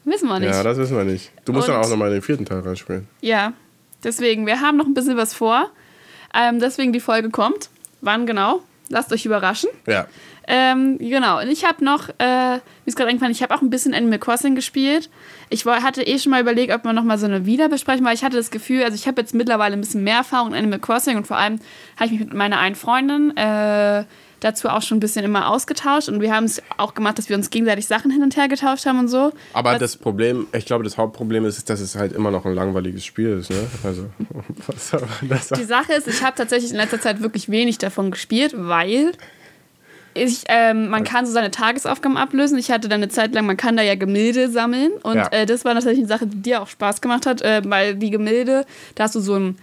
Wissen 0.04 0.28
wir 0.28 0.40
nicht. 0.40 0.50
Ja, 0.52 0.62
das 0.62 0.78
wissen 0.78 0.96
wir 0.96 1.04
nicht. 1.04 1.30
Du 1.44 1.52
musst 1.52 1.68
Und- 1.68 1.74
dann 1.74 1.84
auch 1.84 1.88
nochmal 1.88 2.08
in 2.08 2.14
den 2.14 2.22
vierten 2.22 2.44
Teil 2.44 2.60
reinspielen. 2.60 3.06
Ja, 3.20 3.52
deswegen, 4.02 4.46
wir 4.46 4.60
haben 4.60 4.76
noch 4.76 4.86
ein 4.86 4.94
bisschen 4.94 5.16
was 5.16 5.32
vor. 5.34 5.70
Ähm, 6.34 6.58
deswegen 6.60 6.92
die 6.92 7.00
Folge 7.00 7.30
kommt. 7.30 7.68
Wann 8.00 8.26
genau? 8.26 8.62
Lasst 8.88 9.12
euch 9.12 9.24
überraschen. 9.24 9.70
Ja. 9.86 10.06
Ähm, 10.48 10.98
genau, 10.98 11.40
und 11.40 11.48
ich 11.48 11.64
habe 11.64 11.84
noch, 11.84 12.08
äh, 12.18 12.54
mir 12.56 12.60
ist 12.84 12.96
gerade 12.96 13.10
eingefallen, 13.10 13.30
ich 13.32 13.42
habe 13.44 13.54
auch 13.54 13.62
ein 13.62 13.70
bisschen 13.70 13.94
Animal 13.94 14.18
Crossing 14.18 14.56
gespielt. 14.56 15.08
Ich 15.50 15.64
war, 15.64 15.82
hatte 15.84 16.02
eh 16.02 16.18
schon 16.18 16.30
mal 16.30 16.40
überlegt, 16.40 16.74
ob 16.74 16.84
man 16.84 16.96
noch 16.96 17.04
mal 17.04 17.16
so 17.16 17.26
eine 17.26 17.46
Wiederbesprechung, 17.46 18.04
weil 18.04 18.14
ich 18.16 18.24
hatte 18.24 18.36
das 18.36 18.50
Gefühl, 18.50 18.82
also 18.82 18.96
ich 18.96 19.06
habe 19.06 19.20
jetzt 19.20 19.34
mittlerweile 19.34 19.74
ein 19.74 19.80
bisschen 19.80 20.02
mehr 20.02 20.16
Erfahrung 20.16 20.48
in 20.48 20.54
Animal 20.58 20.80
Crossing 20.80 21.16
und 21.16 21.28
vor 21.28 21.36
allem 21.36 21.60
habe 21.96 22.06
ich 22.06 22.10
mich 22.10 22.20
mit 22.20 22.34
meiner 22.34 22.58
einen 22.58 22.74
Freundin 22.74 23.36
äh, 23.36 24.04
dazu 24.42 24.68
auch 24.68 24.82
schon 24.82 24.98
ein 24.98 25.00
bisschen 25.00 25.24
immer 25.24 25.48
ausgetauscht 25.48 26.08
und 26.08 26.20
wir 26.20 26.34
haben 26.34 26.44
es 26.44 26.62
auch 26.76 26.94
gemacht, 26.94 27.16
dass 27.18 27.28
wir 27.28 27.36
uns 27.36 27.48
gegenseitig 27.50 27.86
Sachen 27.86 28.10
hin 28.10 28.22
und 28.22 28.36
her 28.36 28.48
getauscht 28.48 28.84
haben 28.86 28.98
und 28.98 29.08
so. 29.08 29.32
Aber 29.54 29.72
Was- 29.72 29.78
das 29.78 29.96
Problem, 29.96 30.46
ich 30.52 30.66
glaube, 30.66 30.84
das 30.84 30.98
Hauptproblem 30.98 31.44
ist, 31.44 31.70
dass 31.70 31.80
es 31.80 31.94
halt 31.96 32.12
immer 32.12 32.30
noch 32.30 32.44
ein 32.44 32.54
langweiliges 32.54 33.04
Spiel 33.04 33.38
ist. 33.38 33.50
Ne? 33.50 33.66
Also, 33.84 34.06
was 34.66 34.90
soll 34.90 35.00
man 35.00 35.28
da 35.30 35.54
Die? 35.56 35.64
Sache 35.64 35.92
ist, 35.94 36.08
ich 36.08 36.22
habe 36.22 36.36
tatsächlich 36.36 36.70
in 36.72 36.76
letzter 36.76 37.00
Zeit 37.00 37.22
wirklich 37.22 37.48
wenig 37.48 37.78
davon 37.78 38.10
gespielt, 38.10 38.52
weil 38.56 39.12
ich, 40.14 40.42
ähm, 40.48 40.88
man 40.88 41.04
kann 41.04 41.24
so 41.24 41.32
seine 41.32 41.50
Tagesaufgaben 41.50 42.18
ablösen. 42.18 42.58
Ich 42.58 42.70
hatte 42.70 42.88
dann 42.88 43.00
eine 43.00 43.08
Zeit 43.08 43.34
lang, 43.34 43.46
man 43.46 43.56
kann 43.56 43.78
da 43.78 43.82
ja 43.82 43.94
Gemälde 43.94 44.50
sammeln. 44.50 44.90
Und 45.02 45.16
Ja. 45.16 45.28
äh, 45.28 45.46
das 45.46 45.64
war 45.64 45.72
natürlich 45.72 45.98
eine 46.00 46.08
Sache, 46.08 46.26
die 46.26 46.42
dir 46.42 46.60
auch 46.60 46.68
Spaß 46.68 47.00
gemacht 47.00 47.24
hat, 47.24 47.40
äh, 47.40 47.62
weil 47.64 47.94
die 47.94 48.10
Gemälde, 48.10 48.66
da 48.94 49.04
hast 49.04 49.14
du 49.14 49.20
so 49.20 49.34
einen 49.34 49.56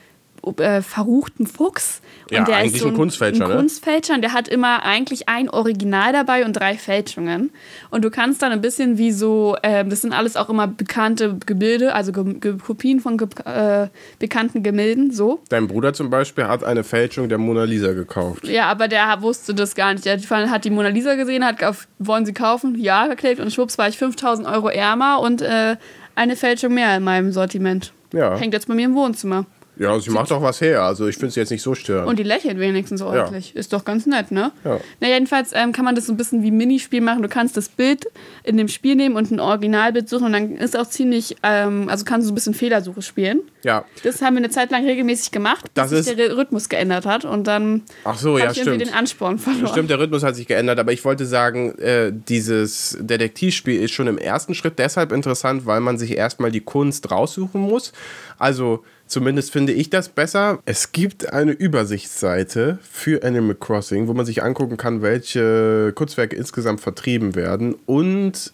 äh, 0.57 0.81
verruchten 0.81 1.47
Fuchs. 1.47 2.01
Und 2.29 2.37
Ja, 2.37 2.43
der 2.43 2.57
eigentlich 2.57 2.75
ist 2.75 2.81
so 2.81 2.89
ein 2.89 2.95
Kunstfälscher, 2.95 3.45
ein 3.45 3.49
ne? 3.51 3.57
Kunstfälscher 3.57 4.13
und 4.13 4.21
der 4.21 4.33
hat 4.33 4.47
immer 4.47 4.83
eigentlich 4.83 5.27
ein 5.29 5.49
Original 5.49 6.13
dabei 6.13 6.45
und 6.45 6.53
drei 6.53 6.77
Fälschungen. 6.77 7.51
Und 7.89 8.03
du 8.03 8.09
kannst 8.09 8.41
dann 8.41 8.51
ein 8.51 8.61
bisschen 8.61 8.97
wie 8.97 9.11
so, 9.11 9.55
ähm, 9.63 9.89
das 9.89 10.01
sind 10.01 10.13
alles 10.13 10.35
auch 10.35 10.49
immer 10.49 10.67
bekannte 10.67 11.37
Gebilde, 11.45 11.93
also 11.93 12.11
Ge 12.11 12.35
Ge 12.39 12.57
Kopien 12.57 12.99
von 12.99 13.17
ge 13.17 13.27
äh, 13.45 13.87
bekannten 14.19 14.63
Gemälden, 14.63 15.11
so. 15.11 15.41
Dein 15.49 15.67
Bruder 15.67 15.93
zum 15.93 16.09
Beispiel 16.09 16.45
hat 16.45 16.63
eine 16.63 16.83
Fälschung 16.83 17.29
der 17.29 17.37
Mona 17.37 17.63
Lisa 17.63 17.93
gekauft. 17.93 18.47
Ja, 18.47 18.65
aber 18.67 18.87
der 18.87 19.21
wusste 19.21 19.53
das 19.53 19.75
gar 19.75 19.93
nicht. 19.93 20.05
Der 20.05 20.19
hat 20.19 20.65
die 20.65 20.69
Mona 20.69 20.89
Lisa 20.89 21.15
gesehen, 21.15 21.45
hat 21.45 21.63
auf, 21.63 21.87
wollen 21.97 22.25
sie 22.25 22.33
kaufen? 22.33 22.75
Ja, 22.79 23.07
geklickt 23.07 23.39
und 23.39 23.51
schwupps 23.51 23.77
war 23.77 23.87
ich 23.87 23.97
5000 23.97 24.47
Euro 24.47 24.69
ärmer 24.69 25.19
und 25.21 25.41
äh, 25.41 25.75
eine 26.15 26.35
Fälschung 26.35 26.73
mehr 26.73 26.95
in 26.97 27.03
meinem 27.03 27.31
Sortiment. 27.31 27.93
Ja. 28.13 28.37
Hängt 28.37 28.53
jetzt 28.53 28.67
bei 28.67 28.73
mir 28.73 28.85
im 28.85 28.95
Wohnzimmer. 28.95 29.45
Ja, 29.79 29.97
sie 29.99 30.09
macht 30.11 30.31
auch 30.31 30.41
was 30.41 30.59
her. 30.61 30.83
Also 30.83 31.07
ich 31.07 31.15
finde 31.15 31.29
es 31.29 31.35
jetzt 31.35 31.49
nicht 31.49 31.61
so 31.63 31.73
störend. 31.73 32.07
Und 32.09 32.19
die 32.19 32.23
lächelt 32.23 32.59
wenigstens 32.59 33.01
ordentlich. 33.01 33.53
Ja. 33.53 33.59
Ist 33.59 33.73
doch 33.73 33.85
ganz 33.85 34.05
nett, 34.05 34.29
ne? 34.31 34.51
Ja. 34.65 34.79
Na, 34.99 35.07
jedenfalls 35.07 35.51
ähm, 35.53 35.71
kann 35.71 35.85
man 35.85 35.95
das 35.95 36.05
so 36.07 36.13
ein 36.13 36.17
bisschen 36.17 36.43
wie 36.43 36.51
Minispiel 36.51 37.01
machen. 37.01 37.21
Du 37.23 37.29
kannst 37.29 37.55
das 37.55 37.69
Bild 37.69 38.05
in 38.43 38.57
dem 38.57 38.67
Spiel 38.67 38.95
nehmen 38.95 39.15
und 39.15 39.31
ein 39.31 39.39
Originalbild 39.39 40.09
suchen 40.09 40.25
und 40.25 40.33
dann 40.33 40.55
ist 40.57 40.77
auch 40.77 40.87
ziemlich, 40.87 41.37
ähm, 41.43 41.87
also 41.89 42.03
kannst 42.05 42.25
du 42.25 42.27
so 42.27 42.31
ein 42.33 42.35
bisschen 42.35 42.53
Fehlersuche 42.53 43.01
spielen. 43.01 43.41
ja. 43.63 43.85
Das 44.03 44.21
haben 44.21 44.35
wir 44.35 44.39
eine 44.39 44.49
Zeit 44.49 44.69
lang 44.71 44.85
regelmäßig 44.85 45.31
gemacht, 45.31 45.63
bis 45.73 45.73
Das 45.75 45.89
sich 45.91 45.99
ist- 45.99 46.19
der 46.19 46.35
Rhythmus 46.35 46.67
geändert 46.69 47.05
hat 47.05 47.23
und 47.25 47.45
dann 47.47 47.83
Ach 48.03 48.17
so, 48.17 48.37
ja, 48.37 48.51
ich 48.51 48.57
irgendwie 48.57 48.75
stimmt. 48.79 48.81
den 48.81 48.93
Ansporn 48.93 49.39
verloren. 49.39 49.67
Stimmt, 49.67 49.89
der 49.89 49.99
Rhythmus 49.99 50.23
hat 50.23 50.35
sich 50.35 50.47
geändert, 50.47 50.77
aber 50.79 50.91
ich 50.91 51.03
wollte 51.05 51.25
sagen, 51.25 51.77
äh, 51.79 52.11
dieses 52.13 52.97
Detektivspiel 52.99 53.81
ist 53.81 53.91
schon 53.91 54.07
im 54.07 54.17
ersten 54.17 54.53
Schritt 54.55 54.77
deshalb 54.77 55.11
interessant, 55.13 55.65
weil 55.65 55.79
man 55.79 55.97
sich 55.97 56.17
erstmal 56.17 56.51
die 56.51 56.61
Kunst 56.61 57.11
raussuchen 57.11 57.61
muss. 57.61 57.93
Also 58.37 58.83
zumindest 59.09 59.51
finde 59.51 59.73
ich 59.73 59.89
das 59.89 60.07
besser. 60.07 60.59
Es 60.65 60.93
gibt 60.93 61.33
eine 61.33 61.51
Übersichtsseite 61.51 62.79
für 62.81 63.23
Animal 63.23 63.55
Crossing, 63.55 64.07
wo 64.07 64.13
man 64.13 64.25
sich 64.25 64.41
angucken 64.41 64.77
kann, 64.77 65.01
welche 65.01 65.91
Kunstwerke 65.93 66.35
insgesamt 66.35 66.79
vertrieben 66.79 67.35
werden 67.35 67.75
und 67.85 68.53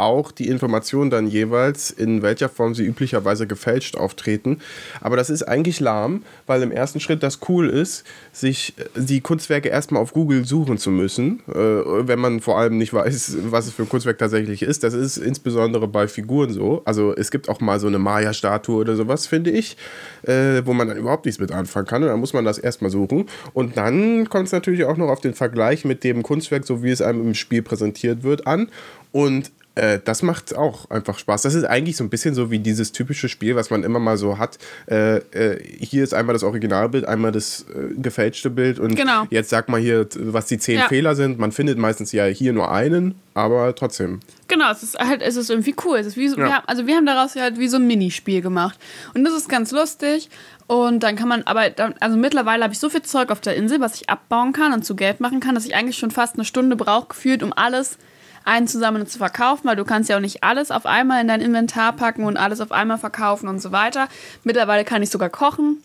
auch 0.00 0.32
die 0.32 0.48
Informationen 0.48 1.10
dann 1.10 1.26
jeweils, 1.26 1.90
in 1.90 2.22
welcher 2.22 2.48
Form 2.48 2.74
sie 2.74 2.84
üblicherweise 2.84 3.46
gefälscht 3.46 3.96
auftreten. 3.96 4.58
Aber 5.00 5.16
das 5.16 5.30
ist 5.30 5.42
eigentlich 5.42 5.80
lahm, 5.80 6.22
weil 6.46 6.62
im 6.62 6.72
ersten 6.72 7.00
Schritt 7.00 7.22
das 7.22 7.40
cool 7.48 7.68
ist, 7.68 8.04
sich 8.32 8.74
die 8.96 9.20
Kunstwerke 9.20 9.68
erstmal 9.68 10.02
auf 10.02 10.12
Google 10.12 10.44
suchen 10.44 10.78
zu 10.78 10.90
müssen, 10.90 11.40
äh, 11.48 11.54
wenn 11.54 12.18
man 12.18 12.40
vor 12.40 12.58
allem 12.58 12.78
nicht 12.78 12.92
weiß, 12.92 13.36
was 13.44 13.66
es 13.66 13.72
für 13.72 13.82
ein 13.82 13.88
Kunstwerk 13.88 14.18
tatsächlich 14.18 14.62
ist. 14.62 14.82
Das 14.82 14.94
ist 14.94 15.16
insbesondere 15.16 15.88
bei 15.88 16.08
Figuren 16.08 16.52
so. 16.52 16.82
Also 16.84 17.14
es 17.14 17.30
gibt 17.30 17.48
auch 17.48 17.60
mal 17.60 17.78
so 17.80 17.86
eine 17.86 17.98
Maya-Statue 17.98 18.76
oder 18.76 18.96
sowas, 18.96 19.26
finde 19.26 19.50
ich, 19.50 19.76
äh, 20.22 20.62
wo 20.64 20.72
man 20.72 20.88
dann 20.88 20.96
überhaupt 20.96 21.26
nichts 21.26 21.40
mit 21.40 21.52
anfangen 21.52 21.86
kann. 21.86 22.02
Und 22.02 22.08
dann 22.08 22.20
muss 22.20 22.32
man 22.32 22.44
das 22.44 22.58
erstmal 22.58 22.90
suchen. 22.90 23.26
Und 23.52 23.76
dann 23.76 24.28
kommt 24.28 24.46
es 24.46 24.52
natürlich 24.52 24.84
auch 24.84 24.96
noch 24.96 25.08
auf 25.08 25.20
den 25.20 25.34
Vergleich 25.34 25.84
mit 25.84 26.04
dem 26.04 26.22
Kunstwerk, 26.22 26.64
so 26.66 26.82
wie 26.82 26.90
es 26.90 27.02
einem 27.02 27.22
im 27.22 27.34
Spiel 27.34 27.62
präsentiert 27.62 28.22
wird, 28.22 28.46
an. 28.46 28.68
Und 29.12 29.50
äh, 29.76 29.98
das 30.04 30.22
macht 30.22 30.56
auch 30.56 30.90
einfach 30.90 31.18
Spaß. 31.18 31.42
Das 31.42 31.54
ist 31.54 31.64
eigentlich 31.64 31.96
so 31.96 32.04
ein 32.04 32.10
bisschen 32.10 32.34
so 32.34 32.50
wie 32.50 32.58
dieses 32.58 32.92
typische 32.92 33.28
Spiel, 33.28 33.54
was 33.56 33.70
man 33.70 33.84
immer 33.84 33.98
mal 33.98 34.16
so 34.16 34.38
hat. 34.38 34.58
Äh, 34.90 35.18
äh, 35.18 35.62
hier 35.78 36.02
ist 36.02 36.12
einmal 36.12 36.32
das 36.32 36.42
Originalbild, 36.42 37.04
einmal 37.04 37.30
das 37.32 37.66
äh, 37.74 37.94
gefälschte 38.00 38.50
Bild 38.50 38.78
und 38.78 38.96
Genau. 38.96 39.26
jetzt 39.30 39.50
sag 39.50 39.68
mal 39.68 39.80
hier, 39.80 40.06
was 40.16 40.46
die 40.46 40.58
zehn 40.58 40.78
Ja. 40.78 40.88
Fehler 40.88 41.14
sind. 41.14 41.38
Man 41.38 41.52
findet 41.52 41.78
meistens 41.78 42.12
ja 42.12 42.24
hier 42.26 42.52
nur 42.52 42.70
einen, 42.72 43.14
aber 43.34 43.74
trotzdem. 43.74 44.20
Genau, 44.48 44.70
es 44.72 44.82
ist 44.82 44.98
halt, 44.98 45.22
es 45.22 45.36
ist 45.36 45.50
irgendwie 45.50 45.74
cool. 45.84 45.98
Es 45.98 46.06
ist 46.08 46.16
wie 46.16 46.28
so, 46.28 46.36
Ja. 46.36 46.44
wir 46.46 46.54
haben, 46.56 46.64
also 46.66 46.86
wir 46.86 46.96
haben 46.96 47.06
daraus 47.06 47.36
halt 47.36 47.58
wie 47.58 47.68
so 47.68 47.76
ein 47.76 47.86
Minispiel 47.86 48.40
gemacht. 48.42 48.78
Und 49.14 49.24
das 49.24 49.34
ist 49.34 49.48
ganz 49.48 49.70
lustig. 49.70 50.28
Und 50.66 51.00
dann 51.02 51.16
kann 51.16 51.28
man, 51.28 51.42
aber 51.44 51.70
dann, 51.70 51.94
also 52.00 52.16
mittlerweile 52.16 52.62
habe 52.64 52.72
ich 52.72 52.78
so 52.80 52.88
viel 52.90 53.02
Zeug 53.02 53.30
auf 53.30 53.40
der 53.40 53.56
Insel, 53.56 53.80
was 53.80 53.94
ich 53.96 54.08
abbauen 54.10 54.52
kann 54.52 54.72
und 54.72 54.84
zu 54.84 54.94
Geld 54.96 55.20
machen 55.20 55.40
kann, 55.40 55.54
dass 55.54 55.64
ich 55.64 55.74
eigentlich 55.74 55.96
schon 55.98 56.10
fast 56.10 56.34
eine 56.34 56.44
Stunde 56.44 56.76
brauche, 56.76 57.08
gefühlt, 57.08 57.42
um 57.42 57.52
alles 57.52 57.98
einzusammeln 58.44 59.02
und 59.02 59.08
zu 59.10 59.18
verkaufen, 59.18 59.68
weil 59.68 59.76
du 59.76 59.84
kannst 59.84 60.08
ja 60.08 60.16
auch 60.16 60.20
nicht 60.20 60.42
alles 60.42 60.70
auf 60.70 60.86
einmal 60.86 61.20
in 61.20 61.28
dein 61.28 61.40
Inventar 61.40 61.92
packen 61.92 62.24
und 62.24 62.36
alles 62.36 62.60
auf 62.60 62.72
einmal 62.72 62.98
verkaufen 62.98 63.48
und 63.48 63.60
so 63.60 63.72
weiter. 63.72 64.08
Mittlerweile 64.44 64.84
kann 64.84 65.02
ich 65.02 65.10
sogar 65.10 65.28
kochen 65.28 65.82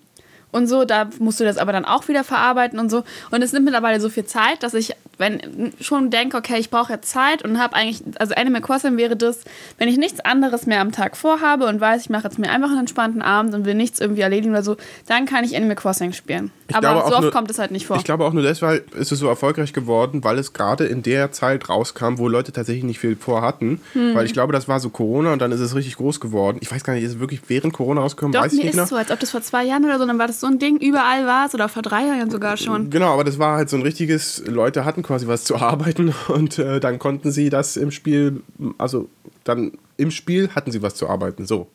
und 0.56 0.68
so, 0.68 0.86
da 0.86 1.10
musst 1.20 1.39
du 1.39 1.44
das 1.44 1.58
aber 1.58 1.74
dann 1.74 1.86
auch 1.86 2.08
wieder 2.08 2.24
verarbeiten 2.24 2.80
und 2.80 2.89
so. 2.89 3.04
Und 3.32 3.41
es 3.41 3.52
nimmt 3.52 3.65
mittlerweile 3.65 4.00
so 4.00 4.10
viel 4.10 4.26
Zeit, 4.26 4.63
dass 4.63 4.74
ich, 4.74 4.96
wenn 5.18 5.74
schon 5.82 6.10
denke, 6.10 6.38
okay, 6.38 6.58
ich 6.58 6.70
brauche 6.70 6.94
jetzt 6.94 7.10
Zeit 7.10 7.44
und 7.44 7.60
habe 7.60 7.76
eigentlich, 7.76 8.02
also 8.20 8.34
Animal 8.36 8.62
Crossing 8.62 8.98
wäre 8.98 9.15
das, 9.15 9.41
wenn 9.78 9.89
ich 9.89 9.98
nichts 9.98 10.22
anderes 10.22 10.65
mehr 10.65 10.82
am 10.82 10.91
Tag 10.91 11.18
vorhabe 11.18 11.65
und 11.65 11.82
weiß, 11.82 12.02
ich 12.02 12.10
mache 12.10 12.24
jetzt 12.24 12.39
mir 12.39 12.50
einfach 12.50 12.70
einen 12.70 12.80
entspannten 12.80 13.22
Abend 13.22 13.54
und 13.54 13.65
will 13.65 13.76
nichts 13.76 14.00
irgendwie 14.00 14.22
erledigen 14.22 14.52
oder 14.52 14.63
so, 14.63 14.78
dann 15.08 15.26
kann 15.26 15.44
ich 15.44 15.56
Animal 15.56 15.76
Crossing 15.76 16.13
spielen. 16.13 16.52
Ich 16.68 16.76
aber 16.76 17.06
so 17.08 17.13
oft 17.13 17.22
nur- 17.22 17.32
kommt 17.32 17.52
es 17.52 17.60
halt 17.60 17.72
nicht 17.72 17.86
vor. 17.86 17.98
Ich 17.98 18.04
glaube 18.04 18.26
auch 18.26 18.34
nur 18.34 18.41
deshalb 18.41 18.96
ist 18.96 19.12
es 19.12 19.20
so 19.20 19.28
erfolgreich 19.28 19.74
geworden, 19.74 20.24
weil 20.24 20.39
es 20.39 20.54
gerade 20.54 20.86
in 20.86 21.04
der 21.04 21.32
Zeit 21.32 21.70
rauskam, 21.70 22.18
wo 22.18 22.28
Leute 22.28 22.52
tatsächlich 22.52 22.84
nicht 22.84 23.00
viel 23.00 23.15
vorhatten. 23.15 23.82
Hm. 23.94 24.15
Weil 24.15 24.26
ich 24.26 24.34
glaube, 24.34 24.54
das 24.54 24.68
war 24.68 24.80
so 24.80 24.89
Corona 24.89 25.34
und 25.34 25.39
dann 25.39 25.52
ist 25.52 25.60
es 25.60 25.76
richtig 25.76 25.98
groß 25.98 26.20
geworden. 26.20 26.58
Ich 26.62 26.72
weiß 26.72 26.84
gar 26.84 26.94
nicht, 26.94 27.04
ist 27.04 27.15
es 27.15 27.20
wirklich 27.20 27.41
während 27.48 27.74
Corona 27.74 28.02
rausgekommen? 28.02 28.34
Doch, 28.34 28.41
weiß 28.41 28.54
ich 28.54 28.60
mir 28.60 28.65
nicht 28.65 28.74
ist 28.74 28.78
genau. 28.78 28.88
so, 28.88 28.96
als 28.96 29.12
ob 29.12 29.20
das 29.20 29.32
vor 29.32 29.41
zwei 29.41 29.63
Jahren 29.63 29.86
oder 29.86 30.00
so, 30.00 30.06
dann 30.06 30.18
war 30.18 30.28
das 30.28 30.39
so 30.39 30.45
ein 30.48 30.60
Ding, 30.60 30.78
überall 30.78 31.26
war 31.26 31.46
es 31.46 31.54
oder 31.54 31.70
vor 31.70 31.82
drei 31.82 32.06
Jahren 32.06 32.30
sogar 32.30 32.58
schon. 32.58 32.90
Genau, 32.90 33.14
aber 33.14 33.24
das 33.24 33.40
war 33.40 33.58
halt 33.58 33.70
so 33.70 33.78
ein 33.78 33.84
richtiges, 33.84 34.44
Leute 34.46 34.86
hatten 34.86 35.04
quasi 35.04 35.28
was 35.28 35.44
zu 35.44 35.56
arbeiten 35.58 36.14
und 36.28 36.60
äh, 36.60 36.80
dann 36.80 37.00
konnten 37.00 37.32
sie 37.32 37.50
das 37.50 37.78
im 37.78 37.92
Spiel, 37.92 38.42
also 38.78 39.10
dann 39.44 39.74
im 39.98 40.12
Spiel 40.12 40.50
hatten 40.56 40.72
sie 40.72 40.82
was 40.82 40.96
zu 40.96 41.08
arbeiten, 41.10 41.46
so. 41.46 41.68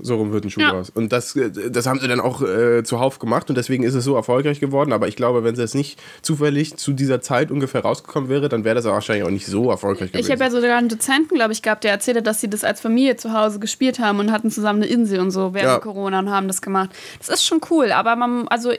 So 0.00 0.16
rum 0.16 0.32
wird 0.32 0.44
ein 0.44 0.50
Schuh 0.50 0.60
Ja. 0.60 0.70
raus. 0.70 0.90
Und 0.94 1.12
das, 1.12 1.34
äh, 1.36 1.50
das 1.70 1.86
haben 1.86 1.98
sie 2.00 2.08
dann 2.08 2.20
auch 2.20 2.42
äh, 2.42 2.82
zuhauf 2.84 3.18
gemacht 3.18 3.48
und 3.48 3.56
deswegen 3.56 3.82
ist 3.82 3.94
es 3.94 4.04
so 4.04 4.14
erfolgreich 4.14 4.60
geworden. 4.60 4.92
Aber 4.92 5.08
ich 5.08 5.16
glaube, 5.16 5.44
wenn 5.44 5.54
es 5.58 5.74
nicht 5.74 6.00
zufällig 6.22 6.76
zu 6.76 6.92
dieser 6.92 7.20
Zeit 7.20 7.50
ungefähr 7.50 7.82
rausgekommen 7.82 8.28
wäre, 8.28 8.48
dann 8.48 8.64
wäre 8.64 8.74
das 8.76 8.86
auch 8.86 8.92
wahrscheinlich 8.92 9.24
auch 9.26 9.30
nicht 9.30 9.46
so 9.46 9.70
erfolgreich 9.70 10.12
gewesen. 10.12 10.26
Ich 10.26 10.30
habe 10.32 10.44
ja 10.44 10.50
sogar 10.50 10.76
einen 10.78 10.88
Dozenten, 10.88 11.34
glaube 11.34 11.52
ich, 11.52 11.62
gehabt, 11.62 11.84
der 11.84 11.92
erzählte, 11.92 12.22
dass 12.22 12.40
sie 12.40 12.48
das 12.48 12.64
als 12.64 12.80
Familie 12.80 13.16
zu 13.16 13.32
Hause 13.32 13.58
gespielt 13.58 13.98
haben 13.98 14.20
und 14.20 14.30
hatten 14.32 14.50
zusammen 14.50 14.82
eine 14.82 14.90
Insel 14.92 15.20
und 15.20 15.30
so 15.30 15.54
während 15.54 15.68
Ja. 15.68 15.78
Corona 15.78 16.20
und 16.20 16.30
haben 16.30 16.48
das 16.48 16.62
gemacht. 16.62 16.90
Das 17.18 17.28
ist 17.28 17.44
schon 17.44 17.60
cool, 17.70 17.92
aber 17.92 18.14
man, 18.16 18.46
also 18.48 18.72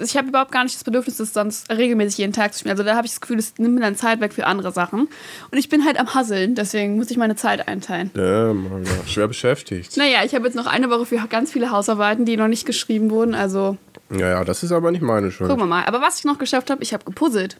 ich 0.00 0.16
habe 0.16 0.28
überhaupt 0.28 0.52
gar 0.52 0.62
nicht 0.64 0.76
das 0.76 0.84
Bedürfnis, 0.84 1.16
das 1.16 1.32
sonst 1.32 1.70
regelmäßig 1.70 2.18
jeden 2.18 2.32
Tag 2.32 2.52
zu 2.52 2.60
spielen. 2.60 2.72
Also 2.72 2.82
da 2.84 2.94
habe 2.96 3.06
ich 3.06 3.12
das 3.12 3.20
Gefühl, 3.20 3.38
es 3.38 3.58
nimmt 3.58 3.74
mir 3.74 3.80
dann 3.80 3.96
Zeit 3.96 4.20
weg 4.20 4.32
für 4.32 4.46
andere 4.46 4.72
Sachen. 4.72 5.08
Und 5.50 5.58
ich 5.58 5.68
bin 5.68 5.84
halt 5.84 5.98
am 5.98 6.14
Hasseln, 6.14 6.54
deswegen 6.54 6.96
muss 6.96 7.10
ich 7.10 7.16
meine 7.16 7.36
Zeit 7.36 7.66
einteilen. 7.66 8.10
ja, 8.14 8.52
Mann, 8.52 8.86
schwer 9.06 9.28
beschäftigt. 9.28 9.96
Naja, 9.96 10.20
ich 10.24 10.34
habe 10.34 10.46
jetzt 10.46 10.54
noch 10.54 10.66
eine 10.66 10.88
Woche 10.90 11.06
für 11.06 11.16
ganz 11.28 11.50
viele 11.52 11.70
Hausarbeiten, 11.70 12.24
die 12.24 12.36
noch 12.36 12.48
nicht 12.48 12.64
geschrieben 12.66 13.10
wurden. 13.10 13.34
Also 13.34 13.76
Ja, 14.10 14.28
ja, 14.28 14.44
das 14.44 14.62
ist 14.62 14.72
aber 14.72 14.90
nicht 14.92 15.02
meine 15.02 15.30
Schuld. 15.30 15.50
gucken 15.50 15.64
wir 15.64 15.68
mal. 15.68 15.84
Aber 15.84 16.00
was 16.00 16.18
ich 16.18 16.24
noch 16.24 16.38
geschafft 16.38 16.70
habe, 16.70 16.82
ich 16.82 16.92
habe 16.94 17.04
gepuzzelt. 17.04 17.56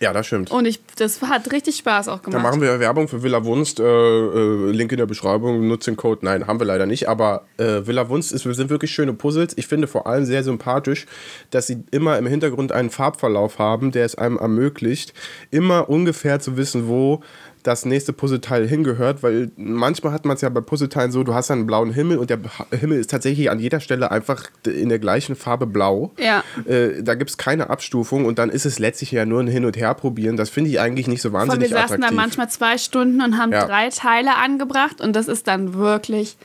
Ja, 0.00 0.12
das 0.12 0.26
stimmt. 0.26 0.50
Und 0.50 0.66
ich, 0.66 0.80
das 0.96 1.22
hat 1.22 1.50
richtig 1.52 1.76
Spaß 1.76 2.08
auch 2.08 2.22
gemacht. 2.22 2.42
machen 2.42 2.60
wir 2.60 2.78
Werbung 2.80 3.08
für 3.08 3.22
Villa 3.22 3.44
Wunst. 3.44 3.80
Äh, 3.80 3.84
äh, 3.84 4.70
Link 4.70 4.92
in 4.92 4.98
der 4.98 5.06
Beschreibung, 5.06 5.66
nutzt 5.66 5.86
den 5.86 5.96
Code. 5.96 6.24
Nein, 6.24 6.46
haben 6.46 6.60
wir 6.60 6.66
leider 6.66 6.84
nicht. 6.84 7.08
Aber 7.08 7.44
äh, 7.56 7.86
Villa 7.86 8.08
Wunst 8.08 8.32
ist, 8.32 8.42
sind 8.42 8.68
wirklich 8.68 8.90
schöne 8.90 9.14
Puzzles. 9.14 9.54
Ich 9.56 9.66
finde 9.66 9.86
vor 9.86 10.06
allem 10.06 10.26
sehr 10.26 10.42
sympathisch, 10.42 11.06
dass 11.50 11.66
sie 11.66 11.82
immer 11.90 12.18
im 12.18 12.26
Hintergrund 12.26 12.72
einen 12.72 12.90
Farbverlauf 12.90 13.58
haben, 13.58 13.90
der 13.90 14.04
es 14.04 14.14
einem 14.16 14.36
ermöglicht, 14.36 15.14
immer 15.50 15.88
ungefähr 15.88 16.40
zu 16.40 16.56
wissen, 16.56 16.88
wo 16.88 17.22
das 17.66 17.84
nächste 17.84 18.12
Puzzleteil 18.12 18.66
hingehört, 18.68 19.22
weil 19.22 19.50
manchmal 19.56 20.12
hat 20.12 20.24
man 20.24 20.36
es 20.36 20.40
ja 20.40 20.48
bei 20.48 20.60
Puzzleteilen 20.60 21.10
so, 21.10 21.22
du 21.24 21.34
hast 21.34 21.50
einen 21.50 21.66
blauen 21.66 21.92
Himmel 21.92 22.18
und 22.18 22.30
der 22.30 22.38
Himmel 22.70 22.98
ist 22.98 23.10
tatsächlich 23.10 23.50
an 23.50 23.58
jeder 23.58 23.80
Stelle 23.80 24.10
einfach 24.10 24.44
in 24.66 24.88
der 24.88 24.98
gleichen 24.98 25.36
Farbe 25.36 25.66
blau. 25.66 26.12
Ja. 26.18 26.44
Äh, 26.64 27.02
da 27.02 27.14
gibt 27.14 27.30
es 27.30 27.38
keine 27.38 27.70
Abstufung 27.70 28.24
und 28.24 28.38
dann 28.38 28.50
ist 28.50 28.66
es 28.66 28.78
letztlich 28.78 29.10
ja 29.12 29.26
nur 29.26 29.40
ein 29.40 29.48
Hin- 29.48 29.64
und 29.64 29.76
Herprobieren. 29.76 30.36
Das 30.36 30.50
finde 30.50 30.70
ich 30.70 30.80
eigentlich 30.80 31.08
nicht 31.08 31.22
so 31.22 31.30
Vor, 31.30 31.40
wahnsinnig 31.40 31.70
wir 31.70 31.76
saßen 31.76 32.00
da 32.00 32.10
manchmal 32.10 32.48
zwei 32.48 32.78
Stunden 32.78 33.20
und 33.20 33.38
haben 33.38 33.52
Ja. 33.52 33.66
drei 33.66 33.88
Teile 33.90 34.36
angebracht 34.36 35.00
und 35.00 35.14
das 35.14 35.28
ist 35.28 35.46
dann 35.46 35.74
wirklich 35.74 36.36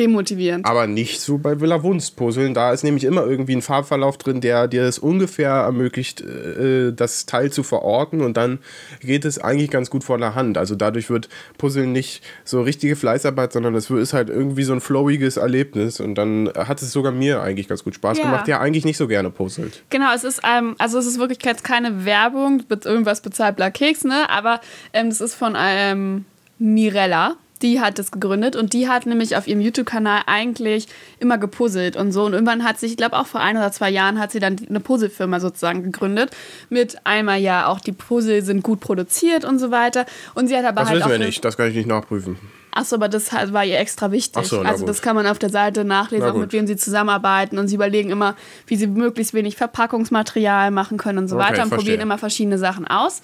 demotivierend. 0.00 0.66
Aber 0.66 0.86
nicht 0.86 1.20
so 1.20 1.38
bei 1.38 1.60
Villa 1.60 1.82
Wunst 1.82 2.16
puzzeln. 2.16 2.54
Da 2.54 2.72
ist 2.72 2.82
nämlich 2.84 3.04
immer 3.04 3.26
irgendwie 3.26 3.54
ein 3.54 3.62
Farbverlauf 3.62 4.18
drin, 4.18 4.40
der 4.40 4.66
dir 4.68 4.82
es 4.82 4.98
ungefähr 4.98 5.50
ermöglicht, 5.50 6.20
äh, 6.20 6.92
das 6.92 7.26
Teil 7.26 7.52
zu 7.52 7.62
verorten. 7.62 8.20
Und 8.20 8.36
dann 8.36 8.58
geht 9.00 9.24
es 9.24 9.38
eigentlich 9.38 9.70
ganz 9.70 9.90
gut 9.90 10.04
von 10.04 10.20
der 10.20 10.34
Hand. 10.34 10.58
Also 10.58 10.74
dadurch 10.74 11.10
wird 11.10 11.28
Puzzeln 11.58 11.92
nicht 11.92 12.22
so 12.44 12.62
richtige 12.62 12.96
Fleißarbeit, 12.96 13.52
sondern 13.52 13.74
es 13.74 13.90
ist 13.90 14.12
halt 14.12 14.28
irgendwie 14.30 14.62
so 14.64 14.72
ein 14.72 14.80
flowiges 14.80 15.36
Erlebnis. 15.36 16.00
Und 16.00 16.14
dann 16.16 16.50
hat 16.56 16.82
es 16.82 16.92
sogar 16.92 17.12
mir 17.12 17.42
eigentlich 17.42 17.68
ganz 17.68 17.84
gut 17.84 17.94
Spaß 17.94 18.18
Ja. 18.18 18.24
gemacht, 18.24 18.46
der 18.46 18.60
eigentlich 18.60 18.84
nicht 18.84 18.96
so 18.96 19.06
gerne 19.08 19.30
puzzelt. 19.30 19.82
Genau, 19.90 20.12
es 20.14 20.24
ist, 20.24 20.40
ähm, 20.44 20.74
also 20.78 20.98
es 20.98 21.06
ist 21.06 21.18
wirklich 21.18 21.38
jetzt 21.44 21.64
keine 21.64 22.04
Werbung, 22.04 22.62
mit 22.68 22.86
irgendwas 22.86 23.20
bezahlter 23.20 23.70
Keks, 23.70 24.04
ne? 24.04 24.28
Aber 24.30 24.60
ähm, 24.92 25.08
das 25.10 25.20
ist 25.20 25.34
von 25.34 25.54
ähm, 25.58 26.24
Mirella. 26.58 27.36
Die 27.62 27.80
hat 27.80 27.98
das 27.98 28.10
gegründet 28.10 28.56
und 28.56 28.72
die 28.72 28.88
hat 28.88 29.06
nämlich 29.06 29.36
auf 29.36 29.46
ihrem 29.46 29.60
YouTube-Kanal 29.60 30.22
eigentlich 30.26 30.86
immer 31.18 31.36
gepuzzelt 31.38 31.96
und 31.96 32.12
so. 32.12 32.24
Und 32.24 32.32
irgendwann 32.32 32.64
hat 32.64 32.78
sich, 32.78 32.92
ich 32.92 32.96
glaube 32.96 33.18
auch 33.18 33.26
vor 33.26 33.40
ein 33.40 33.56
oder 33.56 33.70
zwei 33.72 33.90
Jahren, 33.90 34.18
hat 34.18 34.32
sie 34.32 34.40
dann 34.40 34.56
eine 34.68 34.80
Puzzlefirma 34.80 35.40
sozusagen 35.40 35.82
gegründet. 35.82 36.30
Mit 36.70 36.98
einmal 37.04 37.38
ja 37.40 37.66
auch 37.66 37.80
die 37.80 37.92
Puzzle 37.92 38.42
sind 38.42 38.62
gut 38.62 38.80
produziert 38.80 39.44
und 39.44 39.58
so 39.58 39.70
weiter. 39.70 40.06
Und 40.34 40.48
sie 40.48 40.56
hat 40.56 40.64
aber 40.64 40.80
Das 40.80 40.88
halt 40.90 40.98
wissen 41.00 41.06
auch 41.06 41.18
wir 41.18 41.26
nicht, 41.26 41.44
das 41.44 41.56
kann 41.56 41.68
ich 41.68 41.74
nicht 41.76 41.88
nachprüfen. 41.88 42.38
Achso, 42.72 42.94
aber 42.96 43.08
das 43.08 43.32
war 43.32 43.64
ihr 43.64 43.80
extra 43.80 44.12
wichtig. 44.12 44.46
So, 44.46 44.60
also 44.60 44.86
das 44.86 45.02
kann 45.02 45.16
man 45.16 45.26
auf 45.26 45.40
der 45.40 45.50
Seite 45.50 45.84
nachlesen, 45.84 46.38
mit 46.38 46.52
wem 46.52 46.66
sie 46.68 46.76
zusammenarbeiten 46.76 47.58
und 47.58 47.66
sie 47.66 47.74
überlegen 47.74 48.10
immer, 48.10 48.36
wie 48.68 48.76
sie 48.76 48.86
möglichst 48.86 49.34
wenig 49.34 49.56
Verpackungsmaterial 49.56 50.70
machen 50.70 50.96
können 50.96 51.18
und 51.18 51.28
so 51.28 51.36
Okay, 51.36 51.44
weiter 51.46 51.62
und 51.64 51.68
verstehe. 51.68 51.78
probieren 51.78 52.00
immer 52.00 52.16
verschiedene 52.18 52.58
Sachen 52.58 52.86
aus. 52.86 53.22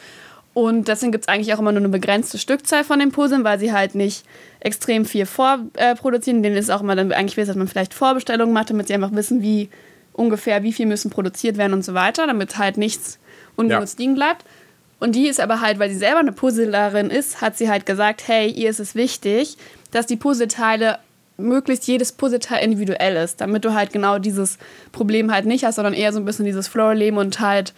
Und 0.56 0.88
deswegen 0.88 1.12
gibt 1.12 1.24
es 1.24 1.28
eigentlich 1.28 1.52
auch 1.52 1.58
immer 1.58 1.72
nur 1.72 1.82
eine 1.82 1.90
begrenzte 1.90 2.38
Stückzahl 2.38 2.82
von 2.82 2.98
den 2.98 3.12
Puzzeln, 3.12 3.44
weil 3.44 3.58
sie 3.58 3.74
halt 3.74 3.94
nicht 3.94 4.24
extrem 4.60 5.04
viel 5.04 5.26
vorproduzieren. 5.26 6.42
Denen 6.42 6.56
ist 6.56 6.70
auch 6.70 6.80
immer 6.80 6.96
dann 6.96 7.12
eigentlich 7.12 7.36
wichtig, 7.36 7.48
dass 7.48 7.56
man 7.56 7.68
vielleicht 7.68 7.92
Vorbestellungen 7.92 8.54
macht, 8.54 8.70
damit 8.70 8.88
sie 8.88 8.94
einfach 8.94 9.12
wissen, 9.12 9.42
wie 9.42 9.68
ungefähr, 10.14 10.62
wie 10.62 10.72
viel 10.72 10.86
müssen 10.86 11.10
produziert 11.10 11.58
werden 11.58 11.74
und 11.74 11.84
so 11.84 11.92
weiter, 11.92 12.26
damit 12.26 12.56
halt 12.56 12.78
nichts 12.78 13.18
ungenutzt 13.56 13.98
liegen 13.98 14.14
bleibt. 14.14 14.46
Und 14.98 15.14
die 15.14 15.28
ist 15.28 15.40
aber 15.40 15.60
halt, 15.60 15.78
weil 15.78 15.90
sie 15.90 15.98
selber 15.98 16.20
eine 16.20 16.32
Puzzlerin 16.32 17.10
ist, 17.10 17.42
hat 17.42 17.58
sie 17.58 17.68
halt 17.68 17.84
gesagt, 17.84 18.26
hey, 18.26 18.48
ihr 18.48 18.70
ist 18.70 18.80
es 18.80 18.94
wichtig, 18.94 19.58
dass 19.90 20.06
die 20.06 20.16
Puzzleteile 20.16 21.00
möglichst 21.36 21.86
jedes 21.86 22.12
Puzzleteil 22.12 22.64
individuell 22.64 23.16
ist, 23.16 23.42
damit 23.42 23.66
du 23.66 23.74
halt 23.74 23.92
genau 23.92 24.18
dieses 24.18 24.56
Problem 24.92 25.30
halt 25.30 25.44
nicht 25.44 25.66
hast, 25.66 25.74
sondern 25.74 25.92
eher 25.92 26.14
so 26.14 26.18
ein 26.18 26.24
bisschen 26.24 26.46
dieses 26.46 26.66
Floor-Leben 26.66 27.18
und 27.18 27.40
halt 27.40 27.74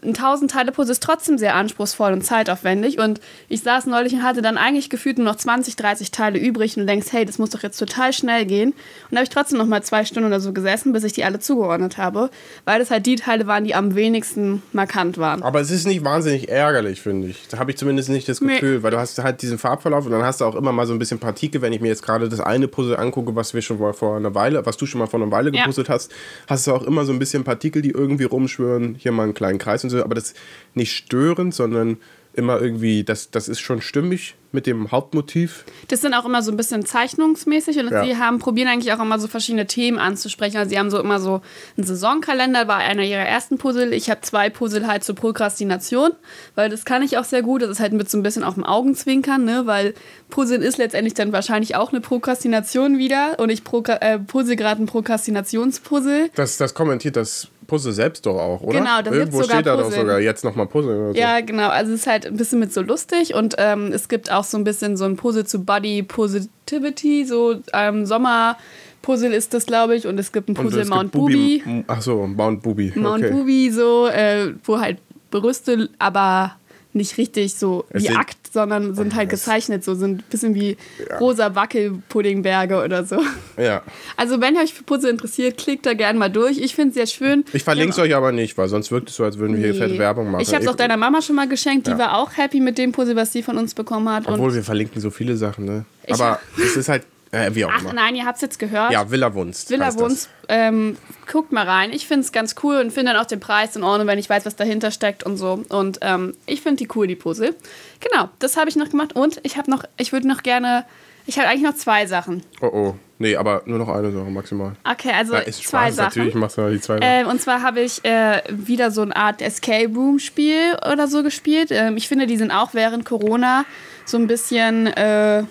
ein 0.00 0.14
1000 0.14 0.50
Teile 0.50 0.72
Puzzle 0.72 0.92
ist 0.92 1.02
trotzdem 1.02 1.38
sehr 1.38 1.54
anspruchsvoll 1.54 2.12
und 2.12 2.24
zeitaufwendig. 2.24 2.98
Und 2.98 3.20
ich 3.48 3.60
saß 3.60 3.86
neulich 3.86 4.14
und 4.14 4.22
hatte 4.22 4.40
dann 4.40 4.56
eigentlich 4.56 4.88
gefühlt 4.88 5.18
nur 5.18 5.26
noch 5.26 5.36
20, 5.36 5.76
30 5.76 6.10
Teile 6.10 6.38
übrig 6.38 6.76
und 6.78 6.86
denkst, 6.86 7.08
hey, 7.10 7.24
das 7.24 7.38
muss 7.38 7.50
doch 7.50 7.62
jetzt 7.62 7.78
total 7.78 8.12
schnell 8.12 8.46
gehen. 8.46 8.70
Und 8.70 9.12
da 9.12 9.16
habe 9.18 9.24
ich 9.24 9.30
trotzdem 9.30 9.58
noch 9.58 9.66
mal 9.66 9.82
zwei 9.82 10.04
Stunden 10.04 10.26
oder 10.26 10.40
so 10.40 10.52
gesessen, 10.52 10.92
bis 10.92 11.04
ich 11.04 11.12
die 11.12 11.24
alle 11.24 11.40
zugeordnet 11.40 11.98
habe, 11.98 12.30
weil 12.64 12.78
das 12.78 12.90
halt 12.90 13.04
die 13.06 13.16
Teile 13.16 13.46
waren, 13.46 13.64
die 13.64 13.74
am 13.74 13.94
wenigsten 13.94 14.62
markant 14.72 15.18
waren. 15.18 15.42
Aber 15.42 15.60
es 15.60 15.70
ist 15.70 15.86
nicht 15.86 16.04
wahnsinnig 16.04 16.48
ärgerlich, 16.48 17.02
finde 17.02 17.28
ich. 17.28 17.48
Da 17.48 17.58
habe 17.58 17.70
ich 17.70 17.76
zumindest 17.76 18.08
nicht 18.08 18.28
das 18.28 18.40
Gefühl, 18.40 18.78
nee. 18.78 18.82
weil 18.82 18.92
du 18.92 18.98
hast 18.98 19.22
halt 19.22 19.42
diesen 19.42 19.58
Farbverlauf 19.58 20.06
und 20.06 20.12
dann 20.12 20.22
hast 20.22 20.40
du 20.40 20.46
auch 20.46 20.54
immer 20.54 20.72
mal 20.72 20.86
so 20.86 20.94
ein 20.94 20.98
bisschen 20.98 21.18
Partikel. 21.18 21.60
Wenn 21.60 21.72
ich 21.72 21.80
mir 21.80 21.88
jetzt 21.88 22.02
gerade 22.02 22.28
das 22.28 22.40
eine 22.40 22.66
Puzzle 22.66 22.96
angucke, 22.96 23.36
was 23.36 23.52
wir 23.52 23.60
schon 23.60 23.78
mal 23.78 23.92
vor 23.92 24.16
einer 24.16 24.34
Weile, 24.34 24.64
was 24.64 24.76
du 24.76 24.86
schon 24.86 25.00
mal 25.00 25.06
vor 25.06 25.20
einer 25.20 25.30
Weile 25.30 25.52
gepuzzelt 25.52 25.88
ja. 25.88 25.94
hast, 25.94 26.10
hast 26.46 26.66
du 26.66 26.72
auch 26.72 26.82
immer 26.82 27.04
so 27.04 27.12
ein 27.12 27.18
bisschen 27.18 27.44
Partikel, 27.44 27.82
die 27.82 27.90
irgendwie 27.90 28.24
rumschwören. 28.24 28.96
Hier 28.98 29.12
mal 29.12 29.24
einen 29.24 29.34
kleinen 29.34 29.58
Kreis 29.58 29.81
und 29.84 29.90
so. 29.90 30.02
Aber 30.02 30.14
das 30.14 30.34
nicht 30.74 30.92
störend, 30.92 31.54
sondern 31.54 31.98
immer 32.34 32.60
irgendwie, 32.60 33.04
das, 33.04 33.30
das 33.30 33.48
ist 33.48 33.60
schon 33.60 33.80
stimmig 33.80 34.34
mit 34.52 34.66
dem 34.66 34.90
Hauptmotiv. 34.90 35.64
Das 35.88 36.00
sind 36.00 36.14
auch 36.14 36.24
immer 36.24 36.42
so 36.42 36.50
ein 36.50 36.56
bisschen 36.56 36.84
zeichnungsmäßig 36.84 37.78
und 37.78 37.90
ja. 37.90 38.04
sie 38.04 38.16
haben, 38.16 38.38
probieren 38.38 38.68
eigentlich 38.68 38.92
auch 38.92 39.00
immer 39.00 39.18
so 39.18 39.28
verschiedene 39.28 39.66
Themen 39.66 39.98
anzusprechen. 39.98 40.56
Also 40.58 40.70
sie 40.70 40.78
haben 40.78 40.90
so 40.90 40.98
immer 40.98 41.20
so 41.20 41.40
einen 41.76 41.86
Saisonkalender, 41.86 42.68
war 42.68 42.78
einer 42.78 43.02
ihrer 43.02 43.22
ersten 43.22 43.58
Puzzle. 43.58 43.92
Ich 43.92 44.10
habe 44.10 44.20
zwei 44.22 44.50
Puzzle 44.50 44.86
halt 44.86 45.04
zur 45.04 45.14
Prokrastination, 45.14 46.12
weil 46.54 46.68
das 46.68 46.84
kann 46.84 47.02
ich 47.02 47.18
auch 47.18 47.24
sehr 47.24 47.42
gut. 47.42 47.62
Das 47.62 47.70
ist 47.70 47.80
halt 47.80 47.92
mit 47.92 48.10
so 48.10 48.18
ein 48.18 48.22
bisschen 48.22 48.44
auf 48.44 48.54
dem 48.54 48.64
Augenzwinkern, 48.64 49.44
ne? 49.44 49.62
weil 49.64 49.94
Puzzle 50.28 50.62
ist 50.62 50.78
letztendlich 50.78 51.14
dann 51.14 51.32
wahrscheinlich 51.32 51.76
auch 51.76 51.92
eine 51.92 52.00
Prokrastination 52.00 52.98
wieder 52.98 53.38
und 53.38 53.50
ich 53.50 53.62
äh, 54.00 54.18
puzzle 54.18 54.56
gerade 54.56 54.82
ein 54.82 54.86
Prokrastinationspuzzle. 54.86 56.30
Das, 56.34 56.56
das 56.56 56.74
kommentiert 56.74 57.16
das 57.16 57.48
Puzzle 57.72 57.92
selbst 57.94 58.26
doch 58.26 58.38
auch, 58.38 58.60
oder? 58.60 58.80
Genau, 58.80 59.00
da 59.00 59.10
Irgendwo 59.10 59.42
steht 59.42 59.64
da 59.64 59.78
doch 59.78 59.90
sogar 59.90 60.20
jetzt 60.20 60.44
nochmal 60.44 60.66
Puzzle. 60.66 61.14
So. 61.14 61.18
Ja, 61.18 61.40
genau. 61.40 61.70
Also 61.70 61.94
es 61.94 62.00
ist 62.00 62.06
halt 62.06 62.26
ein 62.26 62.36
bisschen 62.36 62.58
mit 62.58 62.70
so 62.70 62.82
lustig 62.82 63.32
und 63.32 63.54
ähm, 63.56 63.92
es 63.94 64.08
gibt 64.08 64.30
auch 64.30 64.44
so 64.44 64.58
ein 64.58 64.64
bisschen 64.64 64.98
so 64.98 65.06
ein 65.06 65.16
Puzzle 65.16 65.46
zu 65.46 65.64
Body 65.64 66.02
Positivity, 66.02 67.24
so 67.24 67.54
ähm, 67.72 68.04
Sommer. 68.04 68.58
Puzzle 69.00 69.32
ist 69.32 69.54
das, 69.54 69.64
glaube 69.64 69.96
ich, 69.96 70.06
und 70.06 70.18
es 70.18 70.32
gibt 70.32 70.50
ein 70.50 70.54
Puzzle 70.54 70.84
Mount 70.84 71.12
Booby. 71.12 71.62
Ach 71.86 72.02
so, 72.02 72.26
Mount 72.26 72.62
Booby. 72.62 72.92
Mount 72.94 73.24
okay. 73.24 73.32
Booby, 73.32 73.70
so, 73.70 74.06
äh, 74.06 74.52
wo 74.64 74.78
halt 74.78 74.98
Brüste, 75.30 75.88
aber 75.98 76.56
nicht 76.94 77.16
richtig 77.18 77.54
so 77.54 77.84
es 77.90 78.02
wie 78.02 78.10
Akt, 78.10 78.36
sondern 78.52 78.94
sind 78.94 79.14
halt 79.14 79.30
gezeichnet, 79.30 79.84
so 79.84 79.94
sind 79.94 80.20
ein 80.20 80.24
bisschen 80.30 80.54
wie 80.54 80.76
ja. 81.08 81.18
rosa 81.18 81.54
Wackelpuddingberge 81.54 82.82
oder 82.82 83.04
so. 83.04 83.20
Ja. 83.56 83.82
Also 84.16 84.40
wenn 84.40 84.54
ihr 84.54 84.62
euch 84.62 84.74
für 84.74 84.82
Puzzle 84.82 85.10
interessiert, 85.10 85.56
klickt 85.56 85.86
da 85.86 85.94
gerne 85.94 86.18
mal 86.18 86.28
durch. 86.28 86.58
Ich 86.58 86.74
finde 86.74 86.90
es 86.90 86.94
sehr 86.94 87.06
schön. 87.06 87.44
Ich 87.52 87.64
verlinke 87.64 87.92
es 87.92 87.98
euch 87.98 88.14
aber 88.14 88.32
nicht, 88.32 88.56
weil 88.58 88.68
sonst 88.68 88.90
wirkt 88.90 89.10
es 89.10 89.16
so, 89.16 89.24
als 89.24 89.38
würden 89.38 89.56
wir 89.56 89.66
nee. 89.66 89.72
hier 89.72 89.82
fette 89.82 89.98
Werbung 89.98 90.30
machen. 90.30 90.42
Ich 90.42 90.52
habe 90.52 90.64
es 90.64 90.68
auch 90.68 90.76
deiner 90.76 90.96
Mama 90.96 91.22
schon 91.22 91.36
mal 91.36 91.48
geschenkt, 91.48 91.86
die 91.86 91.92
ja. 91.92 91.98
war 91.98 92.18
auch 92.18 92.36
happy 92.36 92.60
mit 92.60 92.78
dem 92.78 92.92
Puzzle, 92.92 93.16
was 93.16 93.32
sie 93.32 93.42
von 93.42 93.58
uns 93.58 93.74
bekommen 93.74 94.08
hat. 94.08 94.26
Obwohl 94.26 94.54
wir 94.54 94.62
verlinken 94.62 95.00
so 95.00 95.10
viele 95.10 95.36
Sachen, 95.36 95.64
ne? 95.64 95.84
Aber 96.10 96.40
es 96.56 96.76
ist 96.76 96.88
halt 96.88 97.04
äh, 97.32 97.54
wie 97.54 97.64
auch 97.64 97.70
Ach 97.74 97.80
immer. 97.80 97.94
nein, 97.94 98.14
ihr 98.14 98.26
habt 98.26 98.36
es 98.36 98.42
jetzt 98.42 98.58
gehört. 98.58 98.92
Ja, 98.92 99.10
Villa 99.10 99.32
Wunst. 99.34 99.70
Villa 99.70 99.94
Wunst. 99.94 100.28
Ähm, 100.48 100.98
guckt 101.30 101.50
mal 101.50 101.66
rein. 101.66 101.90
Ich 101.92 102.06
finde 102.06 102.20
es 102.26 102.32
ganz 102.32 102.54
cool 102.62 102.76
und 102.76 102.92
finde 102.92 103.12
dann 103.12 103.22
auch 103.22 103.26
den 103.26 103.40
Preis 103.40 103.74
in 103.74 103.82
Ordnung, 103.82 104.06
wenn 104.06 104.18
ich 104.18 104.28
weiß, 104.28 104.44
was 104.44 104.54
dahinter 104.54 104.90
steckt 104.90 105.24
und 105.24 105.38
so. 105.38 105.64
Und 105.70 105.98
ähm, 106.02 106.34
ich 106.44 106.60
finde 106.60 106.84
die 106.84 106.88
cool, 106.94 107.06
die 107.06 107.16
Puzzle. 107.16 107.54
Genau, 108.00 108.28
das 108.38 108.58
habe 108.58 108.68
ich 108.68 108.76
noch 108.76 108.90
gemacht. 108.90 109.14
Und 109.14 109.40
ich 109.44 109.56
habe 109.56 109.70
noch, 109.70 109.84
ich 109.96 110.12
würde 110.12 110.28
noch 110.28 110.42
gerne, 110.42 110.84
ich 111.26 111.38
habe 111.38 111.48
eigentlich 111.48 111.62
noch 111.62 111.74
zwei 111.74 112.04
Sachen. 112.06 112.42
Oh 112.60 112.66
oh. 112.66 112.94
Nee, 113.18 113.36
aber 113.36 113.62
nur 113.66 113.78
noch 113.78 113.88
eine 113.88 114.10
Sache 114.10 114.24
maximal. 114.24 114.72
Okay, 114.84 115.12
also 115.16 115.34
ja, 115.34 115.44
zwei 115.44 115.52
Spaß, 115.52 115.94
Sachen. 115.94 116.08
Natürlich 116.08 116.34
machst 116.34 116.58
du 116.58 116.68
die 116.68 116.80
zwei 116.80 116.98
ähm, 117.00 117.28
Und 117.28 117.40
zwar 117.40 117.62
habe 117.62 117.80
ich 117.80 118.04
äh, 118.04 118.42
wieder 118.50 118.90
so 118.90 119.00
eine 119.02 119.14
Art 119.14 119.40
Escape 119.40 119.88
Room 119.94 120.18
Spiel 120.18 120.76
oder 120.92 121.06
so 121.06 121.22
gespielt. 121.22 121.70
Ähm, 121.70 121.96
ich 121.96 122.08
finde, 122.08 122.26
die 122.26 122.36
sind 122.36 122.50
auch 122.50 122.74
während 122.74 123.04
Corona 123.04 123.64
so 124.04 124.18
ein 124.18 124.26
bisschen 124.26 124.88
äh, 124.88 125.44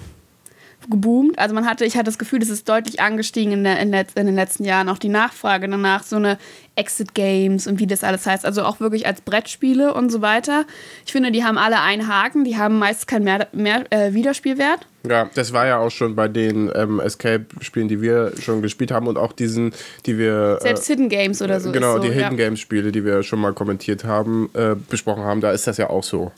geboomt. 0.90 1.38
Also 1.40 1.54
man 1.56 1.66
hatte, 1.66 1.86
ich 1.86 1.96
hatte 1.96 2.06
das 2.06 2.18
Gefühl, 2.18 2.40
das 2.40 2.50
ist 2.50 2.68
deutlich 2.68 3.02
angestiegen 3.02 3.54
in, 3.54 3.64
der, 3.64 3.80
in, 3.80 3.92
der, 3.92 4.06
in 4.16 4.26
den 4.26 4.36
letzten 4.36 4.64
Jahren. 4.64 4.90
Auch 4.90 4.98
die 4.98 5.10
Nachfrage 5.10 5.68
danach, 5.68 6.04
so 6.04 6.16
eine 6.16 6.38
Exit 6.76 7.14
Games 7.14 7.68
und 7.68 7.80
wie 7.80 7.88
das 7.88 8.04
alles 8.04 8.26
heißt. 8.26 8.46
Also 8.46 8.64
auch 8.64 8.80
wirklich 8.80 9.06
als 9.06 9.22
Brettspiele 9.22 9.94
und 9.94 10.12
so 10.12 10.22
weiter. 10.22 10.66
Ich 11.06 11.12
finde, 11.12 11.32
die 11.32 11.44
haben 11.44 11.58
alle 11.58 11.82
einen 11.82 12.08
Haken, 12.08 12.44
die 12.44 12.58
haben 12.58 12.80
meist 12.80 13.08
keinen 13.08 13.24
mehr, 13.24 13.48
mehr 13.52 13.92
äh, 13.92 14.14
Wiederspielwert. 14.14 14.88
Ja, 15.08 15.30
das 15.34 15.52
war 15.52 15.66
ja 15.66 15.80
auch 15.80 15.90
schon 15.90 16.16
bei 16.16 16.28
den 16.28 16.72
ähm, 16.76 17.00
Escape-Spielen, 17.00 17.88
die 17.88 18.02
wir 18.02 18.34
schon 18.40 18.62
gespielt 18.62 18.92
haben 18.92 19.08
und 19.08 19.18
auch 19.18 19.34
diesen, 19.34 19.74
die 20.06 20.18
wir. 20.18 20.58
Äh, 20.60 20.64
Selbst 20.64 20.90
äh, 20.90 20.94
Hidden 20.94 21.10
Games 21.10 21.42
oder 21.42 21.60
so. 21.60 21.72
Genau, 21.72 21.98
so, 21.98 22.04
die 22.04 22.10
Hidden 22.10 22.38
ja. 22.38 22.46
Games-Spiele, 22.46 22.92
die 22.92 23.04
wir 23.04 23.24
schon 23.24 23.40
mal 23.40 23.54
kommentiert 23.54 24.04
haben, 24.04 24.50
äh, 24.54 24.76
besprochen 24.90 25.24
haben, 25.24 25.42
da 25.42 25.52
ist 25.52 25.66
das 25.66 25.78
ja 25.78 25.90
auch 25.90 26.04
so. 26.04 26.22
Und 26.22 26.32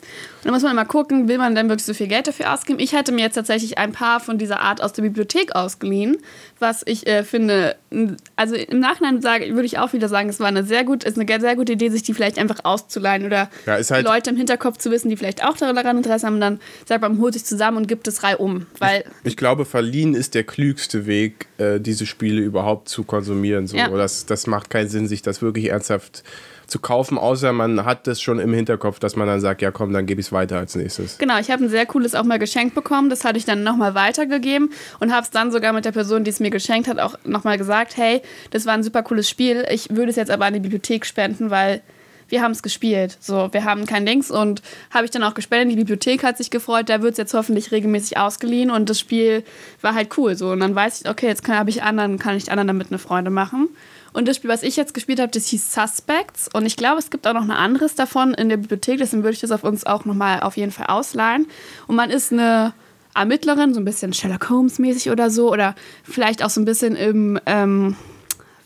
da 0.46 0.52
muss 0.52 0.64
man 0.64 0.76
mal 0.76 0.86
gucken, 0.86 1.28
will 1.28 1.38
man 1.38 1.56
denn 1.56 1.68
wirklich 1.68 1.86
so 1.86 1.94
viel 1.94 2.08
Geld 2.08 2.28
dafür 2.28 2.54
ausgeben? 2.54 2.80
Ich 2.80 2.94
hätte 2.94 3.12
mir 3.12 3.22
jetzt 3.22 3.36
tatsächlich 3.36 3.78
ein 3.78 3.92
paar 3.92 4.20
von 4.20 4.38
dieser 4.38 4.62
Art 4.62 4.82
aus 4.82 4.94
der 4.94 5.02
Bibliothek 5.04 5.56
ausgeliehen, 5.56 6.18
was 6.60 6.84
ich 6.86 7.08
äh, 7.08 7.24
finde, 7.24 7.76
also 8.36 8.56
im 8.56 8.80
Nachhinein 8.80 9.22
sage, 9.22 9.54
würde 9.54 9.66
ich 9.66 9.78
auch 9.78 9.94
wieder 9.94 10.08
sagen, 10.08 10.30
es 10.30 10.40
war 10.40 10.48
eine 10.48 10.64
sehr 10.64 10.84
gut, 10.84 11.04
ist 11.04 11.20
eine 11.20 11.40
sehr 11.40 11.56
gute 11.56 11.74
Idee, 11.74 11.90
sich 11.90 12.04
die 12.04 12.14
vielleicht 12.14 12.38
einfach 12.40 12.60
auszuleihen 12.64 13.26
oder 13.26 13.50
ja, 13.66 13.74
halt 13.74 14.06
Leute 14.06 14.30
im 14.30 14.38
Hinterkopf 14.38 14.78
zu 14.78 14.92
wissen, 14.92 15.10
die 15.10 15.18
vielleicht 15.18 15.46
auch 15.46 15.58
daran 15.58 15.98
Interesse 15.98 16.26
haben, 16.26 16.40
dann 16.40 16.60
sagt 16.86 17.02
man, 17.02 17.20
holt 17.20 17.34
sich 17.34 17.46
zusammen 17.46 17.78
und 17.78 17.88
gibt 17.88 18.08
es 18.08 18.24
Weil 18.80 19.04
ich, 19.24 19.32
ich 19.32 19.38
glaube, 19.38 19.66
verliehen 19.66 20.16
ist 20.16 20.36
der 20.36 20.44
klügste 20.44 21.06
Weg, 21.06 21.48
äh, 21.58 21.80
diese 21.80 22.06
Spiele 22.06 22.42
überhaupt 22.42 22.90
zu 22.90 23.04
konsumieren. 23.04 23.68
So. 23.68 23.78
Ja. 23.78 23.90
Das, 23.90 24.26
das 24.26 24.48
macht 24.48 24.70
keinen 24.70 24.90
Sinn, 24.90 25.08
sich 25.08 25.22
das 25.22 25.42
wirklich 25.42 25.70
ernsthaft 25.70 26.24
zu 26.68 26.80
kaufen, 26.80 27.18
außer 27.18 27.54
man 27.54 27.86
hat 27.86 28.08
das 28.08 28.22
schon 28.22 28.40
im 28.40 28.54
Hinterkopf, 28.54 29.00
dass 29.00 29.16
man 29.16 29.28
dann 29.28 29.42
sagt, 29.42 29.62
ja 29.62 29.72
komm, 29.72 29.94
dann 29.94 30.06
gebe 30.06 30.22
ich 30.22 30.28
es 30.28 30.32
weiter 30.32 30.58
als 30.58 30.76
nächstes. 30.76 31.18
Genau, 31.18 31.38
ich 31.40 31.52
habe 31.52 31.64
ein 31.64 31.70
sehr 31.70 31.86
cooles 31.86 32.16
auch 32.16 32.24
mal 32.24 32.40
geschenkt 32.40 32.74
bekommen, 32.74 33.10
das 33.10 33.26
hatte 33.26 33.38
ich 33.38 33.46
dann 33.46 33.64
nochmal 33.64 33.96
weitergegeben 33.96 34.72
und 35.00 35.12
habe 35.12 35.24
es 35.24 35.30
dann 35.30 35.52
sogar 35.52 35.74
mit 35.74 35.86
der 35.86 35.92
Person, 35.92 36.24
die 36.24 36.32
es 36.32 36.40
mir 36.40 36.50
geschenkt 36.50 36.88
hat, 36.88 37.00
auch 37.00 37.16
nochmal 37.26 37.58
gesagt, 37.58 37.98
hey, 37.98 38.22
das 38.52 38.66
war 38.66 38.74
ein 38.74 38.84
super 38.84 39.04
cooles 39.04 39.30
Spiel, 39.30 39.66
ich 39.70 39.90
würde 39.90 40.10
es 40.10 40.16
jetzt 40.16 40.32
aber 40.32 40.46
an 40.46 40.54
die 40.54 40.60
Bibliothek 40.62 41.06
spenden, 41.06 41.50
weil 41.50 41.82
wir 42.34 42.42
haben 42.42 42.54
es 42.54 42.64
gespielt. 42.64 43.16
So, 43.22 43.50
wir 43.52 43.64
haben 43.64 43.86
kein 43.86 44.08
Links 44.08 44.32
und 44.32 44.64
habe 44.90 45.06
ich 45.06 45.12
dann 45.12 45.22
auch 45.22 45.36
gespendet. 45.36 45.74
Die 45.74 45.80
Bibliothek 45.80 46.24
hat 46.24 46.36
sich 46.36 46.50
gefreut, 46.50 46.90
da 46.90 47.04
wird 47.04 47.12
es 47.12 47.20
jetzt 47.20 47.36
hoffentlich 47.36 47.72
regelmäßig 47.72 48.18
ausgeliehen 48.18 48.72
und 48.72 48.90
das 48.90 49.00
Spiel 49.00 49.44
war 49.82 49.94
halt 49.94 50.18
cool. 50.18 50.36
So, 50.36 50.50
und 50.50 50.60
dann 50.60 50.74
weiß 50.74 51.02
ich, 51.02 51.10
okay, 51.10 51.28
jetzt 51.28 51.44
kann, 51.44 51.68
ich 51.68 51.84
anderen, 51.84 52.18
kann 52.18 52.36
ich 52.36 52.50
anderen 52.50 52.66
damit 52.70 52.88
eine 52.90 52.98
Freude 52.98 53.30
machen. 53.30 53.70
Und 54.14 54.28
das 54.28 54.38
Spiel, 54.38 54.50
was 54.50 54.64
ich 54.64 54.76
jetzt 54.76 54.96
gespielt 54.96 55.20
habe, 55.20 55.32
das 55.32 55.46
hieß 55.46 55.74
Suspects. 55.74 56.50
Und 56.52 56.66
ich 56.66 56.76
glaube, 56.76 56.98
es 56.98 57.12
gibt 57.12 57.28
auch 57.28 57.34
noch 57.34 57.44
ein 57.44 57.52
anderes 57.52 57.94
davon 57.94 58.34
in 58.34 58.50
der 58.50 58.58
Bibliothek. 58.58 58.98
Deswegen 58.98 59.22
würde 59.22 59.36
ich 59.36 59.42
das 59.42 59.52
auf 59.52 59.64
uns 59.64 59.86
auch 59.86 60.06
nochmal 60.06 60.40
auf 60.40 60.58
jeden 60.58 60.72
Fall 60.72 60.88
ausleihen. 60.88 61.46
Und 61.86 61.96
man 61.96 62.10
ist 62.10 62.34
eine 62.34 62.74
Ermittlerin, 63.14 63.76
so 63.76 63.80
ein 63.80 63.86
bisschen 63.86 64.12
Sherlock 64.12 64.50
Holmes-mäßig 64.50 65.12
oder 65.12 65.30
so. 65.30 65.52
Oder 65.52 65.76
vielleicht 66.04 66.44
auch 66.44 66.50
so 66.50 66.60
ein 66.60 66.66
bisschen 66.66 66.96
im. 66.96 67.40
Ähm, 67.46 67.96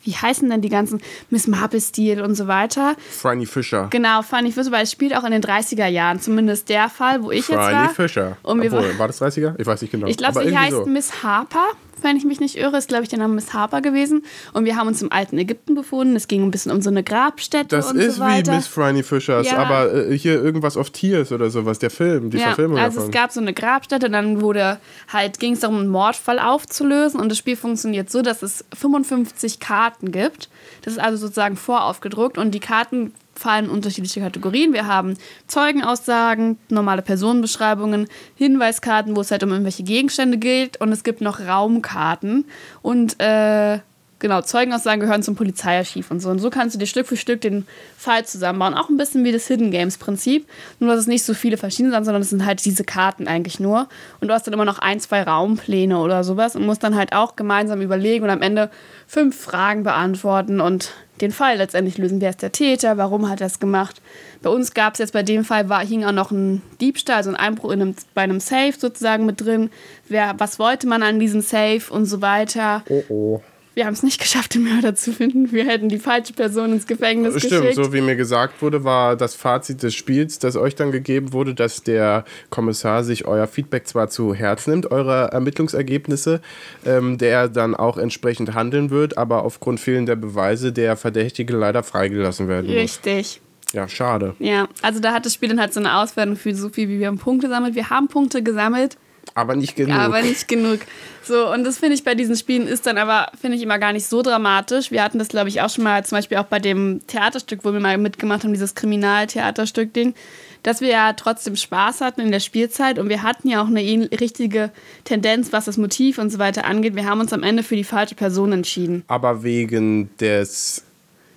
wie 0.07 0.15
heißen 0.15 0.49
denn 0.49 0.61
die 0.61 0.69
ganzen 0.69 1.01
Miss 1.29 1.47
Marple-Stil 1.47 2.21
und 2.21 2.35
so 2.35 2.47
weiter? 2.47 2.95
Franny 3.11 3.45
Fischer. 3.45 3.87
Genau, 3.89 4.21
Franny 4.21 4.53
Fischer, 4.53 4.71
weil 4.71 4.83
es 4.83 4.91
spielt 4.91 5.15
auch 5.15 5.25
in 5.25 5.31
den 5.31 5.43
30er 5.43 5.87
Jahren, 5.87 6.21
zumindest 6.21 6.69
der 6.69 6.87
Fall, 6.87 7.23
wo 7.23 7.31
ich 7.31 7.45
Franny 7.45 7.61
jetzt 7.61 7.71
war. 7.73 7.81
Franny 7.81 7.93
Fischer. 7.93 8.37
Und 8.43 8.65
Obwohl, 8.65 8.97
war 8.97 9.07
das 9.07 9.21
30er? 9.21 9.55
Ich 9.57 9.67
weiß 9.67 9.81
nicht 9.81 9.91
genau. 9.91 10.07
Ich 10.07 10.15
glaube, 10.15 10.47
sie 10.47 10.57
heißt 10.57 10.71
so. 10.71 10.85
Miss 10.85 11.23
Harper 11.23 11.67
wenn 12.01 12.17
ich 12.17 12.25
mich 12.25 12.39
nicht 12.39 12.57
irre, 12.57 12.77
ist, 12.77 12.87
glaube 12.87 13.03
ich, 13.03 13.09
der 13.09 13.19
Name 13.19 13.35
Miss 13.35 13.53
Harper 13.53 13.81
gewesen. 13.81 14.23
Und 14.53 14.65
wir 14.65 14.75
haben 14.75 14.87
uns 14.87 15.01
im 15.01 15.11
alten 15.11 15.37
Ägypten 15.37 15.75
befunden. 15.75 16.15
Es 16.15 16.27
ging 16.27 16.43
ein 16.43 16.51
bisschen 16.51 16.71
um 16.71 16.81
so 16.81 16.89
eine 16.89 17.03
Grabstätte 17.03 17.75
das 17.75 17.91
und 17.91 18.01
so 18.01 18.19
weiter. 18.19 18.39
Ist 18.39 18.47
wie 18.47 18.55
Miss 18.55 18.67
Franny 18.67 19.03
Fischers, 19.03 19.47
ja. 19.47 19.57
aber 19.57 19.93
äh, 19.93 20.17
hier 20.17 20.41
irgendwas 20.41 20.77
auf 20.77 20.89
Tiers 20.89 21.31
oder 21.31 21.49
sowas, 21.49 21.79
der 21.79 21.89
Film, 21.89 22.29
die 22.29 22.37
ja, 22.37 22.47
Verfilmung 22.47 22.77
also 22.77 22.97
davon. 22.97 23.09
es 23.09 23.15
gab 23.15 23.31
so 23.31 23.39
eine 23.39 23.53
Grabstätte, 23.53 24.09
dann 24.09 24.41
wurde 24.41 24.79
halt, 25.11 25.39
ging 25.39 25.53
es 25.53 25.61
darum, 25.61 25.77
einen 25.77 25.89
Mordfall 25.89 26.39
aufzulösen. 26.39 27.19
Und 27.19 27.29
das 27.29 27.37
Spiel 27.37 27.55
funktioniert 27.55 28.09
so, 28.09 28.21
dass 28.21 28.41
es 28.41 28.65
55 28.75 29.59
Karten 29.59 30.11
gibt. 30.11 30.49
Das 30.83 30.93
ist 30.93 30.99
also 30.99 31.17
sozusagen 31.17 31.57
voraufgedruckt 31.57 32.37
und 32.37 32.51
die 32.51 32.59
Karten 32.59 33.13
fallen 33.39 33.69
unterschiedliche 33.69 34.19
Kategorien. 34.19 34.73
Wir 34.73 34.87
haben 34.87 35.15
Zeugenaussagen, 35.47 36.57
normale 36.69 37.01
Personenbeschreibungen, 37.01 38.07
Hinweiskarten, 38.35 39.15
wo 39.15 39.21
es 39.21 39.31
halt 39.31 39.43
um 39.43 39.51
irgendwelche 39.51 39.83
Gegenstände 39.83 40.37
geht 40.37 40.79
und 40.81 40.91
es 40.91 41.03
gibt 41.03 41.21
noch 41.21 41.39
Raumkarten 41.39 42.45
und 42.81 43.19
äh, 43.21 43.79
genau, 44.19 44.41
Zeugenaussagen 44.41 44.99
gehören 44.99 45.23
zum 45.23 45.35
Polizeiarchiv 45.35 46.11
und 46.11 46.19
so. 46.19 46.29
Und 46.29 46.39
so 46.39 46.49
kannst 46.49 46.75
du 46.75 46.79
dir 46.79 46.85
Stück 46.85 47.07
für 47.07 47.17
Stück 47.17 47.41
den 47.41 47.65
Fall 47.97 48.25
zusammenbauen. 48.25 48.73
Auch 48.73 48.89
ein 48.89 48.97
bisschen 48.97 49.23
wie 49.23 49.31
das 49.31 49.47
Hidden 49.47 49.71
Games 49.71 49.97
Prinzip. 49.97 50.47
Nur, 50.79 50.91
dass 50.91 51.01
es 51.01 51.07
nicht 51.07 51.23
so 51.23 51.33
viele 51.33 51.57
verschiedene 51.57 51.93
sind, 51.93 52.05
sondern 52.05 52.21
es 52.21 52.29
sind 52.29 52.45
halt 52.45 52.63
diese 52.65 52.83
Karten 52.83 53.27
eigentlich 53.27 53.59
nur. 53.59 53.87
Und 54.19 54.27
du 54.27 54.33
hast 54.33 54.47
dann 54.47 54.53
immer 54.53 54.65
noch 54.65 54.79
ein, 54.79 54.99
zwei 54.99 55.23
Raumpläne 55.23 55.97
oder 55.99 56.23
sowas 56.23 56.55
und 56.55 56.65
musst 56.65 56.83
dann 56.83 56.95
halt 56.95 57.13
auch 57.13 57.35
gemeinsam 57.35 57.81
überlegen 57.81 58.23
und 58.23 58.29
am 58.29 58.41
Ende 58.41 58.69
fünf 59.07 59.39
Fragen 59.39 59.83
beantworten 59.83 60.59
und 60.59 60.91
den 61.21 61.31
Fall 61.31 61.57
letztendlich 61.57 61.97
lösen. 61.97 62.21
Wer 62.21 62.29
ist 62.29 62.41
der 62.41 62.51
Täter? 62.51 62.97
Warum 62.97 63.29
hat 63.29 63.41
er 63.41 63.47
es 63.47 63.59
gemacht? 63.59 64.01
Bei 64.41 64.49
uns 64.49 64.73
gab 64.73 64.93
es 64.93 64.99
jetzt 64.99 65.13
bei 65.13 65.23
dem 65.23 65.43
Fall, 65.43 65.69
war, 65.69 65.83
hing 65.83 66.03
auch 66.03 66.11
noch 66.11 66.31
ein 66.31 66.61
Diebstahl, 66.79 67.17
also 67.17 67.31
ein 67.31 67.35
Einbruch 67.35 67.71
in 67.71 67.81
einem, 67.81 67.95
bei 68.13 68.21
einem 68.21 68.39
Safe 68.39 68.73
sozusagen 68.77 69.25
mit 69.25 69.41
drin. 69.41 69.69
Wer, 70.07 70.35
was 70.37 70.59
wollte 70.59 70.87
man 70.87 71.01
an 71.03 71.19
diesem 71.19 71.41
Safe 71.41 71.81
und 71.89 72.05
so 72.05 72.21
weiter. 72.21 72.83
Oh 72.89 73.03
oh. 73.09 73.41
Wir 73.77 73.85
haben 73.85 73.93
es 73.93 74.01
nicht 74.01 74.19
geschafft, 74.19 74.55
den 74.55 74.63
Mörder 74.63 74.95
zu 74.95 75.13
finden. 75.13 75.51
Wir 75.51 75.67
hätten 75.67 75.87
die 75.87 75.99
falsche 75.99 76.33
Person 76.33 76.73
ins 76.73 76.87
Gefängnis 76.87 77.37
Stimmt, 77.37 77.61
geschickt. 77.61 77.75
so 77.75 77.93
wie 77.93 78.01
mir 78.01 78.15
gesagt 78.15 78.63
wurde, 78.63 78.83
war 78.83 79.15
das 79.15 79.35
Fazit 79.35 79.83
des 79.83 79.93
Spiels, 79.93 80.39
das 80.39 80.55
euch 80.55 80.73
dann 80.73 80.91
gegeben 80.91 81.31
wurde, 81.31 81.53
dass 81.53 81.83
der 81.83 82.25
Kommissar 82.49 83.03
sich 83.03 83.25
euer 83.25 83.45
Feedback 83.45 83.87
zwar 83.87 84.09
zu 84.09 84.33
Herz 84.33 84.65
nimmt, 84.65 84.89
eure 84.89 85.27
Ermittlungsergebnisse, 85.31 86.41
ähm, 86.87 87.19
der 87.19 87.49
dann 87.49 87.75
auch 87.75 87.99
entsprechend 87.99 88.55
handeln 88.55 88.89
wird, 88.89 89.15
aber 89.19 89.43
aufgrund 89.43 89.79
fehlender 89.79 90.15
Beweise 90.15 90.73
der 90.73 90.97
Verdächtige 90.97 91.55
leider 91.55 91.83
freigelassen 91.83 92.47
werden 92.47 92.65
muss. 92.65 92.75
Richtig. 92.77 93.41
Ja, 93.73 93.87
schade. 93.87 94.35
Ja, 94.39 94.67
also 94.81 94.99
da 94.99 95.13
hat 95.13 95.27
das 95.27 95.35
Spiel 95.35 95.49
dann 95.49 95.59
halt 95.59 95.75
so 95.75 95.79
eine 95.79 95.97
Auswertung 95.99 96.35
für 96.35 96.55
so 96.55 96.69
viel, 96.69 96.89
wie 96.89 96.97
wir 96.97 97.05
haben 97.05 97.19
Punkte 97.19 97.45
gesammelt. 97.45 97.75
Wir 97.75 97.91
haben 97.91 98.07
Punkte 98.07 98.41
gesammelt, 98.41 98.97
Aber 99.37 99.55
nicht 99.55 99.75
genug. 99.75 99.95
aber 99.95 100.23
nicht 100.23 100.47
genug. 100.47 100.79
So, 101.23 101.53
und 101.53 101.63
das 101.63 101.77
finde 101.77 101.93
ich 101.93 102.03
bei 102.03 102.15
diesen 102.15 102.35
Spielen 102.35 102.67
ist 102.67 102.87
dann 102.87 102.97
aber, 102.97 103.27
finde 103.39 103.55
ich 103.55 103.61
immer 103.61 103.77
gar 103.77 103.93
nicht 103.93 104.07
so 104.07 104.23
dramatisch. 104.23 104.89
Wir 104.89 105.03
hatten 105.03 105.19
das, 105.19 105.27
glaube 105.27 105.49
ich, 105.49 105.61
auch 105.61 105.69
schon 105.69 105.83
mal, 105.83 106.03
zum 106.03 106.17
Beispiel 106.17 106.37
auch 106.37 106.45
bei 106.45 106.57
dem 106.57 107.01
Theaterstück, 107.05 107.59
wo 107.63 107.71
wir 107.71 107.79
mal 107.79 107.99
mitgemacht 107.99 108.43
haben, 108.43 108.53
dieses 108.53 108.73
Kriminaltheaterstück-Ding, 108.73 110.15
dass 110.63 110.81
wir 110.81 110.87
ja 110.87 111.13
trotzdem 111.13 111.55
Spaß 111.55 112.01
hatten 112.01 112.21
in 112.21 112.31
der 112.31 112.39
Spielzeit 112.39 112.97
und 112.97 113.09
wir 113.09 113.21
hatten 113.21 113.47
ja 113.47 113.61
auch 113.61 113.67
eine 113.67 114.09
richtige 114.19 114.71
Tendenz, 115.03 115.53
was 115.53 115.65
das 115.65 115.77
Motiv 115.77 116.17
und 116.17 116.31
so 116.31 116.39
weiter 116.39 116.65
angeht. 116.65 116.95
Wir 116.95 117.05
haben 117.05 117.19
uns 117.19 117.31
am 117.31 117.43
Ende 117.43 117.61
für 117.61 117.75
die 117.75 117.83
falsche 117.83 118.15
Person 118.15 118.53
entschieden. 118.53 119.03
aber 119.07 119.43
wegen 119.43 120.09
des 120.17 120.83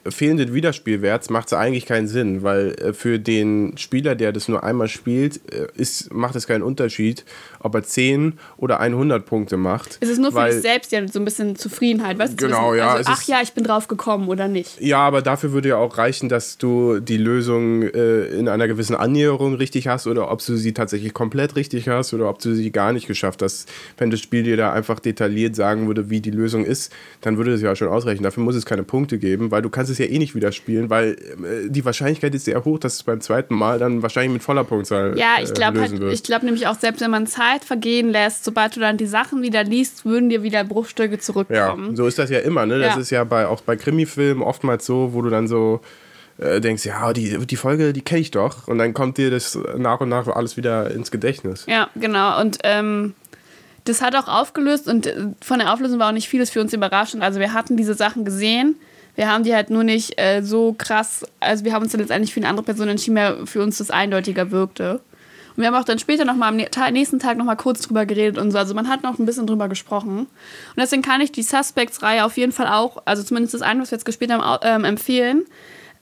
fehlenden 0.08 0.54
Wiederspielwerts 0.54 1.28
macht 1.30 1.48
es 1.48 1.52
eigentlich 1.52 1.84
keinen 1.86 2.08
Sinn, 2.08 2.42
weil 2.42 2.70
äh, 2.80 2.92
für 2.92 3.18
den 3.18 3.76
Spieler, 3.76 4.14
der 4.14 4.32
das 4.32 4.48
nur 4.48 4.64
einmal 4.64 4.88
spielt, 4.88 5.40
äh, 5.52 5.66
ist, 5.76 6.12
macht 6.12 6.34
es 6.36 6.46
keinen 6.46 6.62
Unterschied, 6.62 7.24
ob 7.58 7.74
er 7.74 7.82
10 7.82 8.34
oder 8.56 8.80
100 8.80 9.26
Punkte 9.26 9.56
macht. 9.58 9.98
Es 10.00 10.08
ist 10.08 10.18
nur 10.18 10.32
für 10.32 10.46
dich 10.46 10.62
selbst 10.62 10.90
ja 10.92 11.06
so 11.06 11.18
ein 11.18 11.24
bisschen 11.26 11.54
Zufriedenheit, 11.56 12.18
weißt 12.18 12.32
du? 12.40 12.46
Genau, 12.46 12.68
wissen, 12.72 12.78
ja, 12.78 12.88
Also, 12.92 13.00
es 13.02 13.06
ach 13.08 13.20
ist- 13.20 13.28
ja, 13.28 13.40
ich 13.42 13.52
bin 13.52 13.64
drauf 13.64 13.88
gekommen 13.88 14.28
oder 14.28 14.48
nicht. 14.48 14.80
Ja, 14.80 14.98
aber 15.00 15.20
dafür 15.20 15.52
würde 15.52 15.68
ja 15.70 15.76
auch 15.76 15.98
reichen, 15.98 16.28
dass 16.30 16.56
du 16.56 17.00
die 17.00 17.18
Lösung 17.18 17.82
äh, 17.82 18.24
in 18.28 18.48
einer 18.48 18.68
gewissen 18.68 18.96
Annäherung 18.96 19.54
richtig 19.56 19.86
hast 19.88 20.06
oder 20.06 20.30
ob 20.30 20.42
du 20.44 20.56
sie 20.56 20.72
tatsächlich 20.72 21.12
komplett 21.12 21.56
richtig 21.56 21.88
hast 21.88 22.14
oder 22.14 22.30
ob 22.30 22.38
du 22.38 22.54
sie 22.54 22.70
gar 22.72 22.92
nicht 22.94 23.06
geschafft 23.06 23.42
hast. 23.42 23.68
Wenn 23.98 24.10
das 24.10 24.20
Spiel 24.20 24.44
dir 24.44 24.56
da 24.56 24.72
einfach 24.72 24.98
detailliert 24.98 25.56
sagen 25.56 25.86
würde, 25.88 26.08
wie 26.08 26.20
die 26.20 26.30
Lösung 26.30 26.64
ist, 26.64 26.90
dann 27.20 27.36
würde 27.36 27.50
das 27.52 27.60
ja 27.60 27.76
schon 27.76 27.88
ausreichen. 27.88 28.22
Dafür 28.22 28.42
muss 28.42 28.54
es 28.54 28.64
keine 28.64 28.82
Punkte 28.82 29.18
geben, 29.18 29.50
weil 29.50 29.60
du 29.60 29.68
kannst 29.68 29.89
es 29.90 29.98
ja 29.98 30.06
eh 30.06 30.18
nicht 30.18 30.34
wieder 30.34 30.52
spielen, 30.52 30.88
weil 30.90 31.12
äh, 31.12 31.68
die 31.68 31.84
Wahrscheinlichkeit 31.84 32.34
ist 32.34 32.46
sehr 32.46 32.64
hoch, 32.64 32.78
dass 32.78 32.94
es 32.94 33.02
beim 33.02 33.20
zweiten 33.20 33.54
Mal 33.54 33.78
dann 33.78 34.02
wahrscheinlich 34.02 34.32
mit 34.32 34.42
voller 34.42 34.64
Punktzahl 34.64 35.18
Ja, 35.18 35.34
ich 35.42 35.50
äh, 35.50 35.52
glaube 35.54 35.78
lösen 35.80 36.00
halt, 36.02 36.12
ich 36.14 36.22
glaube 36.22 36.46
nämlich 36.46 36.66
auch, 36.66 36.78
selbst 36.78 37.00
wenn 37.00 37.10
man 37.10 37.26
Zeit 37.26 37.64
vergehen 37.64 38.08
lässt, 38.10 38.44
sobald 38.44 38.76
du 38.76 38.80
dann 38.80 38.96
die 38.96 39.06
Sachen 39.06 39.42
wieder 39.42 39.64
liest, 39.64 40.04
würden 40.04 40.28
dir 40.30 40.42
wieder 40.42 40.64
Bruchstücke 40.64 41.14
Ja, 41.16 41.20
zurückkommen. 41.20 41.96
so 41.96 42.06
ist 42.06 42.18
das 42.18 42.30
ja 42.30 42.38
immer, 42.38 42.64
ne? 42.66 42.78
Das 42.78 42.94
Ja. 42.94 43.00
ist 43.00 43.10
ja 43.10 43.24
bei, 43.24 43.46
auch 43.46 43.60
bei 43.60 43.76
Krimifilmen 43.76 44.42
oftmals 44.42 44.86
so, 44.86 45.12
wo 45.12 45.22
du 45.22 45.30
dann 45.30 45.48
so 45.48 45.80
äh, 46.38 46.60
denkst, 46.60 46.86
ja, 46.86 47.12
die, 47.12 47.36
die 47.46 47.56
Folge, 47.56 47.92
die 47.92 48.00
kenne 48.02 48.20
ich 48.22 48.30
doch. 48.30 48.66
Und 48.66 48.78
dann 48.78 48.94
kommt 48.94 49.18
dir 49.18 49.30
das 49.30 49.58
nach 49.76 50.00
und 50.00 50.08
nach 50.08 50.26
alles 50.28 50.56
wieder 50.56 50.90
ins 50.90 51.10
Gedächtnis. 51.10 51.66
Ja, 51.68 51.90
genau. 51.96 52.40
Und 52.40 52.58
ähm, 52.64 53.14
das 53.84 54.00
hat 54.02 54.14
auch 54.14 54.28
aufgelöst 54.28 54.88
und 54.88 55.06
äh, 55.06 55.16
von 55.42 55.58
der 55.58 55.72
Auflösung 55.72 55.98
war 55.98 56.08
auch 56.08 56.12
nicht 56.14 56.28
vieles 56.28 56.48
für 56.50 56.60
uns 56.60 56.72
überraschend. 56.72 57.22
Also 57.22 57.40
wir 57.40 57.52
hatten 57.52 57.76
diese 57.76 57.94
Sachen 57.94 58.24
gesehen. 58.24 58.76
Wir 59.16 59.30
haben 59.30 59.44
die 59.44 59.54
halt 59.54 59.70
nur 59.70 59.84
nicht 59.84 60.20
äh, 60.20 60.42
so 60.42 60.74
krass, 60.76 61.24
also 61.40 61.64
wir 61.64 61.72
haben 61.72 61.82
uns 61.82 61.92
dann 61.92 62.00
letztendlich 62.00 62.32
für 62.32 62.40
eine 62.40 62.48
andere 62.48 62.64
Person 62.64 62.88
entschieden, 62.88 63.14
mehr 63.14 63.46
für 63.46 63.62
uns 63.62 63.78
das 63.78 63.90
eindeutiger 63.90 64.50
wirkte. 64.50 65.00
Und 65.56 65.62
wir 65.62 65.66
haben 65.66 65.74
auch 65.74 65.84
dann 65.84 65.98
später 65.98 66.24
nochmal 66.24 66.48
am 66.50 66.92
nächsten 66.92 67.18
Tag 67.18 67.36
nochmal 67.36 67.56
kurz 67.56 67.82
drüber 67.82 68.06
geredet 68.06 68.38
und 68.38 68.50
so. 68.50 68.58
Also 68.58 68.74
man 68.74 68.88
hat 68.88 69.02
noch 69.02 69.18
ein 69.18 69.26
bisschen 69.26 69.46
drüber 69.46 69.68
gesprochen. 69.68 70.20
Und 70.20 70.28
deswegen 70.76 71.02
kann 71.02 71.20
ich 71.20 71.32
die 71.32 71.42
Suspects-Reihe 71.42 72.24
auf 72.24 72.36
jeden 72.36 72.52
Fall 72.52 72.68
auch, 72.68 73.02
also 73.04 73.22
zumindest 73.22 73.54
das 73.54 73.62
eine, 73.62 73.82
was 73.82 73.90
wir 73.90 73.96
jetzt 73.96 74.04
gespielt 74.04 74.32
haben, 74.32 74.58
ähm, 74.62 74.84
empfehlen. 74.84 75.44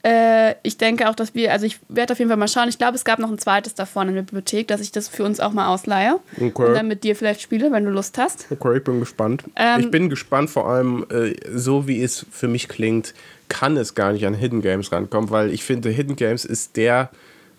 Äh, 0.01 0.55
ich 0.63 0.77
denke 0.77 1.09
auch, 1.09 1.15
dass 1.15 1.35
wir, 1.35 1.51
also 1.51 1.65
ich 1.65 1.79
werde 1.89 2.13
auf 2.13 2.19
jeden 2.19 2.29
Fall 2.29 2.37
mal 2.37 2.47
schauen. 2.47 2.69
Ich 2.69 2.77
glaube, 2.77 2.95
es 2.95 3.03
gab 3.03 3.19
noch 3.19 3.29
ein 3.29 3.37
zweites 3.37 3.75
davon 3.75 4.07
in 4.07 4.15
der 4.15 4.21
Bibliothek, 4.21 4.67
dass 4.67 4.79
ich 4.79 4.91
das 4.91 5.09
für 5.09 5.25
uns 5.25 5.39
auch 5.39 5.51
mal 5.51 5.67
ausleihe. 5.67 6.19
Okay. 6.37 6.67
Und 6.67 6.73
dann 6.73 6.87
mit 6.87 7.03
dir 7.03 7.15
vielleicht 7.15 7.41
spiele, 7.41 7.71
wenn 7.71 7.83
du 7.83 7.91
Lust 7.91 8.17
hast. 8.17 8.47
Okay, 8.49 8.77
ich 8.77 8.83
bin 8.83 9.01
gespannt. 9.01 9.43
Ähm, 9.57 9.81
ich 9.81 9.91
bin 9.91 10.09
gespannt, 10.09 10.49
vor 10.49 10.69
allem, 10.69 11.05
äh, 11.09 11.35
so 11.53 11.87
wie 11.87 12.01
es 12.01 12.25
für 12.31 12.47
mich 12.47 12.69
klingt, 12.69 13.13
kann 13.49 13.75
es 13.75 13.93
gar 13.93 14.13
nicht 14.13 14.25
an 14.25 14.33
Hidden 14.33 14.61
Games 14.61 14.91
rankommen, 14.91 15.31
weil 15.31 15.51
ich 15.51 15.63
finde, 15.63 15.89
Hidden 15.89 16.15
Games 16.15 16.45
ist 16.45 16.77
der, 16.77 17.09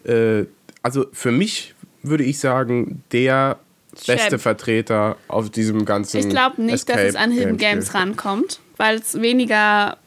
äh, 0.05 0.45
also 0.83 1.07
für 1.13 1.33
mich 1.33 1.75
würde 2.03 2.25
ich 2.25 2.39
sagen, 2.39 3.03
der 3.13 3.59
beste 4.07 4.15
Champ. 4.15 4.41
Vertreter 4.41 5.17
auf 5.29 5.51
diesem 5.51 5.85
ganzen. 5.85 6.19
Ich 6.19 6.29
glaube 6.29 6.63
nicht, 6.63 6.89
dass 6.89 7.01
es 7.01 7.17
an 7.17 7.33
Hidden 7.33 7.57
Escape-Game-Spiel. 7.57 7.69
Games 7.69 7.95
rankommt, 7.95 8.61
weil 8.77 8.97
es 8.97 9.21
weniger 9.21 9.99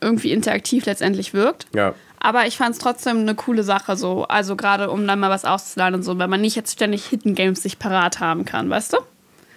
irgendwie 0.00 0.32
interaktiv 0.32 0.86
letztendlich 0.86 1.34
wirkt. 1.34 1.66
Ja. 1.74 1.94
Aber 2.18 2.46
ich 2.46 2.56
fand 2.56 2.74
es 2.74 2.78
trotzdem 2.78 3.18
eine 3.18 3.34
coole 3.34 3.62
Sache 3.62 3.96
so. 3.96 4.24
Also 4.24 4.56
gerade 4.56 4.90
um 4.90 5.06
dann 5.06 5.20
mal 5.20 5.30
was 5.30 5.44
auszuleihen 5.44 5.94
und 5.94 6.02
so, 6.02 6.18
weil 6.18 6.28
man 6.28 6.40
nicht 6.40 6.56
jetzt 6.56 6.72
ständig 6.72 7.06
Hidden 7.06 7.34
Games 7.34 7.62
sich 7.62 7.78
parat 7.78 8.20
haben 8.20 8.44
kann, 8.44 8.68
weißt 8.68 8.94
du? 8.94 8.98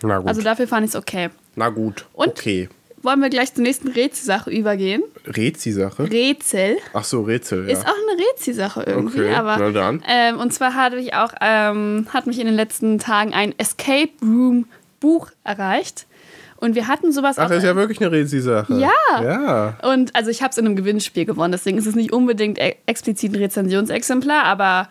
Na 0.04 0.20
gut. 0.20 0.28
Also 0.28 0.42
dafür 0.42 0.68
fand 0.68 0.86
ich 0.86 0.92
es 0.92 0.96
okay. 0.96 1.30
Na 1.56 1.70
gut. 1.70 2.06
Und? 2.14 2.30
Okay. 2.30 2.70
Wollen 3.02 3.22
wir 3.22 3.30
gleich 3.30 3.54
zur 3.54 3.64
nächsten 3.64 3.88
Rätselsache 3.88 4.52
übergehen? 4.52 5.04
Rezi-Sache? 5.26 6.12
Rätsel 6.12 6.76
Ach 6.94 7.06
so, 7.06 7.22
Rätsel, 7.22 7.66
ja. 7.66 7.72
ist 7.72 7.88
auch 7.88 7.94
eine 7.94 8.22
Rätselsache 8.22 8.84
irgendwie, 8.84 9.22
Okay, 9.22 9.36
aber 9.36 9.58
na 9.58 9.72
dann. 9.72 10.04
Ähm, 10.06 10.38
und 10.38 10.54
zwar 10.54 10.76
hatte 10.76 10.98
ich 10.98 11.14
auch 11.14 11.34
ähm, 11.40 12.08
hat 12.12 12.28
mich 12.28 12.40
in 12.40 12.46
den 12.46 12.56
letzten 12.56 13.00
Tagen 13.00 13.34
ein 13.34 13.58
Escape 13.58 14.12
Room 14.22 14.66
Buch 15.00 15.30
erreicht 15.46 16.08
und 16.60 16.76
wir 16.76 16.88
hatten 16.88 17.12
sowas 17.12 17.38
Ach, 17.38 17.46
auch 17.46 17.50
das 17.50 17.60
ist 17.60 17.64
ja 17.64 17.76
wirklich 17.76 18.02
eine 18.02 18.12
Rezi-Sache. 18.12 18.74
Ja. 18.80 19.24
Ja. 19.24 19.78
und 19.92 20.16
also 20.16 20.30
ich 20.30 20.42
habe 20.42 20.52
es 20.52 20.58
in 20.58 20.66
einem 20.66 20.76
Gewinnspiel 20.76 21.26
gewonnen, 21.26 21.52
deswegen 21.52 21.78
ist 21.78 21.88
es 21.88 21.96
nicht 21.96 22.12
unbedingt 22.12 22.60
e 22.60 22.76
explizit 22.86 23.34
ein 23.34 23.36
Rezensionsexemplar, 23.36 24.44
aber 24.44 24.90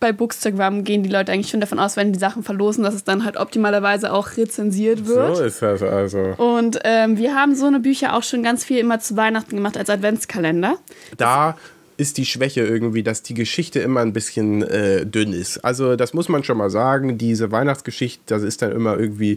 bei 0.00 0.12
Bookstagram 0.12 0.82
gehen 0.82 1.02
die 1.02 1.10
Leute 1.10 1.30
eigentlich 1.30 1.50
schon 1.50 1.60
davon 1.60 1.78
aus, 1.78 1.96
wenn 1.96 2.12
die 2.12 2.18
Sachen 2.18 2.42
verlosen, 2.42 2.82
dass 2.82 2.94
es 2.94 3.04
dann 3.04 3.24
halt 3.24 3.36
optimalerweise 3.36 4.12
auch 4.12 4.36
rezensiert 4.36 5.06
wird. 5.06 5.36
So 5.36 5.42
ist 5.44 5.60
das 5.60 5.82
also. 5.82 6.18
Und 6.38 6.80
ähm, 6.84 7.18
wir 7.18 7.34
haben 7.34 7.54
so 7.54 7.66
eine 7.66 7.80
Bücher 7.80 8.16
auch 8.16 8.22
schon 8.22 8.42
ganz 8.42 8.64
viel 8.64 8.78
immer 8.78 8.98
zu 8.98 9.16
Weihnachten 9.16 9.54
gemacht 9.54 9.76
als 9.76 9.90
Adventskalender. 9.90 10.76
da 11.18 11.56
ist 11.98 12.16
die 12.16 12.24
Schwäche 12.24 12.62
irgendwie, 12.62 13.02
dass 13.02 13.22
die 13.22 13.34
Geschichte 13.34 13.80
immer 13.80 14.00
ein 14.00 14.14
bisschen 14.14 14.62
äh, 14.62 15.04
dünn 15.04 15.34
ist. 15.34 15.58
Also 15.58 15.96
das 15.96 16.14
muss 16.14 16.30
man 16.30 16.42
schon 16.44 16.56
mal 16.56 16.70
sagen. 16.70 17.18
Diese 17.18 17.52
Weihnachtsgeschichte, 17.52 18.22
das 18.24 18.42
ist 18.42 18.62
dann 18.62 18.72
immer 18.72 18.98
irgendwie, 18.98 19.36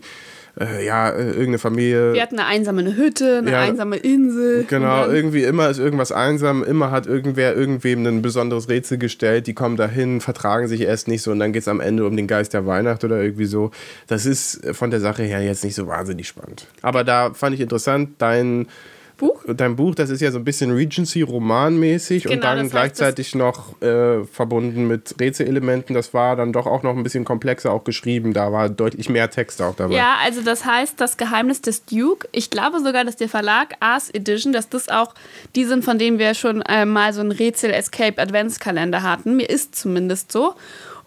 äh, 0.60 0.86
ja, 0.86 1.10
äh, 1.10 1.28
irgendeine 1.30 1.58
Familie. 1.58 2.14
Wir 2.14 2.22
hatten 2.22 2.38
eine 2.38 2.48
einsame 2.48 2.96
Hütte, 2.96 3.40
eine 3.40 3.52
Ja. 3.52 3.62
einsame 3.62 3.98
Insel. 3.98 4.66
Genau, 4.70 5.08
irgendwie 5.08 5.44
immer 5.44 5.70
ist 5.70 5.80
irgendwas 5.80 6.12
einsam, 6.12 6.64
immer 6.64 6.92
hat 6.92 7.08
irgendwer 7.08 7.56
irgendwem 7.56 8.06
ein 8.06 8.22
besonderes 8.22 8.70
Rätsel 8.70 8.98
gestellt, 8.98 9.48
die 9.48 9.54
kommen 9.54 9.78
dahin, 9.78 10.22
vertragen 10.22 10.68
sich 10.68 10.82
erst 10.82 11.08
nicht 11.08 11.22
so 11.24 11.32
und 11.32 11.40
dann 11.40 11.54
geht 11.54 11.64
es 11.64 11.68
am 11.68 11.80
Ende 11.80 12.06
um 12.06 12.16
den 12.16 12.28
Geist 12.28 12.54
der 12.54 12.66
Weihnacht 12.66 13.04
oder 13.04 13.22
irgendwie 13.22 13.46
so. 13.46 13.72
Das 14.08 14.26
ist 14.26 14.62
von 14.74 14.92
der 14.92 15.00
Sache 15.00 15.24
her 15.24 15.42
jetzt 15.42 15.64
nicht 15.64 15.76
so 15.76 15.88
wahnsinnig 15.88 16.28
spannend. 16.28 16.68
Aber 16.82 17.04
da 17.04 17.34
fand 17.34 17.56
ich 17.56 17.62
interessant, 17.62 18.10
dein 18.20 18.68
Buch? 19.18 19.44
Dein 19.48 19.76
Buch, 19.76 19.96
das 19.96 20.10
ist 20.10 20.22
ja 20.22 20.32
so 20.32 20.40
ein 20.40 20.44
bisschen 20.44 20.72
Regency-Romanmäßig 20.72 22.26
und 22.26 22.34
Genau, 22.34 22.44
dann 22.44 22.58
das 22.58 22.64
heißt, 22.66 22.72
gleichzeitig 22.72 23.36
noch 23.36 23.82
äh, 23.82 24.24
verbunden 24.26 24.88
mit 24.88 25.16
Rätselelementen. 25.20 25.96
Das 25.96 26.14
war 26.14 26.36
dann 26.36 26.54
doch 26.54 26.66
auch 26.66 26.84
noch 26.84 26.96
ein 26.96 27.04
bisschen 27.04 27.26
komplexer 27.26 27.72
auch 27.72 27.84
geschrieben. 27.84 28.34
Da 28.34 28.52
war 28.52 28.70
deutlich 28.70 29.10
mehr 29.10 29.30
Text 29.30 29.62
auch 29.62 29.76
dabei. 29.76 29.96
Ja, 29.96 30.16
also 30.24 30.42
das 30.42 30.66
heißt 30.66 31.00
das 31.00 31.18
Geheimnis 31.18 31.62
des 31.62 31.86
Duke. 31.86 32.28
Ich 32.32 32.50
glaube 32.50 32.80
sogar, 32.80 33.04
dass 33.06 33.16
der 33.16 33.30
Verlag 33.30 33.76
Ars 33.80 34.10
Edition, 34.10 34.54
dass 34.54 34.70
das 34.70 34.90
auch 34.90 35.14
die 35.56 35.66
sind, 35.66 35.84
von 35.84 36.00
denen 36.00 36.20
wir 36.20 36.34
schon 36.34 36.62
äh, 36.64 36.86
mal 36.86 37.14
so 37.14 37.22
einen 37.22 37.32
Rätsel-Escape-Adventskalender 37.32 39.04
hatten. 39.04 39.36
Mir 39.36 39.50
ist 39.50 39.76
zumindest 39.76 40.32
so. 40.32 40.56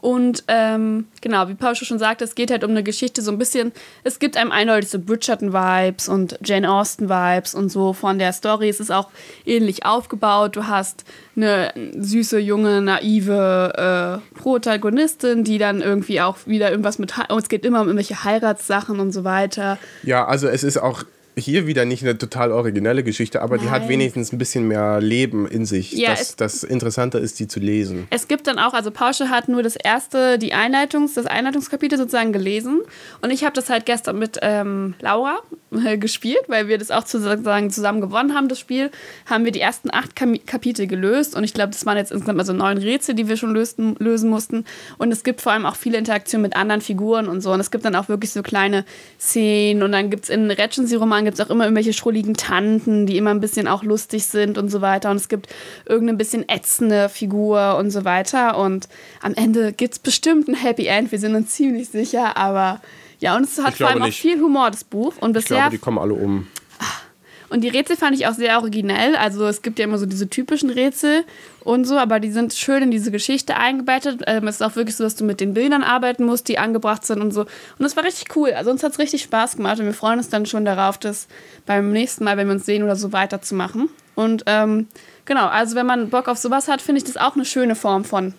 Und 0.07 0.45
ähm, 0.47 1.09
genau, 1.21 1.49
wie 1.49 1.55
Paul 1.55 1.75
schon 1.75 1.99
sagte, 1.99 2.23
es 2.23 2.37
geht 2.37 2.53
halt 2.53 2.63
um 2.63 2.71
eine 2.71 2.85
Geschichte 2.85 3.23
so 3.23 3.33
ein 3.33 3.39
bisschen, 3.39 3.73
es 4.05 4.21
gibt 4.21 4.37
einem 4.37 4.53
eindeutig 4.53 4.89
so 4.89 5.01
Bridgerton-Vibes 5.01 6.09
und 6.09 6.39
Jane 6.45 6.71
Austen-Vibes 6.71 7.57
und 7.57 7.71
so 7.71 7.93
von 7.93 8.21
der 8.21 8.33
Story. 8.33 8.69
Es 8.69 8.79
ist 8.79 8.93
auch 8.93 9.09
ähnlich 9.45 9.85
aufgebaut. 9.85 10.55
Du 10.55 10.69
hast 10.69 11.03
eine 11.35 11.73
süße, 11.99 12.39
junge, 12.39 12.83
naive 12.83 14.23
äh, 14.33 14.39
Protagonistin, 14.39 15.43
die 15.43 15.59
dann 15.59 15.81
irgendwie 15.81 16.21
auch 16.21 16.37
wieder 16.47 16.71
irgendwas 16.71 17.01
mit, 17.01 17.13
oh, 17.29 17.39
es 17.39 17.49
geht 17.49 17.67
immer 17.67 17.81
um 17.81 17.89
irgendwelche 17.89 18.23
Heiratssachen 18.23 19.01
und 19.01 19.11
so 19.11 19.25
weiter. 19.25 19.77
Ja, 20.05 20.25
also 20.25 20.47
es 20.47 20.63
ist 20.63 20.77
auch 20.77 21.03
hier 21.39 21.66
wieder 21.66 21.84
nicht 21.84 22.03
eine 22.03 22.16
total 22.16 22.51
originelle 22.51 23.03
Geschichte, 23.05 23.43
aber 23.43 23.59
die 23.59 23.68
hat 23.68 23.82
Nein. 23.82 23.91
wenigstens 23.91 24.32
ein 24.32 24.39
bisschen 24.39 24.66
mehr 24.68 25.01
Leben 25.03 25.47
in 25.47 25.66
sich. 25.66 25.93
Ja, 25.93 26.11
das, 26.11 26.20
es- 26.30 26.37
das 26.37 26.64
Interessanter 26.64 27.20
ist, 27.20 27.39
die 27.39 27.47
zu 27.47 27.61
lesen. 27.61 28.07
Es 28.09 28.26
gibt 28.26 28.47
dann 28.47 28.59
auch, 28.59 28.72
also 28.72 28.91
Pausche 28.91 29.28
hat 29.28 29.47
nur 29.49 29.62
das 29.62 29.76
erste, 29.76 30.39
die 30.39 30.55
Einleitungs, 30.55 31.12
das 31.12 31.26
Einleitungskapitel 31.26 31.99
sozusagen 31.99 32.32
gelesen. 32.32 32.80
Und 33.20 33.30
ich 33.30 33.45
habe 33.45 33.53
das 33.53 33.68
halt 33.68 33.84
gestern 33.84 34.18
mit 34.18 34.39
ähm, 34.41 34.95
Laura 35.01 35.41
äh, 35.84 35.99
gespielt, 35.99 36.41
weil 36.49 36.68
wir 36.68 36.78
das 36.78 36.91
auch 36.91 37.05
sozusagen 37.07 37.68
zusammen 37.70 38.01
gewonnen 38.01 38.34
haben, 38.34 38.49
das 38.49 38.59
Spiel. 38.59 38.91
Haben 39.26 39.45
wir 39.45 39.53
die 39.53 39.61
ersten 39.61 39.93
acht 39.93 40.16
Kam 40.16 40.39
Kapitel 40.47 40.87
gelöst. 40.87 41.37
Und 41.37 41.45
ich 41.45 41.53
glaube, 41.53 41.70
das 41.72 41.84
waren 41.84 41.99
jetzt 41.99 42.12
insgesamt 42.12 42.39
also 42.41 42.55
neun 42.55 42.78
Rätsel, 42.78 43.14
die 43.14 43.28
wir 43.28 43.37
schon 43.37 43.53
lösten, 43.53 43.95
lösen 43.99 44.30
mussten. 44.30 44.64
Und 44.97 45.12
es 45.12 45.22
gibt 45.22 45.43
vor 45.43 45.53
allem 45.53 45.66
auch 45.66 45.76
viele 45.76 45.99
Interaktionen 45.99 46.41
mit 46.43 46.57
anderen 46.57 46.80
Figuren 46.80 47.28
und 47.28 47.43
so. 47.43 47.53
Und 47.53 47.61
es 47.61 47.70
gibt 47.70 47.84
dann 47.84 47.95
auch 47.95 48.09
wirklich 48.09 48.30
so 48.32 48.43
kleine 48.43 48.87
Szenen. 49.20 49.82
Und 49.82 49.93
dann 49.93 50.09
gibt 50.09 50.24
es 50.24 50.30
in 50.30 50.51
Regency-Romanen 50.51 51.26
gibt 51.27 51.39
es 51.39 51.45
auch 51.45 51.51
immer 51.51 51.64
irgendwelche 51.64 51.93
schrulligen 51.93 52.35
Tanten, 52.35 53.05
die 53.05 53.18
immer 53.18 53.31
ein 53.31 53.41
bisschen 53.41 53.68
auch 53.68 53.83
lustig 53.83 54.24
sind 54.27 54.57
und 54.57 54.70
so 54.70 54.81
weiter. 54.81 55.11
Und 55.11 55.16
es 55.16 55.29
gibt 55.29 55.49
irgendeine 55.85 56.16
bisschen 56.16 56.49
ätzende 56.49 57.11
Figur 57.11 57.77
und 57.77 57.91
so 57.91 58.05
weiter. 58.07 58.57
Und 58.59 58.89
am 59.20 59.35
Ende 59.35 59.72
gibt 59.74 59.93
es 59.95 59.99
bestimmt 59.99 60.49
ein 60.49 60.55
Happy 60.55 60.87
End. 60.87 61.12
Wir 61.12 61.18
sind 61.18 61.35
uns 61.35 61.51
ziemlich 61.51 61.91
sicher. 61.91 62.37
Aber 62.39 62.81
ja, 63.18 63.37
und 63.37 63.45
es 63.45 63.59
hat 63.59 63.72
Ich 63.72 63.77
vor 63.77 63.89
allem 63.89 63.97
glaube 63.97 64.03
auch 64.03 64.07
nicht. 64.07 64.20
viel 64.20 64.41
Humor, 64.41 64.70
das 64.70 64.85
Buch. 64.85 65.14
Und 65.20 65.37
Ich 65.37 65.43
bisher 65.45 65.59
glaube, 65.59 65.70
die 65.72 65.79
kommen 65.79 65.99
alle 65.99 66.14
um. 66.14 66.47
Und 67.49 67.62
die 67.62 67.68
Rätsel 67.68 67.97
fand 67.97 68.16
ich 68.16 68.26
auch 68.26 68.34
sehr 68.34 68.59
originell. 68.59 69.14
Also 69.16 69.47
es 69.47 69.62
gibt 69.62 69.78
ja 69.78 69.84
immer 69.84 69.99
so 69.99 70.07
diese 70.07 70.28
typischen 70.28 70.70
Rätsel 70.70 71.24
und 71.62 71.84
so, 71.84 71.97
aber 71.97 72.18
die 72.18 72.30
sind 72.30 72.55
schön 72.55 72.82
in 72.82 72.90
diese 72.90 73.11
Geschichte 73.11 73.57
eingebettet. 73.57 74.22
Ähm, 74.26 74.49
es 74.49 74.57
ist 74.57 74.62
auch 74.62 74.76
wirklich 74.76 74.97
so, 74.97 75.05
dass 75.05 75.14
du 75.14 75.24
mit 75.24 75.40
den 75.40 75.55
Bildern 75.55 75.82
arbeiten 75.82 76.24
musst, 76.24 76.49
die 76.49 76.59
angebracht 76.59 77.07
sind 77.07 77.20
und 77.20 77.32
so. 77.32 77.42
Und 77.42 77.51
das 77.78 77.97
war 77.97 78.05
richtig 78.05 78.34
cool. 78.36 78.51
Also 78.53 78.70
uns 78.70 78.82
hat 78.82 78.92
es 78.92 78.99
richtig 78.99 79.22
Spaß 79.22 79.57
gemacht 79.57 79.78
und 79.78 79.86
wir 79.86 79.94
freuen 79.94 80.18
uns 80.18 80.28
dann 80.28 80.47
schon 80.47 80.64
darauf, 80.64 80.99
das 80.99 81.28
beim 81.66 81.92
nächsten 81.92 82.24
Mal, 82.24 82.36
wenn 82.36 82.49
wir 82.49 82.55
uns 82.55 82.66
sehen 82.66 82.82
oder 82.82 82.97
so, 82.97 83.12
weiterzumachen. 83.12 83.88
Und 84.16 84.42
ähm, 84.47 84.88
genau, 85.24 85.47
also 85.47 85.76
wenn 85.76 85.86
man 85.86 86.11
Bock 86.11 86.28
auf 86.28 86.38
sowas 86.38 86.68
hat, 86.68 86.82
finde 86.82 86.99
ich 86.99 87.05
das 87.05 87.16
auch 87.16 87.36
eine 87.36 87.44
schöne 87.44 87.76
Form 87.76 88.05
von 88.05 88.34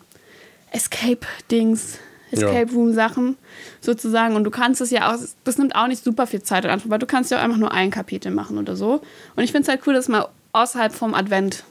Escape-Dings. 0.72 2.00
Escape 2.32 2.72
Room 2.74 2.94
Sachen 2.94 3.38
sozusagen 3.82 4.36
und 4.36 4.44
du 4.44 4.52
kannst 4.52 4.82
es 4.82 4.92
ja 4.92 5.12
auch, 5.14 5.18
das 5.44 5.58
nimmt 5.58 5.76
auch 5.76 5.88
nicht 5.88 6.04
super 6.04 6.28
viel 6.28 6.42
Zeit 6.42 6.66
in 6.66 6.72
Anspruch, 6.72 6.92
weil 6.92 7.00
du 7.00 7.06
kannst 7.06 7.32
ja 7.32 7.38
auch 7.38 7.44
einfach 7.44 7.58
nur 7.58 7.72
ein 7.72 7.92
Kapitel 7.92 8.32
machen 8.32 8.58
oder 8.58 8.76
so. 8.76 9.02
Und 9.36 9.44
ich 9.44 9.52
finde 9.52 9.64
es 9.64 9.70
halt 9.70 9.82
cool, 9.88 9.94
dass 9.94 10.06
es 10.06 10.10
mal 10.10 10.28
außerhalb 10.52 10.94
vom 10.94 11.14
Advent 11.14 11.64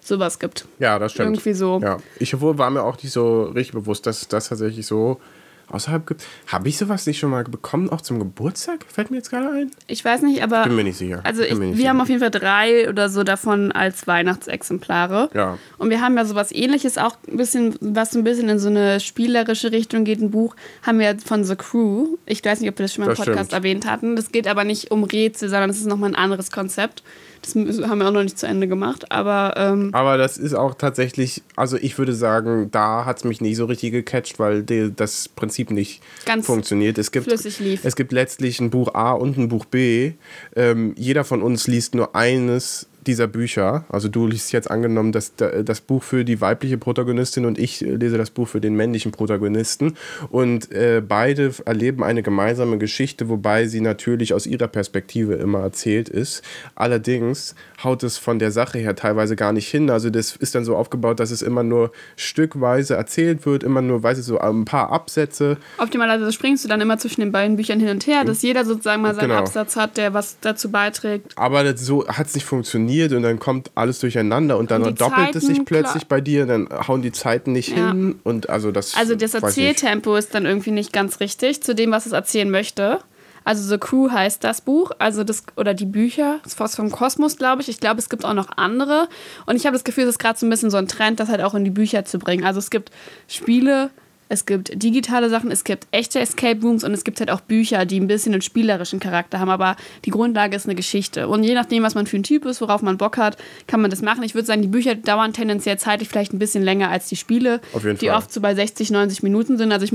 sowas 0.00 0.38
gibt. 0.38 0.66
Ja, 0.78 0.98
das 0.98 1.12
stimmt. 1.12 1.36
Irgendwie 1.36 1.54
so. 1.54 1.80
Ja. 1.82 1.98
Ich 2.18 2.38
war 2.40 2.70
mir 2.70 2.82
auch 2.82 3.02
nicht 3.02 3.12
so 3.12 3.44
richtig 3.44 3.72
bewusst, 3.72 4.06
dass 4.06 4.28
das 4.28 4.48
tatsächlich 4.48 4.86
so 4.86 5.20
außerhalb 5.68 6.06
gibt. 6.06 6.24
Habe 6.46 6.68
ich 6.68 6.78
sowas 6.78 7.06
nicht 7.06 7.18
schon 7.18 7.30
mal 7.30 7.44
bekommen, 7.44 7.90
auch 7.90 8.00
zum 8.00 8.18
Geburtstag? 8.18 8.84
Fällt 8.88 9.10
mir 9.10 9.18
jetzt 9.18 9.30
gerade 9.30 9.50
ein? 9.50 9.70
Ich 9.86 10.04
weiß 10.04 10.22
nicht, 10.22 10.42
aber. 10.42 10.64
Bin 10.64 10.76
mir 10.76 10.84
nicht 10.84 10.98
sicher. 10.98 11.20
Also 11.24 11.42
ich, 11.42 11.54
mir 11.54 11.60
wir 11.60 11.66
nicht 11.68 11.76
sicher. 11.76 11.88
haben 11.88 12.00
auf 12.00 12.08
jeden 12.08 12.20
Fall 12.20 12.30
drei 12.30 12.88
oder 12.88 13.08
so 13.08 13.24
davon 13.24 13.72
als 13.72 14.06
Weihnachtsexemplare. 14.06 15.30
Ja. 15.34 15.58
Und 15.78 15.90
wir 15.90 16.00
haben 16.00 16.16
ja 16.16 16.24
sowas 16.24 16.52
ähnliches, 16.52 16.98
auch 16.98 17.16
ein 17.28 17.36
bisschen, 17.36 17.76
was 17.80 18.12
so 18.12 18.18
ein 18.18 18.24
bisschen 18.24 18.48
in 18.48 18.58
so 18.58 18.68
eine 18.68 19.00
spielerische 19.00 19.72
Richtung 19.72 20.04
geht, 20.04 20.20
ein 20.20 20.30
Buch, 20.30 20.54
haben 20.82 20.98
wir 20.98 21.16
von 21.18 21.44
The 21.44 21.56
Crew. 21.56 22.16
Ich 22.26 22.44
weiß 22.44 22.60
nicht, 22.60 22.70
ob 22.70 22.78
wir 22.78 22.84
das 22.84 22.94
schon 22.94 23.04
mal 23.04 23.10
im 23.10 23.16
Podcast 23.16 23.46
stimmt. 23.46 23.52
erwähnt 23.52 23.86
hatten. 23.86 24.16
Das 24.16 24.32
geht 24.32 24.46
aber 24.48 24.64
nicht 24.64 24.90
um 24.90 25.04
Rätsel, 25.04 25.48
sondern 25.48 25.68
das 25.68 25.78
ist 25.78 25.86
nochmal 25.86 26.10
ein 26.10 26.16
anderes 26.16 26.50
Konzept. 26.50 27.02
Das 27.42 27.54
haben 27.54 27.98
wir 27.98 28.08
auch 28.08 28.12
noch 28.12 28.22
nicht 28.22 28.38
zu 28.38 28.46
Ende 28.46 28.66
gemacht. 28.68 29.12
Aber 29.12 29.54
ähm, 29.56 29.90
Aber 29.92 30.16
das 30.16 30.38
ist 30.38 30.54
auch 30.54 30.74
tatsächlich, 30.74 31.42
also 31.56 31.76
ich 31.76 31.98
würde 31.98 32.14
sagen, 32.14 32.70
da 32.70 33.04
hat 33.04 33.18
es 33.18 33.24
mich 33.24 33.42
nicht 33.42 33.56
so 33.56 33.66
richtig 33.66 33.92
gecatcht, 33.92 34.38
weil 34.38 34.62
die, 34.62 34.92
das 34.94 35.28
Prinzip 35.28 35.53
nicht 35.58 36.02
Ganz 36.26 36.46
funktioniert. 36.46 36.98
Es 36.98 37.10
gibt, 37.12 37.26
flüssig 37.26 37.60
lief. 37.60 37.84
es 37.84 37.96
gibt 37.96 38.12
letztlich 38.12 38.60
ein 38.60 38.70
Buch 38.70 38.94
A 38.94 39.12
und 39.12 39.38
ein 39.38 39.48
Buch 39.48 39.64
B. 39.64 40.12
Ähm, 40.56 40.94
jeder 40.96 41.24
von 41.24 41.42
uns 41.42 41.66
liest 41.66 41.94
nur 41.94 42.14
eines 42.14 42.88
dieser 43.06 43.26
Bücher. 43.26 43.84
Also 43.88 44.08
du 44.08 44.26
liest 44.26 44.52
jetzt 44.52 44.70
angenommen 44.70 45.12
das, 45.12 45.32
das 45.36 45.80
Buch 45.80 46.02
für 46.02 46.24
die 46.24 46.40
weibliche 46.40 46.78
Protagonistin 46.78 47.44
und 47.46 47.58
ich 47.58 47.80
lese 47.80 48.18
das 48.18 48.30
Buch 48.30 48.48
für 48.48 48.60
den 48.60 48.74
männlichen 48.74 49.12
Protagonisten. 49.12 49.96
Und 50.30 50.72
äh, 50.72 51.02
beide 51.06 51.52
erleben 51.66 52.02
eine 52.02 52.22
gemeinsame 52.22 52.78
Geschichte, 52.78 53.28
wobei 53.28 53.66
sie 53.66 53.80
natürlich 53.80 54.32
aus 54.34 54.46
ihrer 54.46 54.68
Perspektive 54.68 55.34
immer 55.34 55.60
erzählt 55.60 56.08
ist. 56.08 56.42
Allerdings 56.74 57.54
haut 57.82 58.02
es 58.02 58.16
von 58.18 58.38
der 58.38 58.50
Sache 58.50 58.78
her 58.78 58.96
teilweise 58.96 59.36
gar 59.36 59.52
nicht 59.52 59.68
hin. 59.68 59.90
Also 59.90 60.10
das 60.10 60.36
ist 60.36 60.54
dann 60.54 60.64
so 60.64 60.76
aufgebaut, 60.76 61.20
dass 61.20 61.30
es 61.30 61.42
immer 61.42 61.62
nur 61.62 61.92
stückweise 62.16 62.94
erzählt 62.94 63.44
wird, 63.46 63.62
immer 63.62 63.82
nur, 63.82 64.02
weiß 64.02 64.18
ich 64.18 64.24
so, 64.24 64.38
ein 64.38 64.64
paar 64.64 64.90
Absätze. 64.90 65.58
optimalerweise 65.78 66.32
springst 66.32 66.64
du 66.64 66.68
dann 66.68 66.80
immer 66.80 66.98
zwischen 66.98 67.20
den 67.20 67.32
beiden 67.32 67.56
Büchern 67.56 67.80
hin 67.80 67.90
und 67.90 68.06
her, 68.06 68.24
dass 68.24 68.42
jeder 68.42 68.64
sozusagen 68.64 69.02
mal 69.02 69.14
seinen 69.14 69.24
Genau. 69.28 69.40
Absatz 69.40 69.76
hat, 69.76 69.96
der 69.96 70.14
was 70.14 70.36
dazu 70.40 70.70
beiträgt. 70.70 71.32
Aber 71.36 71.64
das, 71.64 71.80
so 71.80 72.06
hat 72.06 72.26
es 72.26 72.34
nicht 72.34 72.44
funktioniert 72.44 72.93
und 73.02 73.22
dann 73.22 73.38
kommt 73.38 73.70
alles 73.74 73.98
durcheinander 73.98 74.56
und 74.58 74.70
dann 74.70 74.82
Und 74.82 75.00
doppelt 75.00 75.34
es 75.36 75.42
sich 75.44 75.54
Zeiten, 75.56 75.64
plötzlich 75.64 76.02
klar. 76.08 76.08
bei 76.08 76.20
dir, 76.20 76.46
dann 76.46 76.68
hauen 76.86 77.02
die 77.02 77.12
Zeiten 77.12 77.52
nicht 77.52 77.70
Ja. 77.70 77.88
hin 77.92 78.20
und 78.24 78.48
also 78.48 78.70
das. 78.72 78.96
Also 78.96 79.14
das. 79.14 79.34
Erzähltempo 79.34 80.16
ist 80.16 80.34
dann 80.34 80.46
irgendwie 80.46 80.70
nicht 80.70 80.92
ganz 80.92 81.20
richtig 81.20 81.62
zu 81.62 81.74
dem, 81.74 81.90
was 81.90 82.06
es 82.06 82.12
erzählen 82.12 82.50
möchte. 82.50 82.98
Also 83.46 83.62
The 83.68 83.76
Crew 83.78 84.10
heißt 84.10 84.42
das 84.42 84.62
Buch, 84.62 84.90
also 84.98 85.22
das 85.22 85.42
oder 85.56 85.74
die 85.74 85.84
Bücher, 85.84 86.40
das 86.44 86.54
ist 86.54 86.76
vom 86.76 86.90
Kosmos, 86.90 87.36
glaube 87.36 87.60
ich. 87.60 87.68
Ich 87.68 87.78
glaube, 87.78 88.00
es 88.00 88.08
gibt 88.08 88.24
auch 88.24 88.32
noch 88.32 88.48
andere. 88.56 89.06
Und 89.44 89.56
ich 89.56 89.66
habe 89.66 89.74
das 89.76 89.84
Gefühl, 89.84 90.04
es 90.04 90.10
ist 90.10 90.18
gerade 90.18 90.38
so 90.38 90.46
ein 90.46 90.50
bisschen 90.50 90.70
so 90.70 90.78
ein 90.78 90.88
Trend, 90.88 91.20
das 91.20 91.28
halt 91.28 91.42
auch 91.42 91.52
in 91.54 91.62
die 91.64 91.70
Bücher 91.70 92.06
zu 92.06 92.18
bringen. 92.18 92.44
Also 92.44 92.58
es 92.58 92.70
gibt 92.70 92.90
Spiele, 93.28 93.90
es 94.34 94.46
gibt 94.46 94.82
digitale 94.82 95.30
Sachen, 95.30 95.50
es 95.50 95.64
gibt 95.64 95.86
echte 95.92 96.20
Escape 96.20 96.60
Rooms 96.60 96.84
und 96.84 96.92
es 96.92 97.04
gibt 97.04 97.20
halt 97.20 97.30
auch 97.30 97.40
Bücher, 97.40 97.86
die 97.86 97.98
ein 97.98 98.06
bisschen 98.06 98.32
einen 98.32 98.42
spielerischen 98.42 99.00
Charakter 99.00 99.38
haben, 99.40 99.48
aber 99.48 99.76
die 100.04 100.10
Grundlage 100.10 100.56
ist 100.56 100.66
eine 100.66 100.74
Geschichte. 100.74 101.28
Und 101.28 101.44
je 101.44 101.54
nachdem, 101.54 101.82
was 101.82 101.94
man 101.94 102.06
für 102.06 102.16
ein 102.16 102.24
Typ 102.24 102.44
ist, 102.44 102.60
worauf 102.60 102.82
man 102.82 102.98
Bock 102.98 103.16
hat, 103.16 103.38
kann 103.66 103.80
man 103.80 103.90
das 103.90 104.02
machen. 104.02 104.22
Ich 104.24 104.34
würde 104.34 104.46
sagen, 104.46 104.62
die 104.62 104.68
Bücher 104.68 104.94
dauern 104.94 105.32
tendenziell 105.32 105.78
zeitlich 105.78 106.08
vielleicht 106.08 106.34
ein 106.34 106.38
bisschen 106.38 106.62
länger 106.62 106.90
als 106.90 107.08
die 107.08 107.16
Spiele, 107.16 107.60
die 107.72 108.06
Fall. 108.06 108.16
oft 108.16 108.32
so 108.32 108.40
bei 108.40 108.54
60, 108.54 108.90
90 108.90 109.22
Minuten 109.22 109.56
sind. 109.56 109.72
Also 109.72 109.86
ich, 109.86 109.92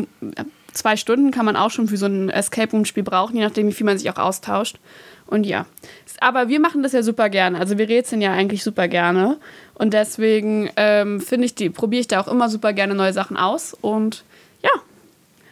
zwei 0.73 0.95
Stunden 0.95 1.31
kann 1.31 1.45
man 1.45 1.55
auch 1.55 1.71
schon 1.71 1.87
für 1.87 1.97
so 1.97 2.05
ein 2.05 2.29
Escape 2.29 2.71
Room 2.71 2.85
Spiel 2.85 3.03
brauchen, 3.03 3.35
je 3.35 3.43
nachdem, 3.43 3.67
wie 3.67 3.73
viel 3.73 3.85
man 3.85 3.97
sich 3.97 4.09
auch 4.09 4.17
austauscht. 4.17 4.77
Und 5.27 5.45
ja, 5.45 5.65
aber 6.21 6.47
wir 6.47 6.59
machen 6.59 6.83
das 6.83 6.91
ja 6.91 7.03
super 7.03 7.29
gerne. 7.29 7.59
Also 7.59 7.77
wir 7.77 7.87
rätseln 7.87 8.21
ja 8.21 8.31
eigentlich 8.31 8.63
super 8.63 8.87
gerne. 8.87 9.37
Und 9.75 9.93
deswegen 9.93 10.69
ähm, 10.75 11.21
finde 11.21 11.45
ich, 11.45 11.55
die 11.55 11.69
probiere 11.69 12.01
ich 12.01 12.07
da 12.07 12.19
auch 12.19 12.27
immer 12.27 12.49
super 12.49 12.73
gerne 12.73 12.95
neue 12.95 13.13
Sachen 13.13 13.37
aus. 13.37 13.75
Und 13.79 14.23
ja, 14.63 14.71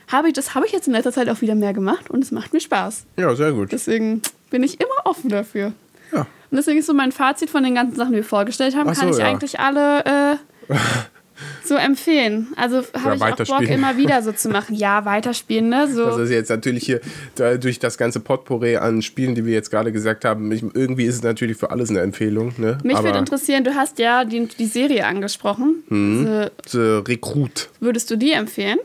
habe 0.08 0.30
ich, 0.30 0.34
das 0.34 0.56
habe 0.56 0.66
ich 0.66 0.72
jetzt 0.72 0.88
in 0.88 0.94
letzter 0.94 1.12
Zeit 1.12 1.30
auch 1.30 1.42
wieder 1.42 1.56
mehr 1.56 1.74
gemacht 1.74 2.10
und 2.10 2.24
es 2.24 2.32
macht 2.32 2.54
mir 2.54 2.60
Spaß. 2.60 3.06
Ja, 3.18 3.36
sehr 3.36 3.52
gut. 3.52 3.72
Deswegen 3.72 4.22
bin 4.50 4.64
ich 4.64 4.80
immer 4.80 5.06
offen 5.06 5.30
dafür. 5.30 5.74
Ja. 6.12 6.22
Und 6.22 6.58
deswegen 6.58 6.80
ist 6.80 6.88
so 6.88 6.94
mein 6.94 7.12
Fazit 7.12 7.50
von 7.50 7.64
den 7.64 7.76
ganzen 7.76 7.96
Sachen, 7.96 8.12
die 8.12 8.18
wir 8.18 8.24
vorgestellt 8.24 8.76
haben, 8.76 8.90
Ach 8.90 8.96
kann 8.96 9.14
so, 9.14 9.20
ich 9.20 9.24
ja. 9.24 9.30
eigentlich 9.30 9.60
alle 9.60 10.38
äh, 10.70 10.74
so 11.64 11.76
empfehlen. 11.76 12.48
Also 12.56 12.84
habe 12.94 13.16
ich 13.16 13.22
auch 13.24 13.60
Bock, 13.60 13.70
immer 13.70 13.98
wieder 13.98 14.22
so 14.22 14.32
zu 14.32 14.50
machen. 14.50 14.76
Ja, 14.76 15.06
weiterspielen, 15.06 15.70
ne? 15.70 15.88
So. 15.92 16.06
Das 16.06 16.18
ist 16.18 16.32
jetzt 16.32 16.50
natürlich 16.50 16.86
hier 16.86 17.02
durch 17.60 17.80
das 17.80 17.98
ganze 17.98 18.20
Potpourri 18.20 18.78
an 18.78 19.02
Spielen, 19.02 19.36
die 19.36 19.46
wir 19.46 19.54
jetzt 19.54 19.70
gerade 19.70 19.92
gesagt 19.92 20.26
haben, 20.26 20.52
irgendwie 20.52 21.06
ist 21.06 21.16
es 21.16 21.24
natürlich 21.24 21.58
für 21.58 21.72
alles 21.72 21.90
eine 21.90 22.02
Empfehlung. 22.02 22.54
Ne? 22.58 22.78
Mich 22.84 23.02
würde 23.02 23.20
interessieren, 23.20 23.64
du 23.64 23.76
hast 23.76 24.00
ja 24.00 24.26
die, 24.26 24.48
die 24.48 24.66
Serie 24.66 25.06
angesprochen. 25.06 25.84
Mhm. 25.90 26.24
Diese, 26.24 26.52
The 26.68 27.12
Recruit. 27.12 27.70
würdest 27.80 28.10
du 28.12 28.16
die 28.16 28.32
empfehlen? 28.32 28.80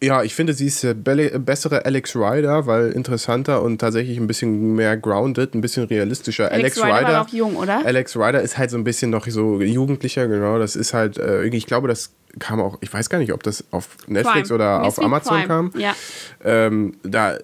Ja, 0.00 0.22
ich 0.22 0.34
finde, 0.34 0.52
sie 0.54 0.66
ist 0.66 0.86
belle- 1.02 1.38
bessere 1.40 1.84
Alex 1.84 2.14
Rider, 2.14 2.66
weil 2.66 2.92
interessanter 2.92 3.62
und 3.62 3.78
tatsächlich 3.80 4.16
ein 4.18 4.28
bisschen 4.28 4.76
mehr 4.76 4.96
grounded, 4.96 5.54
ein 5.54 5.60
bisschen 5.60 5.84
realistischer. 5.84 6.52
Alex 6.52 6.78
Rider 6.78 7.08
war 7.08 7.22
auch 7.22 7.28
jung, 7.30 7.56
oder? 7.56 7.84
Alex 7.84 8.16
Rider 8.16 8.40
ist 8.40 8.58
halt 8.58 8.70
so 8.70 8.76
ein 8.76 8.84
bisschen 8.84 9.10
noch 9.10 9.26
so 9.26 9.60
jugendlicher, 9.60 10.28
genau. 10.28 10.58
Das 10.60 10.76
ist 10.76 10.94
halt, 10.94 11.18
äh, 11.18 11.38
irgendwie, 11.38 11.56
ich 11.58 11.66
glaube, 11.66 11.88
das 11.88 12.12
kam 12.38 12.60
auch, 12.60 12.78
ich 12.80 12.92
weiß 12.92 13.08
gar 13.10 13.18
nicht, 13.18 13.32
ob 13.32 13.42
das 13.42 13.64
auf 13.72 13.88
Netflix 14.06 14.50
Prime. 14.50 14.54
oder 14.54 14.84
auf 14.84 15.02
Amazon 15.02 15.38
Prime. 15.38 15.46
kam. 15.48 15.72
Ja. 15.76 15.96
Ähm, 16.44 16.94
da 17.02 17.32
äh, 17.34 17.40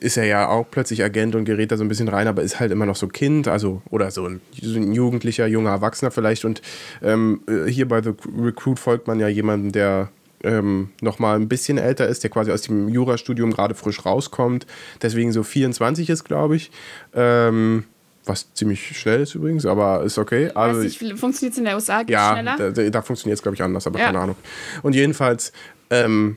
ist 0.00 0.16
er 0.16 0.24
ja 0.24 0.48
auch 0.48 0.66
plötzlich 0.70 1.02
Agent 1.04 1.34
und 1.34 1.44
gerät 1.44 1.70
da 1.70 1.76
so 1.76 1.84
ein 1.84 1.88
bisschen 1.88 2.08
rein, 2.08 2.28
aber 2.28 2.40
ist 2.40 2.60
halt 2.60 2.72
immer 2.72 2.86
noch 2.86 2.96
so 2.96 3.08
Kind, 3.08 3.46
also 3.48 3.82
oder 3.90 4.10
so 4.10 4.24
ein, 4.26 4.40
so 4.62 4.78
ein 4.78 4.92
jugendlicher, 4.94 5.46
junger 5.46 5.70
Erwachsener 5.70 6.10
vielleicht. 6.10 6.46
Und 6.46 6.62
ähm, 7.02 7.42
äh, 7.46 7.70
hier 7.70 7.86
bei 7.88 8.00
The 8.00 8.12
Recruit 8.40 8.78
folgt 8.78 9.06
man 9.06 9.20
ja 9.20 9.28
jemandem, 9.28 9.72
der 9.72 10.08
ähm, 10.44 10.90
nochmal 11.00 11.36
ein 11.36 11.48
bisschen 11.48 11.78
älter 11.78 12.08
ist, 12.08 12.22
der 12.22 12.30
quasi 12.30 12.50
aus 12.50 12.62
dem 12.62 12.88
Jurastudium 12.88 13.52
gerade 13.52 13.74
frisch 13.74 14.04
rauskommt, 14.04 14.66
deswegen 15.02 15.32
so 15.32 15.42
24 15.42 16.10
ist, 16.10 16.24
glaube 16.24 16.56
ich. 16.56 16.70
Ähm, 17.14 17.84
was 18.24 18.52
ziemlich 18.54 18.98
schnell 18.98 19.20
ist 19.20 19.34
übrigens, 19.34 19.66
aber 19.66 20.02
ist 20.04 20.18
okay. 20.18 20.50
Also, 20.54 20.82
funktioniert 21.16 21.52
es 21.52 21.58
in 21.58 21.64
der 21.64 21.74
USA 21.74 22.02
ja, 22.06 22.32
schneller? 22.32 22.56
da, 22.58 22.70
da, 22.70 22.90
da 22.90 23.02
funktioniert 23.02 23.38
es, 23.38 23.42
glaube 23.42 23.54
ich, 23.54 23.62
anders, 23.62 23.86
aber 23.86 23.98
Ja. 23.98 24.06
keine 24.06 24.20
Ahnung. 24.20 24.36
Und 24.82 24.94
jedenfalls, 24.94 25.52
ähm, 25.88 26.36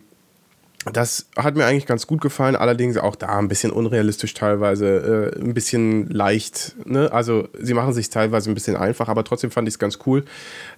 das 0.91 1.28
hat 1.38 1.56
mir 1.56 1.66
eigentlich 1.66 1.86
ganz 1.86 2.08
gut 2.08 2.22
gefallen, 2.22 2.56
allerdings 2.56 2.97
auch 2.97 3.16
da 3.16 3.38
ein 3.38 3.47
bisschen 3.47 3.72
unrealistisch 3.72 4.34
teilweise, 4.34 5.32
äh, 5.36 5.39
ein 5.39 5.54
bisschen 5.54 6.10
leicht. 6.10 6.76
Ne? 6.86 7.12
Also 7.12 7.47
sie 7.58 7.74
machen 7.74 7.93
sich 7.93 8.10
teilweise 8.10 8.51
ein 8.51 8.54
bisschen 8.54 8.76
einfach, 8.76 9.08
aber 9.08 9.24
trotzdem 9.24 9.51
fand 9.51 9.68
ich 9.68 9.76
es 9.76 9.80
ganz 9.80 9.99
cool. 10.06 10.26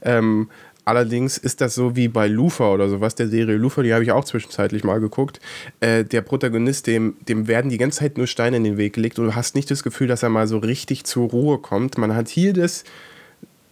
Ähm, 0.04 0.50
Allerdings 0.86 1.38
ist 1.40 1.62
das 1.62 1.74
so 1.74 1.96
wie 1.96 2.08
bei 2.08 2.28
Lufa 2.28 2.72
oder 2.72 2.88
sowas, 2.88 3.16
der 3.16 3.28
Serie 3.28 3.58
Lufa, 3.58 3.82
die 3.82 3.94
habe 3.94 4.04
ich 4.04 4.12
auch 4.12 4.24
zwischenzeitlich 4.24 4.84
mal 4.84 5.00
geguckt. 5.00 5.40
Äh, 5.80 6.04
der 6.06 6.22
Protagonist, 6.22 6.86
dem, 6.86 7.16
dem 7.28 7.48
werden 7.48 7.70
die 7.70 7.80
ganze 7.80 8.00
Zeit 8.00 8.18
nur 8.18 8.28
Steine 8.28 8.58
in 8.58 8.64
den 8.64 8.78
Weg 8.78 8.94
gelegt 8.94 9.18
und 9.18 9.26
du 9.26 9.36
hast 9.36 9.56
nicht 9.56 9.70
das 9.72 9.82
Gefühl, 9.82 10.08
dass 10.08 10.22
er 10.22 10.30
mal 10.30 10.48
so 10.48 10.60
richtig 10.60 11.04
zur 11.04 11.30
Ruhe 11.30 11.58
kommt. 11.58 11.98
Man 11.98 12.16
hat 12.16 12.30
hier 12.30 12.54
das, 12.54 12.84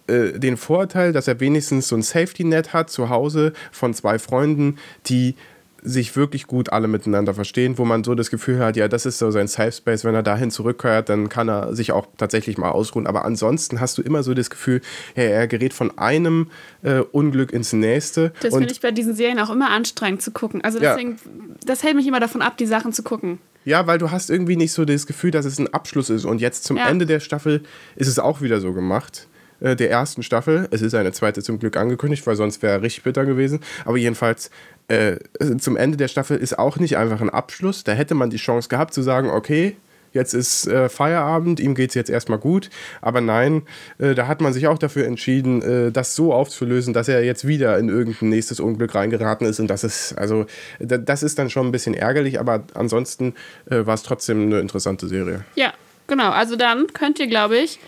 äh, 0.08 0.38
den 0.40 0.58
Vorteil, 0.58 1.14
dass 1.14 1.28
er 1.28 1.40
wenigstens 1.40 1.88
so 1.88 1.96
ein 1.96 2.02
Safety-Net 2.02 2.74
hat 2.74 2.90
zu 2.90 3.10
Hause 3.10 3.54
von 3.72 3.94
zwei 3.94 4.18
Freunden, 4.18 4.78
die 5.06 5.36
sich 5.84 6.16
wirklich 6.16 6.48
gut 6.48 6.72
alle 6.72 6.88
miteinander 6.88 7.34
verstehen, 7.34 7.78
wo 7.78 7.86
man 7.86 8.04
so 8.04 8.16
das 8.16 8.30
Gefühl 8.30 8.60
hat, 8.60 8.78
ja, 8.78 8.88
das 8.88 9.06
ist 9.06 9.20
so 9.20 9.32
sein 9.32 9.48
Safe 9.48 9.72
Space, 9.72 10.04
wenn 10.04 10.16
er 10.16 10.24
dahin 10.24 10.50
zurückkehrt, 10.52 11.10
dann 11.10 11.30
kann 11.30 11.50
er 11.50 11.76
sich 11.76 11.92
auch 11.92 12.08
tatsächlich 12.18 12.58
mal 12.58 12.70
ausruhen. 12.70 13.08
Aber 13.08 13.26
ansonsten 13.26 13.80
hast 13.80 13.98
du 13.98 14.02
immer 14.02 14.24
so 14.24 14.34
das 14.34 14.50
Gefühl, 14.50 14.82
ja, 15.16 15.24
er 15.24 15.48
gerät 15.48 15.74
von 15.74 15.98
einem 15.98 16.50
äh, 16.82 17.00
Unglück 17.00 17.52
ins 17.52 17.74
nächste. 17.74 18.34
Das 18.42 18.54
finde 18.56 18.72
ich 18.72 18.82
bei 18.82 18.92
diesen 18.92 19.16
Serien 19.16 19.40
auch 19.40 19.50
immer 19.50 19.70
anstrengend 19.72 20.22
zu 20.22 20.32
gucken. 20.32 20.64
Also 20.64 20.80
deswegen, 20.80 21.12
ja. 21.12 21.56
das 21.66 21.84
hält 21.84 21.96
mich 21.96 22.08
immer 22.08 22.20
davon 22.20 22.42
ab, 22.42 22.58
die 22.58 22.66
Sachen 22.66 22.94
zu 22.94 23.04
gucken. 23.04 23.40
Ja, 23.66 23.88
weil 23.88 23.98
du 23.98 24.12
hast 24.12 24.30
irgendwie 24.30 24.58
nicht 24.58 24.74
so 24.74 24.86
das 24.86 25.08
Gefühl, 25.08 25.32
dass 25.32 25.46
es 25.46 25.60
ein 25.60 25.74
Abschluss 25.74 26.10
ist. 26.10 26.26
Und 26.26 26.42
jetzt 26.42 26.64
zum 26.66 26.78
ja. 26.78 26.88
Ende 26.88 27.06
der 27.06 27.20
Staffel 27.20 27.64
ist 27.96 28.08
es 28.08 28.20
auch 28.20 28.42
wieder 28.42 28.60
so 28.60 28.74
gemacht 28.74 29.28
äh, 29.64 29.76
der 29.76 29.90
ersten 29.90 30.22
Staffel. 30.22 30.68
Es 30.72 30.82
ist 30.82 30.94
eine 30.94 31.12
zweite 31.12 31.42
zum 31.42 31.58
Glück 31.58 31.78
angekündigt, 31.78 32.28
weil 32.28 32.36
sonst 32.36 32.62
wäre 32.62 32.82
richtig 32.82 33.04
bitter 33.04 33.26
gewesen. 33.26 33.62
Aber 33.86 33.98
jedenfalls 33.98 34.52
äh, 34.90 35.16
zum 35.58 35.78
Ende 35.78 35.98
der 35.98 36.10
Staffel 36.10 36.38
ist 36.38 36.60
auch 36.60 36.78
nicht 36.78 36.98
einfach 36.98 37.22
ein 37.22 37.30
Abschluss. 37.30 37.84
Da 37.84 37.94
hätte 37.94 38.14
man 38.14 38.30
die 38.30 38.38
Chance 38.38 38.70
gehabt 38.70 38.94
zu 38.94 39.02
sagen, 39.02 39.30
okay, 39.30 39.76
jetzt 40.12 40.34
ist 40.34 40.68
äh, 40.68 40.90
Feierabend, 40.90 41.60
ihm 41.60 41.76
geht 41.76 41.90
es 41.90 41.96
jetzt 41.96 42.10
erstmal 42.10 42.38
gut. 42.38 42.70
Aber 43.02 43.22
nein, 43.22 43.64
äh, 43.98 44.14
da 44.14 44.28
hat 44.28 44.42
man 44.42 44.54
sich 44.54 44.68
auch 44.68 44.78
dafür 44.78 45.06
entschieden, 45.06 45.62
äh, 45.62 45.92
das 45.92 46.16
so 46.16 46.34
aufzulösen, 46.34 46.94
dass 46.94 47.08
er 47.08 47.24
jetzt 47.24 47.48
wieder 47.48 47.78
in 47.78 47.90
irgendein 47.90 48.30
nächstes 48.30 48.60
Unglück 48.60 48.94
reingeraten 48.96 49.48
ist. 49.48 49.60
Und 49.60 49.68
das 49.68 49.84
ist, 49.84 50.14
also, 50.18 50.46
das 50.80 51.24
ist 51.24 51.40
dann 51.40 51.50
schon 51.50 51.68
ein 51.68 51.72
bisschen 51.72 51.94
ärgerlich, 51.94 52.40
aber 52.40 52.64
ansonsten 52.74 53.34
äh, 53.70 53.86
war 53.86 53.96
es 53.96 54.04
trotzdem 54.04 54.44
eine 54.44 54.60
interessante 54.60 55.08
Serie. 55.08 55.44
Ja, 55.56 55.74
genau. 56.08 56.32
Also 56.32 56.56
dann 56.56 56.88
könnt 56.94 57.20
ihr, 57.20 57.28
glaube 57.28 57.58
ich, 57.58 57.80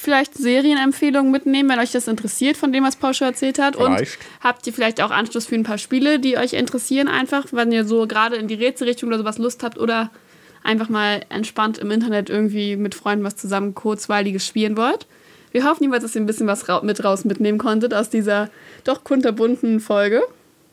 vielleicht 0.00 0.34
Serienempfehlungen 0.34 1.32
mitnehmen, 1.32 1.68
wenn 1.68 1.80
euch 1.80 1.90
das 1.90 2.06
interessiert, 2.06 2.56
von 2.56 2.72
dem, 2.72 2.84
was 2.84 2.94
Paul 2.94 3.14
schon 3.14 3.26
erzählt 3.26 3.58
hat. 3.58 3.74
Und 3.74 3.96
vielleicht. 3.96 4.18
habt 4.40 4.64
ihr 4.68 4.72
vielleicht 4.72 5.02
auch 5.02 5.10
Anschluss 5.10 5.46
für 5.46 5.56
ein 5.56 5.64
paar 5.64 5.76
Spiele, 5.76 6.20
die 6.20 6.38
euch 6.38 6.52
interessieren, 6.52 7.08
einfach, 7.08 7.46
wenn 7.50 7.72
ihr 7.72 7.84
so 7.84 8.06
gerade 8.06 8.36
in 8.36 8.46
die 8.46 8.54
Rätselrichtung 8.54 9.08
oder 9.08 9.18
sowas 9.18 9.38
Lust 9.38 9.64
habt 9.64 9.76
oder 9.76 10.10
einfach 10.62 10.88
mal 10.88 11.24
entspannt 11.30 11.78
im 11.78 11.90
Internet 11.90 12.30
irgendwie 12.30 12.76
mit 12.76 12.94
Freunden 12.94 13.24
was 13.24 13.34
zusammen 13.34 13.74
kurzweiliges 13.74 14.46
spielen 14.46 14.76
wollt. 14.76 15.08
Wir 15.50 15.64
hoffen 15.64 15.82
jedenfalls, 15.82 16.04
dass 16.04 16.14
ihr 16.14 16.20
ein 16.20 16.26
bisschen 16.26 16.46
was 16.46 16.64
mit 16.82 17.02
raus 17.02 17.24
mitnehmen 17.24 17.58
konntet 17.58 17.92
aus 17.92 18.08
dieser 18.08 18.50
doch 18.84 19.02
kunterbunten 19.02 19.80
Folge. 19.80 20.22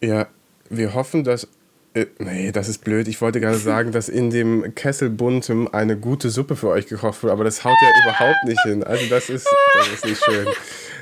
Ja, 0.01 0.27
wir 0.69 0.93
hoffen, 0.93 1.23
dass 1.23 1.47
äh, 1.95 2.07
nee, 2.19 2.51
das 2.51 2.67
ist 2.67 2.83
blöd. 2.83 3.07
Ich 3.07 3.21
wollte 3.21 3.39
gerade 3.39 3.57
sagen, 3.57 3.93
dass 3.93 4.09
in 4.09 4.29
dem 4.29 4.75
Kessel 4.75 5.09
Buntem 5.09 5.69
eine 5.71 5.97
gute 5.97 6.29
Suppe 6.29 6.55
für 6.57 6.67
euch 6.67 6.87
gekocht 6.87 7.23
wurde, 7.23 7.31
aber 7.31 7.45
das 7.45 7.63
haut 7.63 7.77
ja 7.81 8.03
überhaupt 8.03 8.43
nicht 8.45 8.61
hin. 8.63 8.83
Also 8.83 9.05
das 9.09 9.29
ist, 9.29 9.47
das 9.77 9.87
ist 9.87 10.05
nicht 10.05 10.23
schön. 10.23 10.45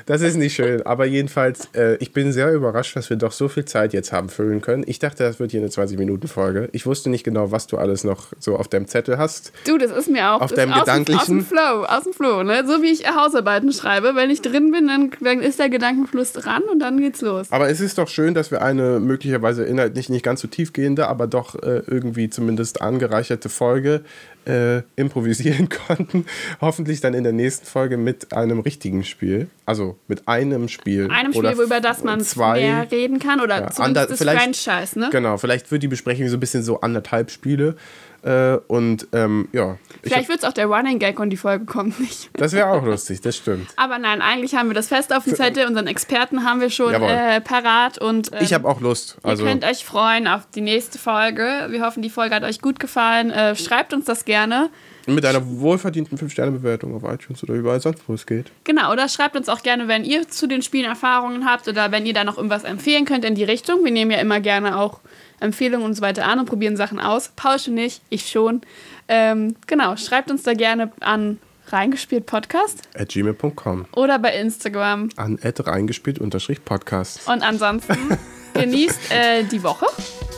Das 0.06 0.20
ist 0.20 0.36
nicht 0.36 0.54
schön. 0.54 0.82
Aber 0.82 1.06
jedenfalls, 1.06 1.68
äh, 1.74 1.96
ich 1.96 2.12
bin 2.12 2.32
sehr 2.32 2.52
überrascht, 2.52 2.96
dass 2.96 3.10
wir 3.10 3.16
doch 3.16 3.32
so 3.32 3.48
viel 3.48 3.64
Zeit 3.64 3.92
jetzt 3.92 4.12
haben 4.12 4.28
füllen 4.28 4.60
können. 4.60 4.84
Ich 4.86 4.98
dachte, 4.98 5.24
das 5.24 5.40
wird 5.40 5.50
hier 5.50 5.60
eine 5.60 5.70
20-Minuten-Folge. 5.70 6.68
Ich 6.72 6.86
wusste 6.86 7.10
nicht 7.10 7.24
genau, 7.24 7.50
was 7.50 7.66
du 7.66 7.78
alles 7.78 8.04
noch 8.04 8.28
so 8.38 8.56
auf 8.56 8.68
deinem 8.68 8.86
Zettel 8.86 9.18
hast. 9.18 9.52
Du, 9.66 9.78
das 9.78 9.90
ist 9.90 10.10
mir 10.10 10.30
auch 10.30 10.40
auf 10.40 10.52
deinem 10.52 10.74
gedanklichen. 10.74 11.20
Aus 11.20 11.26
dem 11.26 11.44
Flow, 11.44 11.84
aus 11.84 12.04
dem 12.04 12.12
Flow. 12.12 12.42
Ne? 12.42 12.64
So 12.66 12.82
wie 12.82 12.92
ich 12.92 13.08
Hausarbeiten 13.08 13.72
schreibe. 13.72 14.14
Wenn 14.14 14.30
ich 14.30 14.42
drin 14.42 14.70
bin, 14.70 14.86
dann, 14.88 15.10
dann 15.20 15.40
ist 15.40 15.58
der 15.58 15.70
Gedankenfluss 15.70 16.32
dran 16.32 16.62
und 16.70 16.80
dann 16.80 17.00
geht's 17.00 17.22
los. 17.22 17.46
Aber 17.50 17.68
es 17.68 17.80
ist 17.80 17.98
doch 17.98 18.08
schön, 18.08 18.34
dass 18.34 18.50
wir 18.50 18.62
eine 18.62 19.00
möglicherweise 19.00 19.64
inhaltlich 19.64 20.08
nicht 20.08 20.22
ganz 20.22 20.40
so 20.40 20.48
tiefgehende, 20.48 21.08
aber 21.08 21.26
doch 21.26 21.54
äh, 21.62 21.82
irgendwie 21.86 22.28
zumindest 22.28 22.82
angereicherte 22.82 23.48
Folge 23.48 24.02
äh, 24.46 24.82
improvisieren 24.96 25.68
konnten. 25.86 26.26
Hoffentlich 26.60 27.00
dann 27.00 27.14
in 27.14 27.24
der 27.24 27.32
nächsten 27.32 27.66
Folge 27.66 27.96
mit 27.96 28.32
einem 28.32 28.60
richtigen 28.60 29.04
Spiel. 29.04 29.48
Also 29.66 29.96
mit 30.08 30.28
einem 30.28 30.68
Spiel. 30.68 31.08
Einem 31.10 31.32
Spiel, 31.32 31.60
über 31.60 31.80
das 31.80 32.04
man 32.04 32.20
zwei, 32.20 32.60
mehr 32.60 32.90
reden 32.90 33.18
kann. 33.18 33.40
Oder 33.40 33.62
ja, 33.62 33.70
zumindest 33.70 34.10
das 34.10 34.20
Franchise, 34.20 34.98
ne? 34.98 35.08
Genau, 35.10 35.36
vielleicht 35.38 35.70
wird 35.70 35.82
die 35.82 35.88
Besprechung 35.88 36.28
so 36.28 36.36
ein 36.36 36.40
bisschen 36.40 36.62
so 36.62 36.80
anderthalb 36.80 37.30
Spiele. 37.30 37.76
Äh, 38.24 38.58
und 38.68 39.06
ähm, 39.12 39.48
ja. 39.52 39.76
Vielleicht 40.02 40.30
wird 40.30 40.38
es 40.38 40.44
auch 40.44 40.52
der 40.52 40.66
Running 40.66 40.98
Gag 40.98 41.20
und 41.20 41.28
die 41.28 41.36
Folge 41.36 41.66
kommt 41.66 42.00
nicht. 42.00 42.30
Das 42.32 42.52
wäre 42.52 42.68
auch 42.68 42.82
lustig, 42.82 43.20
das 43.20 43.36
stimmt. 43.36 43.68
Aber 43.76 43.98
nein, 43.98 44.22
eigentlich 44.22 44.54
haben 44.54 44.68
wir 44.68 44.74
das 44.74 44.88
fest 44.88 45.14
auf 45.14 45.24
dem 45.24 45.34
Zettel. 45.34 45.66
Unseren 45.66 45.86
Experten 45.86 46.44
haben 46.44 46.60
wir 46.60 46.70
schon 46.70 46.94
äh, 46.94 47.42
parat. 47.42 47.98
Und, 47.98 48.32
ähm, 48.32 48.38
ich 48.40 48.54
habe 48.54 48.66
auch 48.66 48.80
Lust. 48.80 49.18
Also 49.22 49.44
ihr 49.44 49.50
könnt 49.50 49.64
euch 49.64 49.84
freuen 49.84 50.26
auf 50.26 50.48
die 50.54 50.62
nächste 50.62 50.98
Folge. 50.98 51.66
Wir 51.68 51.82
hoffen, 51.82 52.02
die 52.02 52.08
Folge 52.08 52.34
hat 52.34 52.44
euch 52.44 52.62
gut 52.62 52.80
gefallen. 52.80 53.30
Äh, 53.30 53.56
schreibt 53.56 53.92
uns 53.92 54.06
das 54.06 54.24
gerne. 54.24 54.70
Mit 55.06 55.26
einer 55.26 55.46
wohlverdienten 55.46 56.16
5-Sterne-Bewertung 56.16 56.94
auf 56.94 57.02
iTunes 57.02 57.42
oder 57.42 57.52
überall 57.52 57.78
sonst, 57.78 58.02
wo 58.06 58.14
es 58.14 58.24
geht. 58.24 58.50
Genau, 58.64 58.90
oder 58.90 59.10
schreibt 59.10 59.36
uns 59.36 59.50
auch 59.50 59.62
gerne, 59.62 59.86
wenn 59.86 60.02
ihr 60.02 60.28
zu 60.28 60.46
den 60.46 60.62
Spielen 60.62 60.86
Erfahrungen 60.86 61.44
habt 61.44 61.68
oder 61.68 61.92
wenn 61.92 62.06
ihr 62.06 62.14
da 62.14 62.24
noch 62.24 62.38
irgendwas 62.38 62.64
empfehlen 62.64 63.04
könnt 63.04 63.26
in 63.26 63.34
die 63.34 63.44
Richtung. 63.44 63.84
Wir 63.84 63.92
nehmen 63.92 64.10
ja 64.10 64.18
immer 64.18 64.40
gerne 64.40 64.78
auch 64.78 65.00
Empfehlungen 65.44 65.86
und 65.86 65.94
so 65.94 66.02
weiter 66.02 66.26
an 66.26 66.40
und 66.40 66.46
probieren 66.46 66.76
Sachen 66.76 67.00
aus. 67.00 67.32
Paul 67.36 67.58
schon 67.58 67.74
nicht, 67.74 68.02
ich 68.10 68.28
schon. 68.28 68.62
Ähm, 69.08 69.56
genau, 69.66 69.96
schreibt 69.96 70.30
uns 70.30 70.42
da 70.42 70.54
gerne 70.54 70.92
an 71.00 71.38
reingespielt 71.68 72.26
Podcast 72.26 72.82
at 72.94 73.08
gmail.com 73.08 73.86
oder 73.92 74.18
bei 74.18 74.36
Instagram 74.36 75.08
an 75.16 75.38
at 75.42 75.66
reingespielt 75.66 76.18
Podcast. 76.64 77.28
Und 77.28 77.42
ansonsten 77.42 77.96
genießt 78.54 79.10
äh, 79.10 79.44
die 79.44 79.62
Woche. 79.62 79.86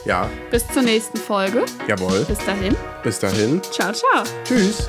Ja. 0.05 0.29
Bis 0.51 0.67
zur 0.69 0.83
nächsten 0.83 1.17
Folge. 1.17 1.65
Jawohl. 1.87 2.23
Bis 2.25 2.39
dahin. 2.39 2.75
Bis 3.03 3.19
dahin. 3.19 3.61
Ciao, 3.71 3.91
ciao. 3.91 4.23
Tschüss. 4.45 4.87